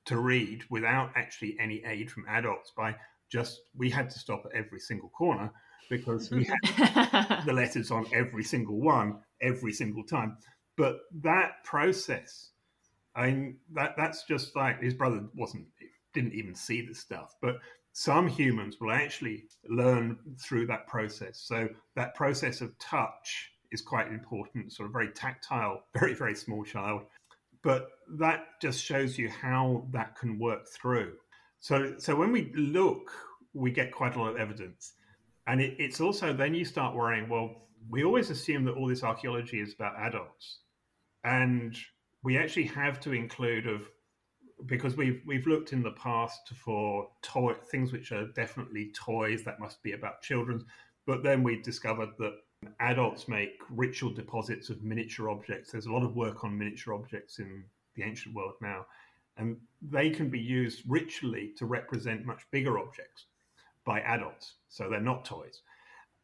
to 0.06 0.18
read 0.18 0.64
without 0.70 1.12
actually 1.16 1.58
any 1.60 1.84
aid 1.86 2.12
from 2.12 2.26
adults 2.28 2.72
by 2.76 2.96
just, 3.32 3.62
we 3.76 3.90
had 3.90 4.10
to 4.10 4.20
stop 4.20 4.44
at 4.46 4.52
every 4.54 4.80
single 4.80 5.10
corner 5.10 5.52
because 5.90 6.32
we 6.32 6.46
had 6.46 7.44
the 7.46 7.54
letters 7.54 7.92
on 7.92 8.06
every 8.14 8.44
single 8.44 8.80
one 8.80 9.20
every 9.42 9.74
single 9.74 10.04
time. 10.04 10.38
But 10.78 11.00
that 11.22 11.64
process, 11.64 12.52
I 13.16 13.28
mean, 13.28 13.58
that 13.74 13.96
that's 13.98 14.24
just 14.24 14.56
like 14.56 14.82
his 14.82 14.94
brother 14.94 15.26
wasn't 15.36 15.68
didn't 16.14 16.34
even 16.34 16.56
see 16.56 16.86
the 16.86 16.96
stuff, 16.96 17.36
but 17.42 17.58
some 17.94 18.28
humans 18.28 18.78
will 18.80 18.92
actually 18.92 19.46
learn 19.70 20.18
through 20.40 20.68
that 20.68 20.88
process. 20.88 21.40
So 21.40 21.68
that 21.96 22.16
process 22.16 22.62
of 22.62 22.78
touch 22.80 23.52
is 23.72 23.82
quite 23.82 24.08
important, 24.08 24.72
sort 24.72 24.88
of 24.88 24.94
very 24.94 25.10
tactile, 25.10 25.84
very, 25.94 26.14
very 26.14 26.36
small 26.36 26.64
child. 26.64 27.04
But 27.64 27.90
that 28.18 28.46
just 28.62 28.84
shows 28.84 29.18
you 29.18 29.30
how 29.30 29.86
that 29.92 30.16
can 30.18 30.40
work 30.40 30.68
through. 30.68 31.14
So, 31.60 31.96
so 31.98 32.16
when 32.16 32.32
we 32.32 32.52
look, 32.56 33.12
we 33.54 33.72
get 33.72 33.92
quite 33.92 34.16
a 34.16 34.20
lot 34.20 34.32
of 34.32 34.38
evidence. 34.38 34.94
And 35.48 35.62
it, 35.62 35.76
it's 35.78 36.02
also 36.02 36.34
then 36.34 36.56
you 36.56 36.66
start 36.66 36.96
worrying, 36.96 37.30
well, 37.30 37.68
we 37.90 38.04
always 38.04 38.30
assume 38.30 38.64
that 38.66 38.74
all 38.74 38.88
this 38.88 39.04
archaeology 39.04 39.60
is 39.60 39.74
about 39.74 39.96
adults. 40.00 40.60
And 41.24 41.78
we 42.24 42.38
actually 42.38 42.66
have 42.68 43.00
to 43.02 43.14
include 43.14 43.68
of 43.68 43.82
because 44.66 44.96
we've 44.96 45.22
we've 45.26 45.48
looked 45.48 45.74
in 45.74 45.82
the 45.82 45.92
past 45.92 46.50
for 46.56 47.10
toy 47.22 47.54
things 47.72 47.92
which 47.92 48.12
are 48.12 48.28
definitely 48.28 48.92
toys 48.94 49.44
that 49.44 49.60
must 49.60 49.82
be 49.84 49.94
about 49.94 50.22
children, 50.22 50.66
but 51.06 51.24
then 51.24 51.44
we 51.44 51.62
discovered 51.62 52.10
that 52.20 52.34
adults 52.80 53.28
make 53.28 53.60
ritual 53.70 54.12
deposits 54.12 54.70
of 54.70 54.84
miniature 54.84 55.30
objects. 55.30 55.72
There's 55.72 55.88
a 55.88 55.92
lot 55.92 56.04
of 56.04 56.16
work 56.16 56.44
on 56.44 56.58
miniature 56.58 56.94
objects 56.94 57.40
in 57.40 57.64
the 57.96 58.04
ancient 58.04 58.36
world 58.36 58.54
now, 58.62 58.86
and 59.38 59.58
they 59.82 60.10
can 60.10 60.30
be 60.30 60.40
used 60.40 60.84
ritually 60.88 61.54
to 61.58 61.66
represent 61.66 62.26
much 62.26 62.46
bigger 62.52 62.78
objects 62.80 63.26
by 63.86 64.02
adults. 64.02 64.56
So 64.70 64.90
they're 64.90 65.00
not 65.02 65.26
toys. 65.26 65.62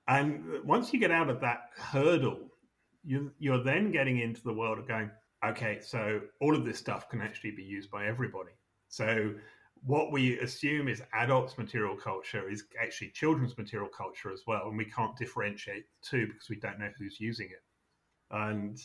And 0.07 0.63
once 0.63 0.93
you 0.93 0.99
get 0.99 1.11
out 1.11 1.29
of 1.29 1.41
that 1.41 1.71
hurdle, 1.75 2.39
you, 3.03 3.31
you're 3.39 3.63
then 3.63 3.91
getting 3.91 4.19
into 4.19 4.41
the 4.43 4.53
world 4.53 4.77
of 4.77 4.87
going, 4.87 5.09
okay, 5.45 5.79
so 5.81 6.21
all 6.41 6.55
of 6.55 6.65
this 6.65 6.77
stuff 6.77 7.09
can 7.09 7.21
actually 7.21 7.51
be 7.51 7.63
used 7.63 7.91
by 7.91 8.07
everybody. 8.07 8.51
So 8.89 9.33
what 9.85 10.11
we 10.11 10.39
assume 10.39 10.87
is 10.87 11.01
adults 11.13 11.57
material 11.57 11.95
culture 11.95 12.49
is 12.49 12.63
actually 12.81 13.09
children's 13.09 13.57
material 13.57 13.89
culture 13.89 14.31
as 14.31 14.41
well, 14.47 14.67
and 14.67 14.77
we 14.77 14.85
can't 14.85 15.15
differentiate 15.15 15.85
the 15.89 16.07
two 16.07 16.27
because 16.27 16.49
we 16.49 16.57
don't 16.57 16.79
know 16.79 16.89
who's 16.97 17.19
using 17.19 17.47
it, 17.47 17.63
and 18.31 18.79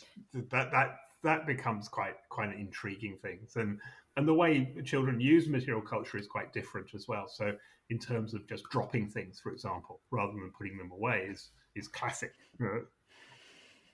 that 0.49 0.71
that 0.71 0.97
that 1.23 1.47
becomes 1.47 1.87
quite 1.87 2.15
quite 2.29 2.49
an 2.49 2.59
intriguing 2.59 3.17
thing. 3.21 3.39
And 3.55 3.79
and 4.17 4.27
the 4.27 4.33
way 4.33 4.75
children 4.85 5.19
use 5.19 5.47
material 5.47 5.81
culture 5.81 6.17
is 6.17 6.27
quite 6.27 6.53
different 6.53 6.93
as 6.93 7.07
well. 7.07 7.27
So 7.27 7.53
in 7.89 7.97
terms 7.97 8.33
of 8.33 8.47
just 8.47 8.63
dropping 8.69 9.09
things, 9.09 9.39
for 9.39 9.51
example, 9.51 10.01
rather 10.11 10.33
than 10.33 10.51
putting 10.55 10.77
them 10.77 10.91
away, 10.91 11.27
is 11.29 11.49
is 11.75 11.87
classic. 11.87 12.33
You 12.59 12.65
know, 12.65 12.81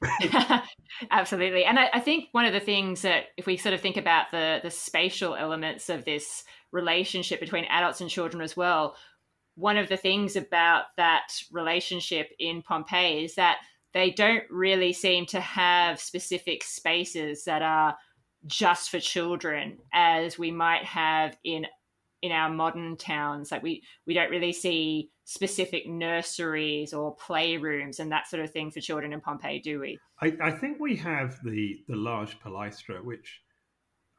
Absolutely. 1.11 1.65
And 1.65 1.77
I, 1.77 1.89
I, 1.93 1.99
think 1.99 2.29
one 2.31 2.45
of 2.45 2.53
the 2.53 2.59
things 2.59 3.01
that 3.01 3.25
if 3.37 3.45
we 3.45 3.57
sort 3.57 3.73
of 3.73 3.81
think 3.81 3.97
about 3.97 4.31
the 4.31 4.59
the 4.63 4.71
spatial 4.71 5.35
elements 5.35 5.89
of 5.89 6.05
this 6.05 6.43
relationship 6.71 7.39
between 7.39 7.65
adults 7.65 7.99
and 7.99 8.09
children 8.09 8.41
as 8.41 8.55
well, 8.55 8.95
one 9.55 9.77
of 9.77 9.89
the 9.89 9.97
things 9.97 10.35
about 10.35 10.85
that 10.95 11.27
relationship 11.51 12.29
in 12.39 12.61
Pompeii 12.61 13.25
is 13.25 13.35
that 13.35 13.57
they 13.93 14.11
don't 14.11 14.43
really 14.49 14.93
seem 14.93 15.25
to 15.27 15.41
have 15.41 15.99
specific 15.99 16.63
spaces 16.63 17.43
that 17.43 17.61
are 17.61 17.97
just 18.45 18.89
for 18.89 18.99
children 18.99 19.79
as 19.93 20.39
we 20.39 20.51
might 20.51 20.85
have 20.85 21.35
in 21.43 21.65
in 22.21 22.31
our 22.31 22.49
modern 22.49 22.97
towns 22.97 23.51
like 23.51 23.63
we 23.63 23.81
we 24.05 24.13
don't 24.13 24.29
really 24.29 24.51
see 24.51 25.09
specific 25.23 25.87
nurseries 25.87 26.93
or 26.93 27.15
playrooms 27.15 27.99
and 27.99 28.11
that 28.11 28.27
sort 28.27 28.43
of 28.43 28.51
thing 28.51 28.71
for 28.71 28.79
children 28.79 29.13
in 29.13 29.21
Pompeii, 29.21 29.59
do 29.59 29.79
we? 29.79 29.99
I, 30.21 30.35
I 30.41 30.51
think 30.51 30.79
we 30.79 30.95
have 30.97 31.37
the 31.43 31.83
the 31.87 31.95
large 31.95 32.39
palaestra, 32.39 33.03
which 33.03 33.41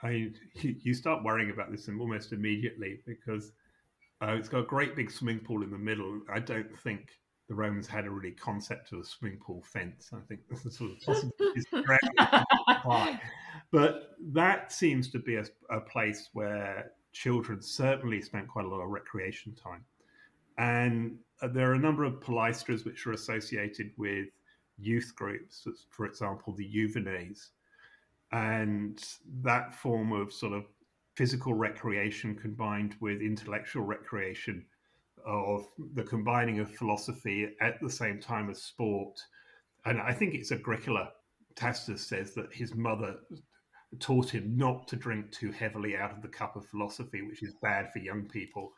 I 0.02 0.30
you 0.62 0.94
start 0.94 1.24
worrying 1.24 1.50
about 1.50 1.70
this 1.70 1.88
almost 1.88 2.32
immediately 2.32 3.00
because 3.06 3.52
uh, 4.22 4.32
it's 4.32 4.48
got 4.48 4.60
a 4.60 4.66
great 4.66 4.94
big 4.96 5.10
swimming 5.10 5.40
pool 5.40 5.62
in 5.62 5.70
the 5.70 5.78
middle. 5.78 6.20
I 6.32 6.40
don't 6.40 6.78
think 6.78 7.10
the 7.48 7.54
Romans 7.54 7.88
had 7.88 8.06
a 8.06 8.10
really 8.10 8.30
concept 8.30 8.92
of 8.92 9.00
a 9.00 9.04
swimming 9.04 9.40
pool 9.44 9.62
fence. 9.72 10.10
I 10.12 10.20
think 10.28 10.42
this 10.48 10.64
is 10.64 10.76
sort 10.76 10.92
of 10.92 11.00
possible. 11.00 11.32
But 13.72 14.16
that 14.32 14.72
seems 14.72 15.10
to 15.12 15.20
be 15.20 15.36
a, 15.36 15.44
a 15.70 15.80
place 15.80 16.28
where 16.32 16.90
children 17.12 17.60
certainly 17.60 18.20
spent 18.20 18.48
quite 18.48 18.64
a 18.64 18.68
lot 18.68 18.80
of 18.80 18.90
recreation 18.90 19.54
time. 19.54 19.84
And 20.58 21.16
uh, 21.42 21.48
there 21.48 21.70
are 21.70 21.74
a 21.74 21.78
number 21.78 22.04
of 22.04 22.20
palaestras 22.20 22.84
which 22.84 23.06
are 23.06 23.12
associated 23.12 23.92
with 23.96 24.28
youth 24.78 25.12
groups, 25.16 25.66
for 25.90 26.06
example, 26.06 26.54
the 26.54 26.68
Juvenes. 26.68 27.50
And 28.32 29.02
that 29.42 29.74
form 29.74 30.12
of 30.12 30.32
sort 30.32 30.52
of 30.52 30.64
physical 31.16 31.54
recreation 31.54 32.34
combined 32.34 32.94
with 33.00 33.20
intellectual 33.20 33.82
recreation 33.82 34.64
of 35.26 35.66
the 35.94 36.02
combining 36.02 36.60
of 36.60 36.70
philosophy 36.70 37.54
at 37.60 37.80
the 37.80 37.90
same 37.90 38.20
time 38.20 38.48
as 38.48 38.62
sport. 38.62 39.20
And 39.84 40.00
I 40.00 40.12
think 40.12 40.34
it's 40.34 40.52
Agricola. 40.52 41.10
Tacitus 41.56 42.06
says 42.06 42.32
that 42.34 42.52
his 42.52 42.74
mother 42.74 43.16
taught 43.98 44.30
him 44.30 44.56
not 44.56 44.86
to 44.88 44.96
drink 44.96 45.32
too 45.32 45.50
heavily 45.50 45.96
out 45.96 46.12
of 46.12 46.22
the 46.22 46.28
cup 46.28 46.56
of 46.56 46.66
philosophy, 46.66 47.22
which 47.22 47.42
is 47.42 47.54
bad 47.60 47.92
for 47.92 47.98
young 47.98 48.28
people. 48.28 48.72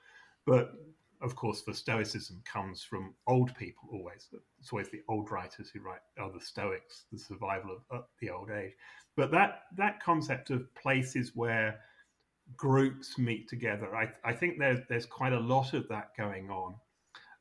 But 0.47 0.73
of 1.21 1.37
course, 1.37 1.63
the 1.63 1.75
Stoicism 1.75 2.43
comes 2.45 2.83
from 2.83 3.15
old 3.29 3.55
people 3.55 3.89
always. 3.93 4.29
It's 4.61 4.73
always 4.73 4.89
the 4.89 5.03
old 5.09 5.31
writers 5.31 5.71
who 5.71 5.81
write 5.81 6.01
are 6.19 6.33
the 6.33 6.41
Stoics, 6.41 7.05
the 7.13 7.19
survival 7.19 7.77
of 7.91 7.99
uh, 7.99 8.03
the 8.21 8.31
old 8.31 8.51
age. 8.51 8.73
But 9.17 9.31
that 9.31 9.63
that 9.77 10.03
concept 10.03 10.51
of 10.51 10.75
places 10.75 11.33
where 11.35 11.79
groups 12.57 13.19
meet 13.19 13.49
together, 13.49 13.95
I, 13.95 14.11
I 14.25 14.33
think 14.33 14.59
there's 14.59 14.81
there's 14.89 15.07
quite 15.07 15.33
a 15.33 15.41
lot 15.41 15.75
of 15.75 15.87
that 15.89 16.11
going 16.17 16.51
on. 16.51 16.75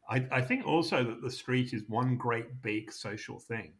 I, 0.09 0.27
I 0.31 0.41
think 0.41 0.67
also 0.67 1.03
that 1.03 1.21
the 1.21 1.31
street 1.31 1.73
is 1.73 1.83
one 1.87 2.17
great 2.17 2.61
big 2.61 2.91
social 2.91 3.39
thing. 3.39 3.73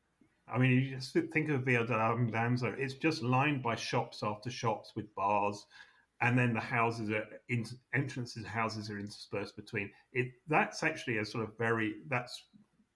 I 0.54 0.58
mean, 0.58 0.72
you 0.72 0.96
just 0.96 1.14
think 1.14 1.50
of 1.50 1.64
Via 1.64 1.86
dell'Abbondanza, 1.86 2.78
it's 2.78 2.96
just 2.96 3.24
lined 3.24 3.64
by 3.64 3.76
shops 3.76 4.22
after 4.24 4.50
shops 4.50 4.94
with 4.96 5.14
bars 5.16 5.66
and 6.22 6.38
then 6.38 6.54
the 6.54 6.60
houses 6.60 7.10
are 7.10 7.26
in, 7.50 7.66
entrances 7.94 8.46
houses 8.46 8.90
are 8.90 9.00
interspersed 9.00 9.56
between. 9.56 9.90
It 10.14 10.32
that's 10.48 10.84
actually 10.84 11.18
a 11.18 11.26
sort 11.26 11.44
of 11.44 11.58
very 11.58 11.96
that's 12.10 12.44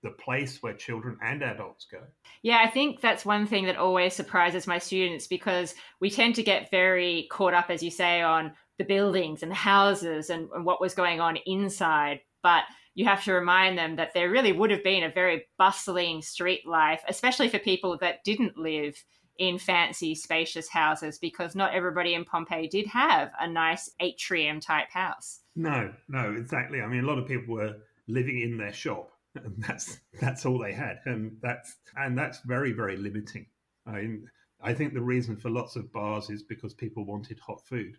the 0.04 0.12
place 0.12 0.62
where 0.62 0.74
children 0.74 1.18
and 1.24 1.42
adults 1.42 1.88
go. 1.92 2.02
Yeah 2.44 2.60
i 2.64 2.68
think 2.68 3.02
that's 3.02 3.26
one 3.26 3.48
thing 3.48 3.66
that 3.66 3.78
always 3.78 4.14
surprises 4.14 4.68
my 4.68 4.78
students 4.78 5.26
because 5.26 5.74
we 6.00 6.12
tend 6.12 6.36
to 6.36 6.44
get 6.44 6.70
very 6.70 7.28
caught 7.32 7.56
up 7.56 7.72
as 7.72 7.82
you 7.82 7.90
say 7.90 8.22
on 8.22 8.52
the 8.78 8.84
buildings 8.84 9.42
and 9.42 9.52
the 9.52 9.56
houses 9.56 10.30
and, 10.30 10.50
and 10.54 10.66
what 10.66 10.82
was 10.82 10.94
going 10.94 11.20
on 11.22 11.38
inside. 11.46 12.20
But 12.44 12.64
you 12.96 13.06
have 13.06 13.24
to 13.24 13.34
remind 13.34 13.78
them 13.78 13.98
that 13.98 14.14
there 14.14 14.30
really 14.30 14.52
would 14.52 14.72
have 14.72 14.84
been 14.84 15.04
a 15.04 15.12
very 15.12 15.46
bustling 15.58 16.22
street 16.22 16.66
life 16.66 17.04
especially 17.08 17.50
for 17.50 17.60
people 17.60 17.98
that 18.00 18.24
didn't 18.24 18.58
live 18.58 18.96
in 19.38 19.58
fancy, 19.58 20.16
spacious 20.16 20.70
houses 20.70 21.18
because 21.18 21.56
not 21.56 21.74
everybody 21.74 22.14
in 22.14 22.26
Pompeii 22.26 22.68
did 22.68 22.88
have 22.88 23.32
a 23.40 23.48
nice 23.48 23.90
atrium 24.00 24.60
type 24.60 24.90
house. 24.90 25.42
No, 25.56 25.94
no, 26.08 26.34
exactly. 26.34 26.82
I 26.82 26.88
mean, 26.88 27.04
a 27.04 27.08
lot 27.08 27.18
of 27.18 27.28
people 27.28 27.56
were 27.56 27.76
living 28.08 28.40
in 28.40 28.58
their 28.58 28.74
shop, 28.74 29.12
and 29.36 29.56
that's 29.58 30.00
that's 30.22 30.46
all 30.46 30.60
they 30.60 30.74
had, 30.74 31.00
and 31.06 31.38
that's 31.42 31.76
and 31.98 32.18
that's 32.18 32.40
very 32.46 32.72
very 32.72 32.98
limiting. 32.98 33.46
I 33.86 33.92
mean, 33.92 34.30
I 34.62 34.74
think 34.74 34.94
the 34.94 35.02
reason 35.02 35.36
for 35.36 35.50
lots 35.50 35.76
of 35.76 35.92
bars 35.92 36.30
is 36.30 36.44
because 36.44 36.74
people 36.74 37.06
wanted 37.06 37.40
hot 37.40 37.66
food, 37.68 37.98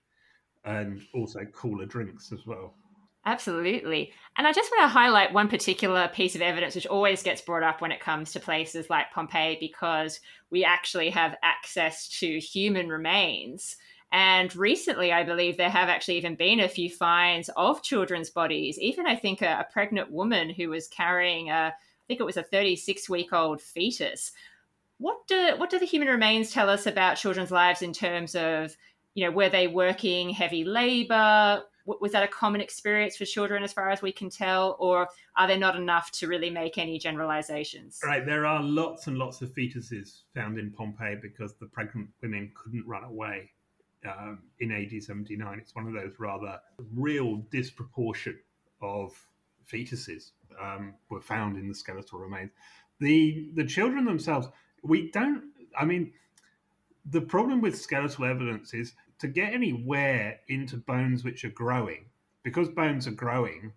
and 0.64 1.03
also 1.14 1.44
cooler 1.47 1.86
drinks 1.86 2.32
as 2.32 2.47
well. 2.47 2.74
Absolutely. 3.27 4.12
And 4.39 4.47
I 4.47 4.53
just 4.53 4.70
want 4.70 4.85
to 4.85 4.89
highlight 4.93 5.33
one 5.33 5.49
particular 5.49 6.09
piece 6.14 6.37
of 6.37 6.43
evidence 6.43 6.77
which 6.77 6.87
always 6.87 7.24
gets 7.24 7.41
brought 7.41 7.64
up 7.64 7.81
when 7.81 7.91
it 7.91 8.01
comes 8.01 8.33
to 8.33 8.41
places 8.41 8.89
like 8.89 9.11
Pompeii 9.12 9.57
because 9.59 10.20
we 10.51 10.64
actually 10.64 11.11
have 11.11 11.35
access 11.43 12.09
to 12.20 12.39
human 12.39 12.89
remains. 12.89 13.77
And 14.12 14.55
recently, 14.55 15.12
I 15.12 15.24
believe 15.24 15.57
there 15.57 15.68
have 15.68 15.89
actually 15.89 16.18
even 16.18 16.37
been 16.37 16.61
a 16.61 16.68
few 16.68 16.89
finds 16.89 17.51
of 17.57 17.83
children's 17.83 18.31
bodies. 18.31 18.79
Even 18.79 19.07
I 19.07 19.16
think 19.16 19.43
a, 19.43 19.66
a 19.68 19.72
pregnant 19.72 20.12
woman 20.12 20.49
who 20.51 20.68
was 20.68 20.87
carrying 20.87 21.51
a, 21.51 21.72
I 21.74 22.07
think 22.07 22.20
it 22.20 22.27
was 22.27 22.37
a 22.37 22.45
36 22.45 23.09
week 23.11 23.33
old 23.33 23.61
fetus. 23.61 24.31
What 24.99 25.27
do 25.29 25.55
what 25.59 25.70
do 25.70 25.79
the 25.79 25.87
human 25.87 26.09
remains 26.09 26.53
tell 26.53 26.70
us 26.70 26.87
about 26.87 27.16
children's 27.18 27.51
lives 27.51 27.83
in 27.83 27.93
terms 27.93 28.37
of, 28.37 28.77
you 29.14 29.24
know, 29.24 29.33
were 29.33 29.49
they 29.51 29.66
working 29.68 30.31
heavy 30.31 30.64
labor? 30.64 31.64
Was 31.87 32.12
that 32.12 32.22
a 32.22 32.28
common 32.28 32.61
experience 32.61 33.16
for 33.16 33.24
children 33.24 33.62
as 33.62 33.72
far 33.72 33.91
as 33.91 34.03
we 34.03 34.12
can 34.12 34.28
tell 34.28 34.76
or 34.78 35.09
are 35.37 35.47
there 35.47 35.59
not 35.59 35.76
enough 35.76 36.11
to 36.11 36.26
really 36.26 36.51
make 36.51 36.78
any 36.78 36.99
generalizations? 36.99 38.01
Right 38.05 38.26
there 38.26 38.45
are 38.45 38.62
lots 38.62 39.07
and 39.07 39.16
lots 39.16 39.41
of 39.43 39.51
fetuses 39.55 40.22
found 40.34 40.59
in 40.59 40.70
pompeii 40.70 41.16
because 41.20 41.55
the 41.55 41.66
pregnant 41.66 42.09
women 42.20 42.51
couldn't 42.55 42.87
run 42.87 43.05
away 43.05 43.51
um, 44.07 44.41
in 44.61 44.72
AD 44.72 45.03
79 45.03 45.59
it's 45.59 45.74
one 45.74 45.87
of 45.87 45.95
those 45.95 46.12
rather 46.18 46.59
real 46.95 47.37
disproportion 47.51 48.39
of 48.82 49.12
fetuses 49.70 50.32
um, 50.62 50.95
were 51.09 51.20
found 51.20 51.57
in 51.57 51.68
the 51.68 51.74
skeletal 51.74 52.18
remains. 52.18 52.51
The 53.01 53.51
the 53.55 53.64
children 53.64 54.05
themselves 54.05 54.49
we 54.82 55.11
don't 55.11 55.45
i 55.78 55.84
mean 55.84 56.12
the 57.11 57.20
problem 57.20 57.61
with 57.61 57.78
skeletal 57.78 58.24
evidence 58.24 58.74
is 58.74 58.95
to 59.19 59.29
get 59.29 59.53
any 59.53 59.73
wear 59.73 60.41
into 60.49 60.77
bones 60.77 61.25
which 61.25 61.45
are 61.45 61.51
growing, 61.51 62.07
because 62.43 62.69
bones 62.69 63.07
are 63.07 63.12
growing, 63.12 63.73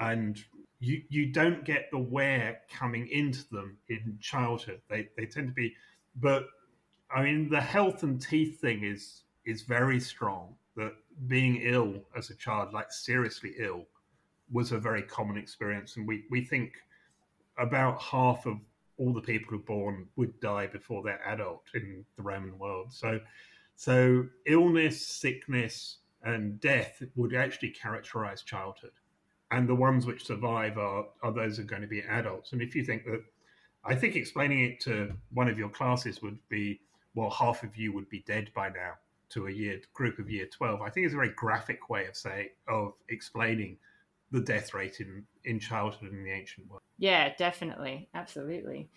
and 0.00 0.42
you 0.80 1.02
you 1.08 1.26
don't 1.26 1.64
get 1.64 1.90
the 1.90 1.98
wear 1.98 2.60
coming 2.70 3.08
into 3.08 3.48
them 3.50 3.78
in 3.88 4.18
childhood. 4.20 4.80
They 4.88 5.08
they 5.16 5.26
tend 5.26 5.48
to 5.48 5.54
be, 5.54 5.74
but 6.16 6.46
I 7.14 7.22
mean 7.22 7.48
the 7.48 7.60
health 7.60 8.02
and 8.02 8.20
teeth 8.20 8.60
thing 8.60 8.84
is 8.84 9.22
is 9.44 9.62
very 9.62 10.00
strong. 10.00 10.54
That 10.76 10.92
being 11.28 11.62
ill 11.62 12.02
as 12.14 12.28
a 12.28 12.36
child, 12.36 12.74
like 12.74 12.92
seriously 12.92 13.54
ill, 13.58 13.86
was 14.52 14.72
a 14.72 14.78
very 14.78 15.02
common 15.02 15.38
experience, 15.38 15.96
and 15.96 16.06
we 16.06 16.24
we 16.30 16.44
think 16.44 16.74
about 17.58 18.00
half 18.02 18.44
of 18.44 18.58
all 18.98 19.12
the 19.12 19.20
people 19.20 19.48
who 19.50 19.56
are 19.56 19.60
born 19.60 20.06
would 20.16 20.38
die 20.40 20.66
before 20.66 21.02
they're 21.02 21.26
adult 21.26 21.62
in 21.74 22.04
the 22.16 22.22
Roman 22.22 22.58
world. 22.58 22.92
So 22.92 23.20
so 23.76 24.26
illness, 24.46 25.06
sickness, 25.06 25.98
and 26.22 26.58
death 26.60 27.02
would 27.14 27.34
actually 27.34 27.70
characterize 27.70 28.42
childhood. 28.42 28.92
And 29.50 29.68
the 29.68 29.74
ones 29.74 30.06
which 30.06 30.26
survive 30.26 30.76
are, 30.76 31.06
are 31.22 31.32
those 31.32 31.58
are 31.58 31.64
going 31.64 31.82
to 31.82 31.88
be 31.88 32.00
adults. 32.00 32.52
And 32.52 32.60
if 32.60 32.74
you 32.74 32.84
think 32.84 33.04
that, 33.04 33.22
I 33.84 33.94
think 33.94 34.16
explaining 34.16 34.64
it 34.64 34.80
to 34.80 35.12
one 35.32 35.48
of 35.48 35.58
your 35.58 35.68
classes 35.68 36.20
would 36.22 36.38
be, 36.48 36.80
well, 37.14 37.30
half 37.30 37.62
of 37.62 37.76
you 37.76 37.92
would 37.92 38.08
be 38.08 38.24
dead 38.26 38.50
by 38.54 38.70
now 38.70 38.94
to 39.28 39.46
a 39.46 39.50
year 39.50 39.80
group 39.94 40.18
of 40.18 40.30
year 40.30 40.46
12. 40.46 40.80
I 40.80 40.90
think 40.90 41.04
it's 41.04 41.14
a 41.14 41.16
very 41.16 41.32
graphic 41.36 41.88
way 41.88 42.06
of 42.06 42.16
saying, 42.16 42.48
of 42.68 42.94
explaining 43.08 43.76
the 44.32 44.40
death 44.40 44.74
rate 44.74 45.00
in, 45.00 45.24
in 45.44 45.60
childhood 45.60 46.12
in 46.12 46.24
the 46.24 46.32
ancient 46.32 46.68
world. 46.68 46.82
Yeah, 46.98 47.32
definitely. 47.36 48.08
Absolutely. 48.14 48.88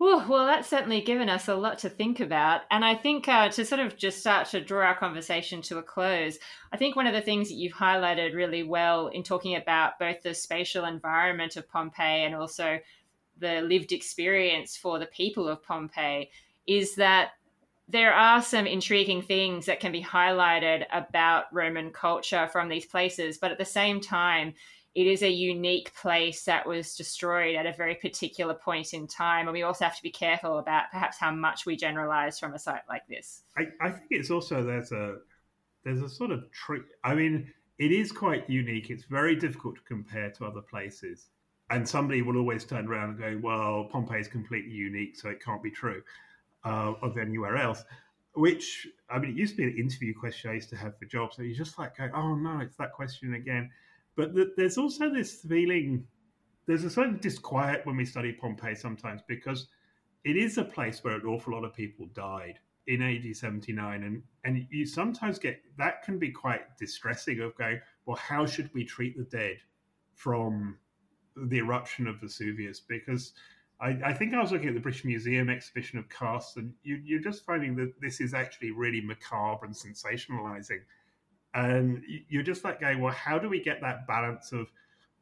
Ooh, 0.00 0.22
well, 0.28 0.46
that's 0.46 0.68
certainly 0.68 1.00
given 1.00 1.28
us 1.28 1.48
a 1.48 1.56
lot 1.56 1.78
to 1.80 1.88
think 1.88 2.20
about. 2.20 2.60
And 2.70 2.84
I 2.84 2.94
think 2.94 3.26
uh, 3.26 3.48
to 3.48 3.64
sort 3.64 3.80
of 3.80 3.96
just 3.96 4.20
start 4.20 4.46
to 4.50 4.60
draw 4.60 4.86
our 4.86 4.96
conversation 4.96 5.60
to 5.62 5.78
a 5.78 5.82
close, 5.82 6.38
I 6.72 6.76
think 6.76 6.94
one 6.94 7.08
of 7.08 7.14
the 7.14 7.20
things 7.20 7.48
that 7.48 7.56
you've 7.56 7.72
highlighted 7.72 8.32
really 8.34 8.62
well 8.62 9.08
in 9.08 9.24
talking 9.24 9.56
about 9.56 9.98
both 9.98 10.22
the 10.22 10.34
spatial 10.34 10.84
environment 10.84 11.56
of 11.56 11.68
Pompeii 11.68 12.24
and 12.24 12.34
also 12.36 12.78
the 13.38 13.60
lived 13.62 13.90
experience 13.90 14.76
for 14.76 15.00
the 15.00 15.06
people 15.06 15.48
of 15.48 15.64
Pompeii 15.64 16.30
is 16.68 16.94
that 16.94 17.30
there 17.88 18.12
are 18.12 18.42
some 18.42 18.66
intriguing 18.66 19.22
things 19.22 19.66
that 19.66 19.80
can 19.80 19.90
be 19.90 20.02
highlighted 20.02 20.84
about 20.92 21.52
Roman 21.52 21.90
culture 21.90 22.46
from 22.52 22.68
these 22.68 22.86
places, 22.86 23.38
but 23.38 23.50
at 23.50 23.58
the 23.58 23.64
same 23.64 24.00
time, 24.00 24.54
it 24.98 25.06
is 25.06 25.22
a 25.22 25.30
unique 25.30 25.94
place 25.94 26.42
that 26.42 26.66
was 26.66 26.96
destroyed 26.96 27.54
at 27.54 27.66
a 27.66 27.72
very 27.72 27.94
particular 27.94 28.52
point 28.52 28.92
in 28.94 29.06
time. 29.06 29.46
And 29.46 29.52
we 29.52 29.62
also 29.62 29.84
have 29.84 29.96
to 29.96 30.02
be 30.02 30.10
careful 30.10 30.58
about 30.58 30.90
perhaps 30.90 31.18
how 31.18 31.30
much 31.30 31.66
we 31.66 31.76
generalize 31.76 32.36
from 32.36 32.52
a 32.52 32.58
site 32.58 32.82
like 32.88 33.06
this. 33.06 33.44
I, 33.56 33.68
I 33.80 33.90
think 33.90 34.08
it's 34.10 34.32
also 34.32 34.64
there's 34.64 34.90
a 34.90 35.18
there's 35.84 36.02
a 36.02 36.08
sort 36.08 36.32
of 36.32 36.50
trick. 36.50 36.82
I 37.04 37.14
mean, 37.14 37.48
it 37.78 37.92
is 37.92 38.10
quite 38.10 38.50
unique. 38.50 38.90
It's 38.90 39.04
very 39.04 39.36
difficult 39.36 39.76
to 39.76 39.82
compare 39.82 40.30
to 40.32 40.46
other 40.46 40.62
places. 40.62 41.28
And 41.70 41.88
somebody 41.88 42.22
will 42.22 42.36
always 42.36 42.64
turn 42.64 42.88
around 42.88 43.10
and 43.10 43.18
go, 43.20 43.40
well, 43.40 43.84
Pompeii 43.92 44.20
is 44.20 44.26
completely 44.26 44.72
unique, 44.72 45.16
so 45.16 45.28
it 45.28 45.40
can't 45.40 45.62
be 45.62 45.70
true 45.70 46.02
uh, 46.64 46.94
of 47.02 47.18
anywhere 47.18 47.56
else. 47.56 47.84
Which, 48.34 48.88
I 49.08 49.20
mean, 49.20 49.30
it 49.30 49.36
used 49.36 49.52
to 49.52 49.58
be 49.58 49.64
an 49.70 49.78
interview 49.78 50.12
question 50.12 50.50
I 50.50 50.54
used 50.54 50.70
to 50.70 50.76
have 50.76 50.98
for 50.98 51.04
jobs. 51.04 51.36
So 51.36 51.42
you 51.42 51.54
just 51.54 51.78
like 51.78 51.96
go, 51.98 52.10
oh 52.12 52.34
no, 52.34 52.58
it's 52.58 52.74
that 52.78 52.92
question 52.92 53.34
again. 53.34 53.70
But 54.18 54.34
the, 54.34 54.52
there's 54.56 54.78
also 54.78 55.08
this 55.08 55.42
feeling, 55.42 56.04
there's 56.66 56.82
a 56.82 56.90
certain 56.90 57.18
disquiet 57.18 57.86
when 57.86 57.96
we 57.96 58.04
study 58.04 58.32
Pompeii 58.32 58.74
sometimes 58.74 59.22
because 59.28 59.68
it 60.24 60.36
is 60.36 60.58
a 60.58 60.64
place 60.64 61.04
where 61.04 61.14
an 61.14 61.24
awful 61.24 61.54
lot 61.54 61.64
of 61.64 61.72
people 61.72 62.06
died 62.14 62.58
in 62.88 63.00
AD 63.00 63.36
79. 63.36 64.02
And, 64.02 64.22
and 64.44 64.66
you 64.70 64.86
sometimes 64.86 65.38
get 65.38 65.62
that 65.78 66.02
can 66.02 66.18
be 66.18 66.32
quite 66.32 66.76
distressing 66.76 67.40
of 67.40 67.56
going, 67.56 67.80
well, 68.06 68.16
how 68.16 68.44
should 68.44 68.74
we 68.74 68.84
treat 68.84 69.16
the 69.16 69.22
dead 69.22 69.58
from 70.14 70.76
the 71.36 71.58
eruption 71.58 72.08
of 72.08 72.20
Vesuvius? 72.20 72.80
Because 72.80 73.34
I, 73.80 73.96
I, 74.04 74.12
think 74.12 74.34
I 74.34 74.42
was 74.42 74.50
looking 74.50 74.66
at 74.66 74.74
the 74.74 74.80
British 74.80 75.04
Museum 75.04 75.48
exhibition 75.48 75.96
of 76.00 76.08
casts, 76.08 76.56
and 76.56 76.74
you, 76.82 77.18
are 77.18 77.22
just 77.22 77.46
finding 77.46 77.76
that 77.76 77.92
this 78.00 78.20
is 78.20 78.34
actually 78.34 78.72
really 78.72 79.00
macabre 79.00 79.64
and 79.64 79.72
sensationalizing. 79.72 80.80
And 81.54 82.02
you're 82.28 82.42
just 82.42 82.64
like 82.64 82.80
going, 82.80 83.00
well, 83.00 83.14
how 83.14 83.38
do 83.38 83.48
we 83.48 83.62
get 83.62 83.80
that 83.80 84.06
balance 84.06 84.52
of 84.52 84.68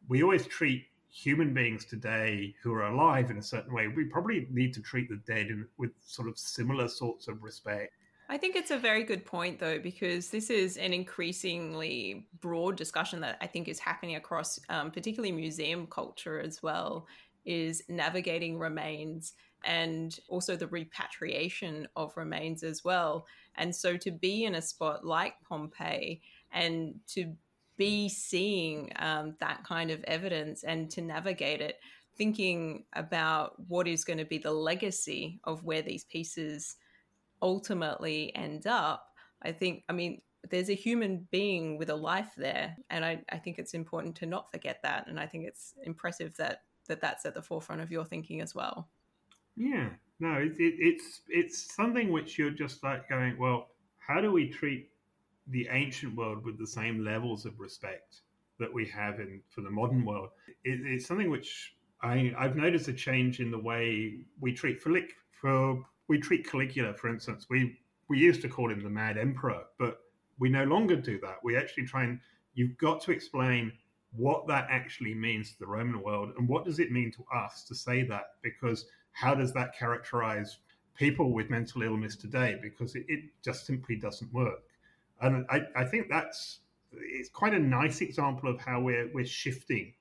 we 0.09 0.23
always 0.23 0.47
treat 0.47 0.87
human 1.09 1.55
beings 1.55 1.85
today 1.85 2.55
who 2.63 2.73
are 2.73 2.87
alive 2.87 3.31
in 3.31 3.39
a 3.39 3.43
certain 3.43 3.73
way? 3.73 3.89
We 3.89 4.05
probably 4.05 4.47
need 4.51 4.75
to 4.75 4.83
treat 4.83 5.09
the 5.09 5.21
dead 5.27 5.47
in, 5.47 5.67
with 5.79 5.93
sort 6.05 6.29
of 6.29 6.39
similar 6.39 6.89
sorts 6.89 7.29
of 7.29 7.43
respect. 7.43 7.93
I 8.29 8.39
think 8.39 8.57
it's 8.57 8.73
a 8.73 8.79
very 8.79 9.05
good 9.05 9.25
point, 9.25 9.61
though, 9.61 9.79
because 9.79 10.31
this 10.31 10.51
is 10.51 10.77
an 10.79 10.93
increasingly 10.93 12.27
broad 12.41 12.77
discussion 12.77 13.21
that 13.21 13.39
I 13.41 13.47
think 13.47 13.69
is 13.69 13.79
happening 13.79 14.17
across, 14.17 14.59
um, 14.69 14.91
particularly 14.91 15.31
museum 15.31 15.87
culture 15.87 16.41
as 16.41 16.61
well, 16.61 17.07
is 17.45 17.85
navigating 17.89 18.59
remains 18.59 19.35
and 19.65 20.19
also 20.29 20.57
the 20.57 20.69
repatriation 20.69 21.89
of 21.97 22.17
remains 22.17 22.63
as 22.63 22.85
well. 22.85 23.27
And 23.57 23.75
so 23.75 23.97
to 23.97 24.11
be 24.11 24.45
in 24.45 24.55
a 24.55 24.63
spot 24.63 25.05
like 25.05 25.35
Pompeii 25.49 26.21
and 26.53 27.01
to 27.09 27.35
be 27.77 28.09
seeing 28.09 28.93
um, 28.97 29.37
that 29.41 29.65
kind 29.65 29.91
of 29.91 30.03
evidence 30.05 30.65
and 30.65 30.91
to 30.91 31.03
navigate 31.03 31.61
it, 31.61 31.79
thinking 32.17 32.85
about 32.95 33.55
what 33.69 33.87
is 33.87 34.05
going 34.05 34.19
to 34.19 34.25
be 34.25 34.39
the 34.39 34.53
legacy 34.53 35.41
of 35.45 35.65
where 35.65 35.83
these 35.83 36.05
pieces 36.05 36.77
ultimately 37.43 38.35
end 38.35 38.67
up, 38.67 39.09
I 39.43 39.53
think, 39.53 39.85
I 39.89 39.93
mean, 39.93 40.23
there's 40.49 40.71
a 40.71 40.75
human 40.75 41.27
being 41.31 41.77
with 41.77 41.91
a 41.91 41.95
life 41.95 42.33
there. 42.37 42.77
And 42.89 43.05
I, 43.05 43.23
I 43.31 43.39
think 43.39 43.59
it's 43.59 43.75
important 43.75 44.17
to 44.17 44.27
not 44.27 44.51
forget 44.51 44.81
that. 44.83 45.09
And 45.09 45.21
I 45.21 45.27
think 45.27 45.47
it's 45.47 45.75
impressive 45.83 46.37
that, 46.37 46.63
that 46.89 47.01
that's 47.01 47.27
at 47.27 47.35
the 47.35 47.43
forefront 47.43 47.83
of 47.83 47.91
your 47.91 48.05
thinking 48.05 48.41
as 48.41 48.55
well. 48.55 48.89
Yeah, 49.57 49.89
no, 50.21 50.35
it, 50.35 50.59
it, 50.59 50.75
it's 50.79 51.23
it's 51.29 51.75
something 51.75 52.13
which 52.13 52.39
you're 52.39 52.51
just 52.51 52.83
like 52.85 53.09
going, 53.09 53.39
well, 53.39 53.69
how 53.99 54.21
do 54.21 54.31
we 54.33 54.49
treat 54.49 54.91
the 55.49 55.69
ancient 55.71 56.15
world 56.17 56.45
with 56.45 56.59
the 56.59 56.67
same 56.67 57.05
levels 57.05 57.47
of 57.47 57.59
respect 57.59 58.23
that 58.59 58.73
we 58.73 58.87
have 58.87 59.21
in 59.21 59.41
for 59.49 59.63
the 59.63 59.71
modern 59.71 60.05
world? 60.05 60.31
It, 60.65 60.81
it's 60.85 61.07
something 61.07 61.31
which 61.31 61.75
I, 62.03 62.35
I've 62.39 62.57
noticed 62.57 62.89
a 62.89 62.93
change 62.93 63.41
in 63.41 63.51
the 63.51 63.59
way 63.59 64.19
we 64.41 64.53
treat 64.53 64.81
for 64.81 64.93
for 65.41 65.85
we 66.09 66.19
treat 66.19 66.49
Caligula, 66.49 66.95
for 66.95 67.09
instance. 67.09 67.47
We 67.49 67.79
we 68.09 68.19
used 68.19 68.43
to 68.43 68.49
call 68.49 68.71
him 68.71 68.83
the 68.83 68.91
Mad 68.91 69.19
Emperor, 69.19 69.65
but 69.79 70.01
we 70.39 70.49
no 70.51 70.65
longer 70.65 70.97
do 70.97 71.19
that. 71.21 71.39
We 71.43 71.57
actually 71.57 71.87
try 71.87 72.05
and 72.05 72.21
you've 72.55 72.77
got 72.79 73.01
to 73.03 73.11
explain 73.11 73.73
what 74.13 74.47
that 74.47 74.67
actually 74.71 75.15
means 75.15 75.53
to 75.53 75.59
the 75.59 75.67
Roman 75.67 76.03
world 76.03 76.33
and 76.39 76.49
what 76.49 76.65
does 76.65 76.79
it 76.79 76.91
mean 76.91 77.11
to 77.13 77.25
us 77.35 77.65
to 77.65 77.75
say 77.75 78.03
that 78.05 78.35
because 78.43 78.87
how 79.17 79.35
does 79.35 79.55
that 79.55 79.75
characterize 79.75 80.59
people 80.95 81.33
with 81.33 81.49
mental 81.49 81.81
illness 81.83 82.17
today? 82.17 82.59
Because 82.61 82.95
it, 82.95 83.07
it 83.09 83.21
just 83.43 83.65
simply 83.65 83.97
doesn't 83.97 84.31
work. 84.33 84.63
And 85.23 85.47
I, 85.49 85.63
I 85.75 85.85
think 85.85 86.09
that's 86.11 86.59
it's 86.93 87.31
quite 87.31 87.55
a 87.55 87.59
nice 87.59 88.03
example 88.03 88.51
of 88.51 88.61
how 88.61 88.79
we're 88.81 89.11
we're 89.15 89.25
shifting 89.25 89.95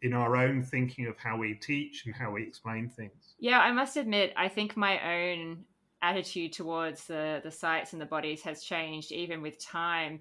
in 0.00 0.14
our 0.14 0.36
own 0.36 0.62
thinking 0.62 1.06
of 1.06 1.18
how 1.18 1.36
we 1.36 1.54
teach 1.54 2.06
and 2.06 2.14
how 2.14 2.30
we 2.30 2.42
explain 2.42 2.88
things. 2.88 3.34
Yeah, 3.38 3.58
I 3.58 3.70
must 3.70 3.98
admit, 3.98 4.32
I 4.34 4.48
think 4.48 4.78
my 4.78 4.98
own 5.14 5.64
attitude 6.00 6.54
towards 6.54 7.04
the 7.04 7.42
the 7.44 7.50
sites 7.50 7.92
and 7.92 8.00
the 8.00 8.06
bodies 8.06 8.40
has 8.42 8.62
changed 8.62 9.12
even 9.12 9.42
with 9.42 9.62
time. 9.62 10.20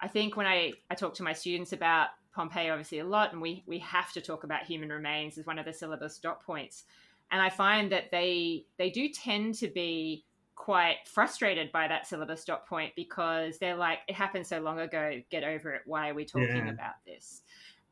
I 0.00 0.08
think 0.08 0.36
when 0.36 0.46
I, 0.46 0.72
I 0.90 0.96
talk 0.96 1.14
to 1.14 1.22
my 1.22 1.32
students 1.32 1.72
about 1.72 2.08
Pompeii 2.34 2.68
obviously 2.68 2.98
a 2.98 3.04
lot 3.04 3.32
and 3.32 3.40
we 3.40 3.62
we 3.68 3.78
have 3.78 4.12
to 4.14 4.20
talk 4.20 4.42
about 4.42 4.64
human 4.64 4.88
remains 4.88 5.38
as 5.38 5.46
one 5.46 5.60
of 5.60 5.64
the 5.64 5.72
syllabus 5.72 6.18
dot 6.18 6.44
points 6.44 6.82
and 7.30 7.40
I 7.40 7.50
find 7.50 7.92
that 7.92 8.10
they 8.10 8.66
they 8.78 8.90
do 8.90 9.08
tend 9.08 9.54
to 9.56 9.68
be 9.68 10.24
quite 10.54 10.96
frustrated 11.06 11.70
by 11.70 11.86
that 11.86 12.06
syllabus 12.06 12.44
dot 12.44 12.66
point 12.66 12.92
because 12.96 13.58
they're 13.58 13.76
like, 13.76 13.98
it 14.08 14.14
happened 14.14 14.46
so 14.46 14.58
long 14.58 14.80
ago, 14.80 15.20
get 15.30 15.44
over 15.44 15.72
it. 15.72 15.82
Why 15.84 16.08
are 16.10 16.14
we 16.14 16.24
talking 16.24 16.48
yeah. 16.48 16.70
about 16.70 16.94
this? 17.06 17.42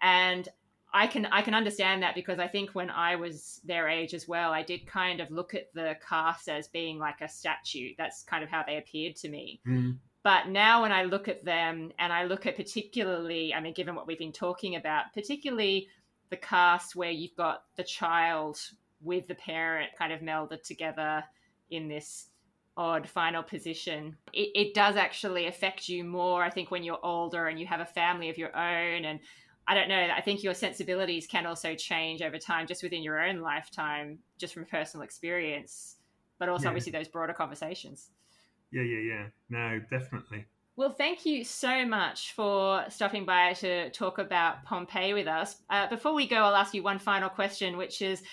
And 0.03 0.49
I 0.93 1.09
can 1.09 1.27
I 1.27 1.43
can 1.43 1.55
understand 1.55 2.03
that 2.03 2.15
because 2.15 2.39
I 2.39 2.47
think 2.47 2.71
when 2.71 2.89
I 2.89 3.17
was 3.17 3.61
their 3.65 3.89
age 3.89 4.15
as 4.15 4.29
well, 4.29 4.53
I 4.53 4.63
did 4.63 4.87
kind 4.87 5.21
of 5.21 5.31
look 5.31 5.55
at 5.55 5.73
the 5.75 5.97
cast 6.09 6.49
as 6.49 6.69
being 6.69 6.99
like 6.99 7.21
a 7.21 7.29
statue. 7.29 7.95
That's 7.99 8.23
kind 8.23 8.45
of 8.45 8.51
how 8.51 8.63
they 8.67 8.77
appeared 8.77 9.17
to 9.17 9.29
me. 9.29 9.61
Mm. 9.67 9.99
But 10.23 10.49
now 10.49 10.83
when 10.83 10.93
I 10.93 11.03
look 11.03 11.29
at 11.29 11.45
them 11.45 11.91
and 11.99 12.13
I 12.13 12.25
look 12.25 12.47
at 12.47 12.57
particularly, 12.57 13.53
I 13.53 13.61
mean, 13.61 13.75
given 13.75 13.95
what 13.95 14.07
we've 14.07 14.19
been 14.19 14.33
talking 14.33 14.77
about, 14.77 15.13
particularly 15.13 15.89
the 16.31 16.37
cast 16.37 16.97
where 16.97 17.11
you've 17.11 17.37
got 17.37 17.65
the 17.77 17.85
child 17.85 18.59
with 19.05 19.29
the 19.29 19.35
parent 19.35 19.91
kind 19.99 20.13
of 20.13 20.21
melded 20.21 20.63
together 20.63 21.25
in 21.71 21.89
this 21.89 22.29
odd 22.77 23.09
final 23.09 23.43
position. 23.43 24.17
It, 24.33 24.51
it, 24.55 24.75
does 24.75 24.97
actually 24.97 25.47
affect 25.47 25.89
you 25.89 26.05
more, 26.05 26.43
I 26.43 26.51
think, 26.51 26.71
when 26.71 26.83
you're 26.83 27.05
older 27.05 27.47
and 27.47 27.59
you 27.59 27.67
have 27.67 27.81
a 27.81 27.87
family 27.87 28.31
of 28.31 28.39
your 28.39 28.55
own. 28.57 29.05
And 29.05 29.21
I 29.69 29.75
don't 29.75 29.89
know, 29.89 30.09
I 30.15 30.21
think 30.21 30.43
your 30.43 30.55
sensibilities 30.55 31.27
can 31.27 31.47
also 31.47 31.75
change 31.75 32.21
over 32.21 32.39
time 32.39 32.67
just 32.67 32.83
within 32.83 33.03
your 33.03 33.21
own 33.21 33.41
lifetime, 33.41 34.19
just 34.39 34.55
from 34.55 34.65
personal 34.65 35.05
experience, 35.05 35.97
but 36.39 36.49
also 36.49 36.65
yeah. 36.65 36.71
obviously 36.71 36.93
those 36.93 37.09
broader 37.09 37.33
conversations. 37.33 38.11
Yeah, 38.73 38.83
yeah, 38.83 38.99
yeah. 38.99 39.27
No, 39.49 39.81
definitely. 39.91 40.47
Well, 40.77 40.91
thank 40.91 41.25
you 41.25 41.45
so 41.45 41.87
much 41.87 42.33
for 42.33 42.85
stopping 42.89 43.25
by 43.25 43.53
to 43.55 43.91
talk 43.91 44.19
about 44.19 44.65
Pompeii 44.65 45.15
with 45.15 45.29
us. 45.29 45.57
Uh, 45.71 45.89
before 45.89 46.15
we 46.15 46.27
go, 46.27 46.37
I'll 46.39 46.57
ask 46.57 46.75
you 46.75 46.83
one 46.83 46.99
final 46.99 47.29
question, 47.29 47.77
which 47.77 48.03
is 48.03 48.25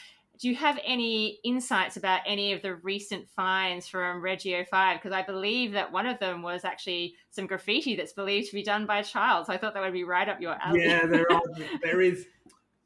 do 0.41 0.49
you 0.49 0.55
have 0.55 0.79
any 0.83 1.39
insights 1.43 1.97
about 1.97 2.21
any 2.25 2.51
of 2.51 2.63
the 2.63 2.73
recent 2.77 3.29
finds 3.29 3.87
from 3.87 4.23
Regio 4.23 4.65
5? 4.71 4.97
Because 4.97 5.15
I 5.15 5.21
believe 5.21 5.71
that 5.73 5.91
one 5.91 6.07
of 6.07 6.17
them 6.17 6.41
was 6.41 6.65
actually 6.65 7.13
some 7.29 7.45
graffiti 7.45 7.95
that's 7.95 8.13
believed 8.13 8.47
to 8.47 8.55
be 8.55 8.63
done 8.63 8.87
by 8.87 8.99
a 8.99 9.03
child. 9.03 9.45
So 9.45 9.53
I 9.53 9.57
thought 9.57 9.75
that 9.75 9.83
would 9.83 9.93
be 9.93 10.03
right 10.03 10.27
up 10.27 10.41
your 10.41 10.55
alley. 10.59 10.83
Yeah, 10.83 11.05
there 11.05 11.31
are. 11.31 11.41
there 11.83 12.01
is. 12.01 12.25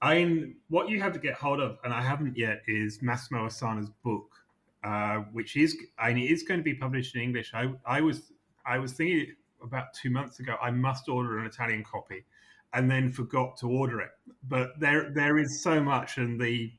I 0.01 0.15
mean, 0.15 0.57
what 0.67 0.89
you 0.89 0.99
have 1.01 1.13
to 1.13 1.19
get 1.19 1.35
hold 1.35 1.61
of, 1.61 1.77
and 1.85 1.93
I 1.93 2.01
haven't 2.01 2.37
yet, 2.37 2.61
is 2.67 3.01
Massimo 3.01 3.45
Osanna's 3.45 3.89
book, 4.03 4.35
uh, 4.83 5.19
which 5.31 5.55
is, 5.55 5.77
I 5.97 6.13
mean, 6.13 6.25
it 6.25 6.31
is 6.31 6.43
going 6.43 6.59
to 6.59 6.63
be 6.63 6.73
published 6.75 7.15
in 7.15 7.21
English. 7.21 7.53
I, 7.53 7.71
I 7.85 8.01
was, 8.01 8.33
I 8.65 8.79
was 8.79 8.91
thinking 8.91 9.33
about 9.63 9.93
two 9.93 10.09
months 10.09 10.41
ago, 10.41 10.57
I 10.61 10.71
must 10.71 11.07
order 11.07 11.39
an 11.39 11.45
Italian 11.45 11.85
copy, 11.85 12.25
and 12.73 12.91
then 12.91 13.13
forgot 13.13 13.55
to 13.59 13.69
order 13.69 14.01
it. 14.01 14.11
But 14.43 14.77
there, 14.77 15.11
there 15.15 15.37
is 15.37 15.63
so 15.63 15.81
much, 15.81 16.17
and 16.17 16.39
the 16.39 16.73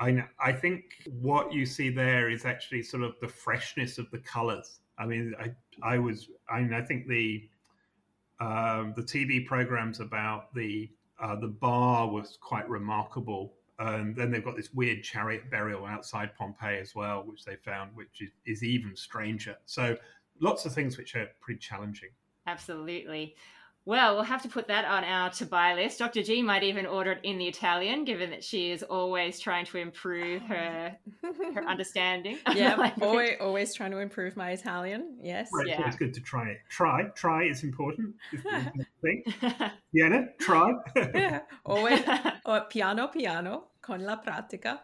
I 0.00 0.24
I 0.38 0.52
think 0.52 0.96
what 1.20 1.52
you 1.52 1.66
see 1.66 1.90
there 1.90 2.30
is 2.30 2.44
actually 2.44 2.82
sort 2.82 3.02
of 3.02 3.14
the 3.20 3.28
freshness 3.28 3.98
of 3.98 4.10
the 4.10 4.18
colors. 4.18 4.80
I 4.98 5.06
mean, 5.06 5.34
I 5.38 5.54
I 5.82 5.98
was 5.98 6.28
I 6.50 6.60
mean 6.60 6.74
I 6.74 6.82
think 6.82 7.06
the 7.08 7.48
uh, 8.40 8.84
the 8.96 9.02
TV 9.02 9.46
programs 9.46 10.00
about 10.00 10.52
the 10.54 10.90
uh, 11.20 11.36
the 11.36 11.48
bar 11.48 12.08
was 12.08 12.38
quite 12.40 12.68
remarkable. 12.68 13.54
And 13.78 14.14
then 14.14 14.30
they've 14.30 14.44
got 14.44 14.56
this 14.56 14.72
weird 14.72 15.02
chariot 15.02 15.50
burial 15.50 15.84
outside 15.84 16.30
Pompeii 16.36 16.78
as 16.78 16.94
well, 16.94 17.24
which 17.24 17.44
they 17.44 17.56
found, 17.56 17.90
which 17.94 18.20
is, 18.20 18.30
is 18.46 18.62
even 18.62 18.94
stranger. 18.94 19.56
So 19.66 19.96
lots 20.40 20.64
of 20.64 20.72
things 20.72 20.96
which 20.96 21.16
are 21.16 21.28
pretty 21.40 21.58
challenging. 21.58 22.10
Absolutely. 22.46 23.34
Well, 23.86 24.14
we'll 24.14 24.24
have 24.24 24.42
to 24.42 24.48
put 24.48 24.68
that 24.68 24.86
on 24.86 25.04
our 25.04 25.28
to 25.30 25.44
buy 25.44 25.74
list. 25.74 25.98
Dr. 25.98 26.22
G 26.22 26.42
might 26.42 26.62
even 26.62 26.86
order 26.86 27.12
it 27.12 27.20
in 27.22 27.36
the 27.36 27.46
Italian, 27.46 28.04
given 28.04 28.30
that 28.30 28.42
she 28.42 28.70
is 28.70 28.82
always 28.82 29.38
trying 29.38 29.66
to 29.66 29.78
improve 29.78 30.40
her 30.42 30.96
her 31.22 31.64
understanding. 31.68 32.38
Yeah, 32.54 32.92
always, 33.02 33.32
always 33.40 33.74
trying 33.74 33.90
to 33.90 33.98
improve 33.98 34.36
my 34.36 34.52
Italian. 34.52 35.18
Yes. 35.20 35.50
Right, 35.52 35.66
yeah. 35.66 35.86
It's 35.86 35.96
good 35.96 36.14
to 36.14 36.20
try 36.20 36.50
it. 36.50 36.58
Try, 36.68 37.04
try 37.14 37.44
is 37.44 37.62
important. 37.64 38.14
thing. 39.02 39.24
Viene, 39.92 40.28
try. 40.38 40.72
yeah, 40.96 41.40
always. 41.66 42.00
Oh, 42.46 42.60
piano, 42.70 43.08
piano, 43.08 43.64
con 43.82 44.04
la 44.04 44.16
pratica. 44.16 44.80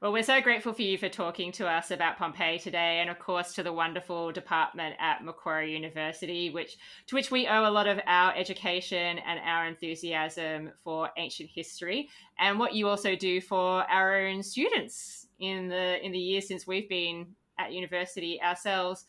Well, 0.00 0.12
we're 0.12 0.22
so 0.22 0.40
grateful 0.40 0.72
for 0.72 0.82
you 0.82 0.96
for 0.96 1.08
talking 1.08 1.50
to 1.52 1.66
us 1.66 1.90
about 1.90 2.18
Pompeii 2.18 2.60
today, 2.60 3.00
and 3.00 3.10
of 3.10 3.18
course 3.18 3.52
to 3.54 3.64
the 3.64 3.72
wonderful 3.72 4.30
department 4.30 4.94
at 5.00 5.24
Macquarie 5.24 5.72
University, 5.72 6.50
which 6.50 6.76
to 7.08 7.16
which 7.16 7.32
we 7.32 7.48
owe 7.48 7.68
a 7.68 7.72
lot 7.72 7.88
of 7.88 7.98
our 8.06 8.32
education 8.36 9.18
and 9.18 9.40
our 9.44 9.66
enthusiasm 9.66 10.70
for 10.84 11.10
ancient 11.16 11.50
history, 11.52 12.08
and 12.38 12.60
what 12.60 12.74
you 12.74 12.86
also 12.86 13.16
do 13.16 13.40
for 13.40 13.82
our 13.90 14.14
own 14.20 14.40
students 14.40 15.26
in 15.40 15.66
the 15.68 16.04
in 16.06 16.12
the 16.12 16.18
years 16.18 16.46
since 16.46 16.64
we've 16.64 16.88
been 16.88 17.34
at 17.58 17.72
university 17.72 18.40
ourselves. 18.40 19.04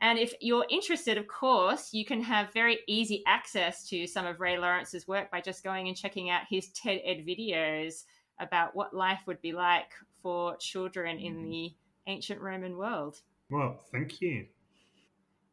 And 0.00 0.18
if 0.18 0.32
you're 0.40 0.64
interested, 0.70 1.18
of 1.18 1.28
course, 1.28 1.92
you 1.92 2.06
can 2.06 2.22
have 2.22 2.50
very 2.54 2.78
easy 2.88 3.22
access 3.26 3.86
to 3.90 4.06
some 4.06 4.24
of 4.24 4.40
Ray 4.40 4.56
Laurence's 4.56 5.06
work 5.06 5.30
by 5.30 5.42
just 5.42 5.62
going 5.62 5.88
and 5.88 5.96
checking 5.98 6.30
out 6.30 6.44
his 6.48 6.70
TED 6.70 7.02
Ed 7.04 7.26
videos 7.28 8.04
about 8.40 8.74
what 8.74 8.94
life 8.94 9.20
would 9.26 9.40
be 9.40 9.52
like 9.52 9.92
for 10.22 10.56
children 10.56 11.18
in 11.18 11.36
mm. 11.36 11.50
the 11.50 11.74
ancient 12.06 12.40
Roman 12.40 12.76
world. 12.76 13.20
Well, 13.50 13.80
thank 13.92 14.20
you. 14.20 14.46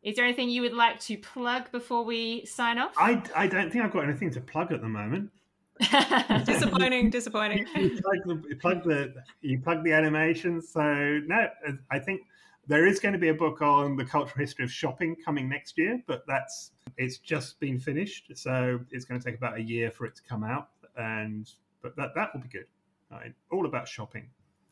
Is 0.03 0.15
there 0.15 0.25
anything 0.25 0.49
you 0.49 0.61
would 0.61 0.73
like 0.73 0.99
to 1.01 1.17
plug 1.17 1.71
before 1.71 2.03
we 2.03 2.45
sign 2.45 2.77
off? 2.77 2.93
I, 2.97 3.21
I 3.35 3.47
don't 3.47 3.71
think 3.71 3.83
I've 3.83 3.91
got 3.91 4.03
anything 4.03 4.31
to 4.31 4.41
plug 4.41 4.71
at 4.71 4.81
the 4.81 4.88
moment. 4.88 5.31
disappointing, 6.45 7.09
disappointing. 7.09 7.65
You 7.75 7.99
plug, 8.01 8.17
the, 8.25 8.43
you 8.49 8.55
plug 8.55 8.83
the 8.83 9.13
you 9.41 9.59
plug 9.59 9.83
the 9.83 9.93
animations. 9.93 10.69
So 10.69 10.81
no, 10.81 11.47
I 11.91 11.99
think 11.99 12.21
there 12.67 12.85
is 12.85 12.99
going 12.99 13.13
to 13.13 13.19
be 13.19 13.29
a 13.29 13.33
book 13.33 13.61
on 13.61 13.95
the 13.95 14.05
cultural 14.05 14.39
history 14.39 14.65
of 14.65 14.71
shopping 14.71 15.15
coming 15.23 15.47
next 15.49 15.77
year, 15.77 16.01
but 16.07 16.23
that's 16.27 16.71
it's 16.97 17.17
just 17.17 17.59
been 17.59 17.79
finished, 17.79 18.31
so 18.35 18.79
it's 18.91 19.05
going 19.05 19.19
to 19.19 19.25
take 19.25 19.38
about 19.38 19.57
a 19.57 19.61
year 19.61 19.91
for 19.91 20.05
it 20.05 20.15
to 20.15 20.23
come 20.23 20.43
out, 20.43 20.69
and 20.95 21.49
but 21.81 21.95
that 21.95 22.15
that 22.15 22.33
will 22.33 22.41
be 22.41 22.49
good. 22.49 22.65
Right? 23.12 23.34
All 23.51 23.66
about 23.66 23.88
shopping. 23.88 24.30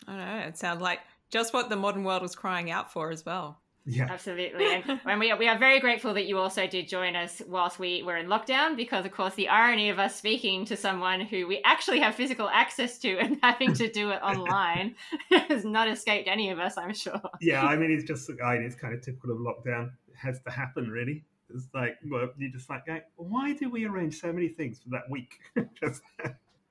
I 0.08 0.16
don't 0.16 0.26
know. 0.26 0.38
It 0.48 0.58
sounds 0.58 0.82
like 0.82 1.00
just 1.32 1.54
what 1.54 1.70
the 1.70 1.76
modern 1.76 2.04
world 2.04 2.22
was 2.22 2.36
crying 2.36 2.72
out 2.72 2.92
for 2.92 3.12
as 3.12 3.26
well. 3.26 3.60
Yeah, 3.88 4.08
absolutely. 4.10 4.66
And, 4.66 5.00
and 5.06 5.20
we, 5.20 5.32
we 5.36 5.48
are 5.48 5.58
very 5.58 5.80
grateful 5.80 6.16
that 6.16 6.26
you 6.26 6.40
also 6.40 6.66
did 6.66 6.88
join 6.88 7.16
us 7.16 7.42
whilst 7.48 7.78
we 7.78 8.02
were 8.02 8.18
in 8.18 8.26
lockdown, 8.26 8.76
because 8.76 9.06
of 9.06 9.12
course 9.12 9.36
the 9.36 9.48
irony 9.48 9.90
of 9.90 10.00
us 10.00 10.16
speaking 10.16 10.66
to 10.66 10.76
someone 10.76 11.22
who 11.22 11.46
we 11.46 11.62
actually 11.64 12.00
have 12.00 12.16
physical 12.16 12.50
access 12.50 12.98
to 13.00 13.18
and 13.20 13.38
having 13.44 13.74
to 13.76 13.92
do 13.92 14.10
it 14.10 14.22
online 14.24 14.96
has 15.50 15.64
not 15.64 15.88
escaped 15.88 16.28
any 16.28 16.50
of 16.50 16.58
us, 16.58 16.78
I'm 16.78 16.96
sure. 16.96 17.22
Yeah, 17.42 17.64
I 17.64 17.76
mean, 17.76 17.92
it's 17.92 18.04
just 18.04 18.30
I 18.44 18.56
mean, 18.56 18.64
it's 18.64 18.76
kind 18.76 18.94
of 18.94 19.02
typical 19.02 19.32
of 19.32 19.38
lockdown. 19.38 19.92
It 20.08 20.16
has 20.20 20.42
to 20.42 20.50
happen, 20.50 20.90
really. 20.90 21.24
It's 21.54 21.68
like 21.76 21.98
well, 22.10 22.30
you 22.38 22.52
just 22.52 22.70
like 22.72 22.88
going, 22.88 23.02
why 23.18 23.54
do 23.54 23.70
we 23.70 23.86
arrange 23.86 24.20
so 24.20 24.34
many 24.34 24.48
things 24.48 24.80
for 24.80 24.90
that 24.90 25.08
week? 25.12 25.40
just 25.80 26.02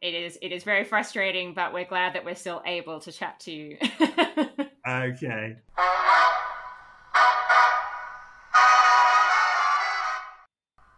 it 0.05 0.13
is 0.13 0.39
it 0.43 0.53
is 0.53 0.65
very 0.65 0.85
frustrating, 0.85 1.55
but 1.55 1.73
we're 1.73 1.87
glad 1.87 2.15
that 2.15 2.27
we're 2.27 2.35
still 2.35 2.63
able 2.67 3.01
to 3.01 3.11
chat 3.11 3.41
to 3.41 3.51
you. 3.53 3.79
okay. 4.87 5.57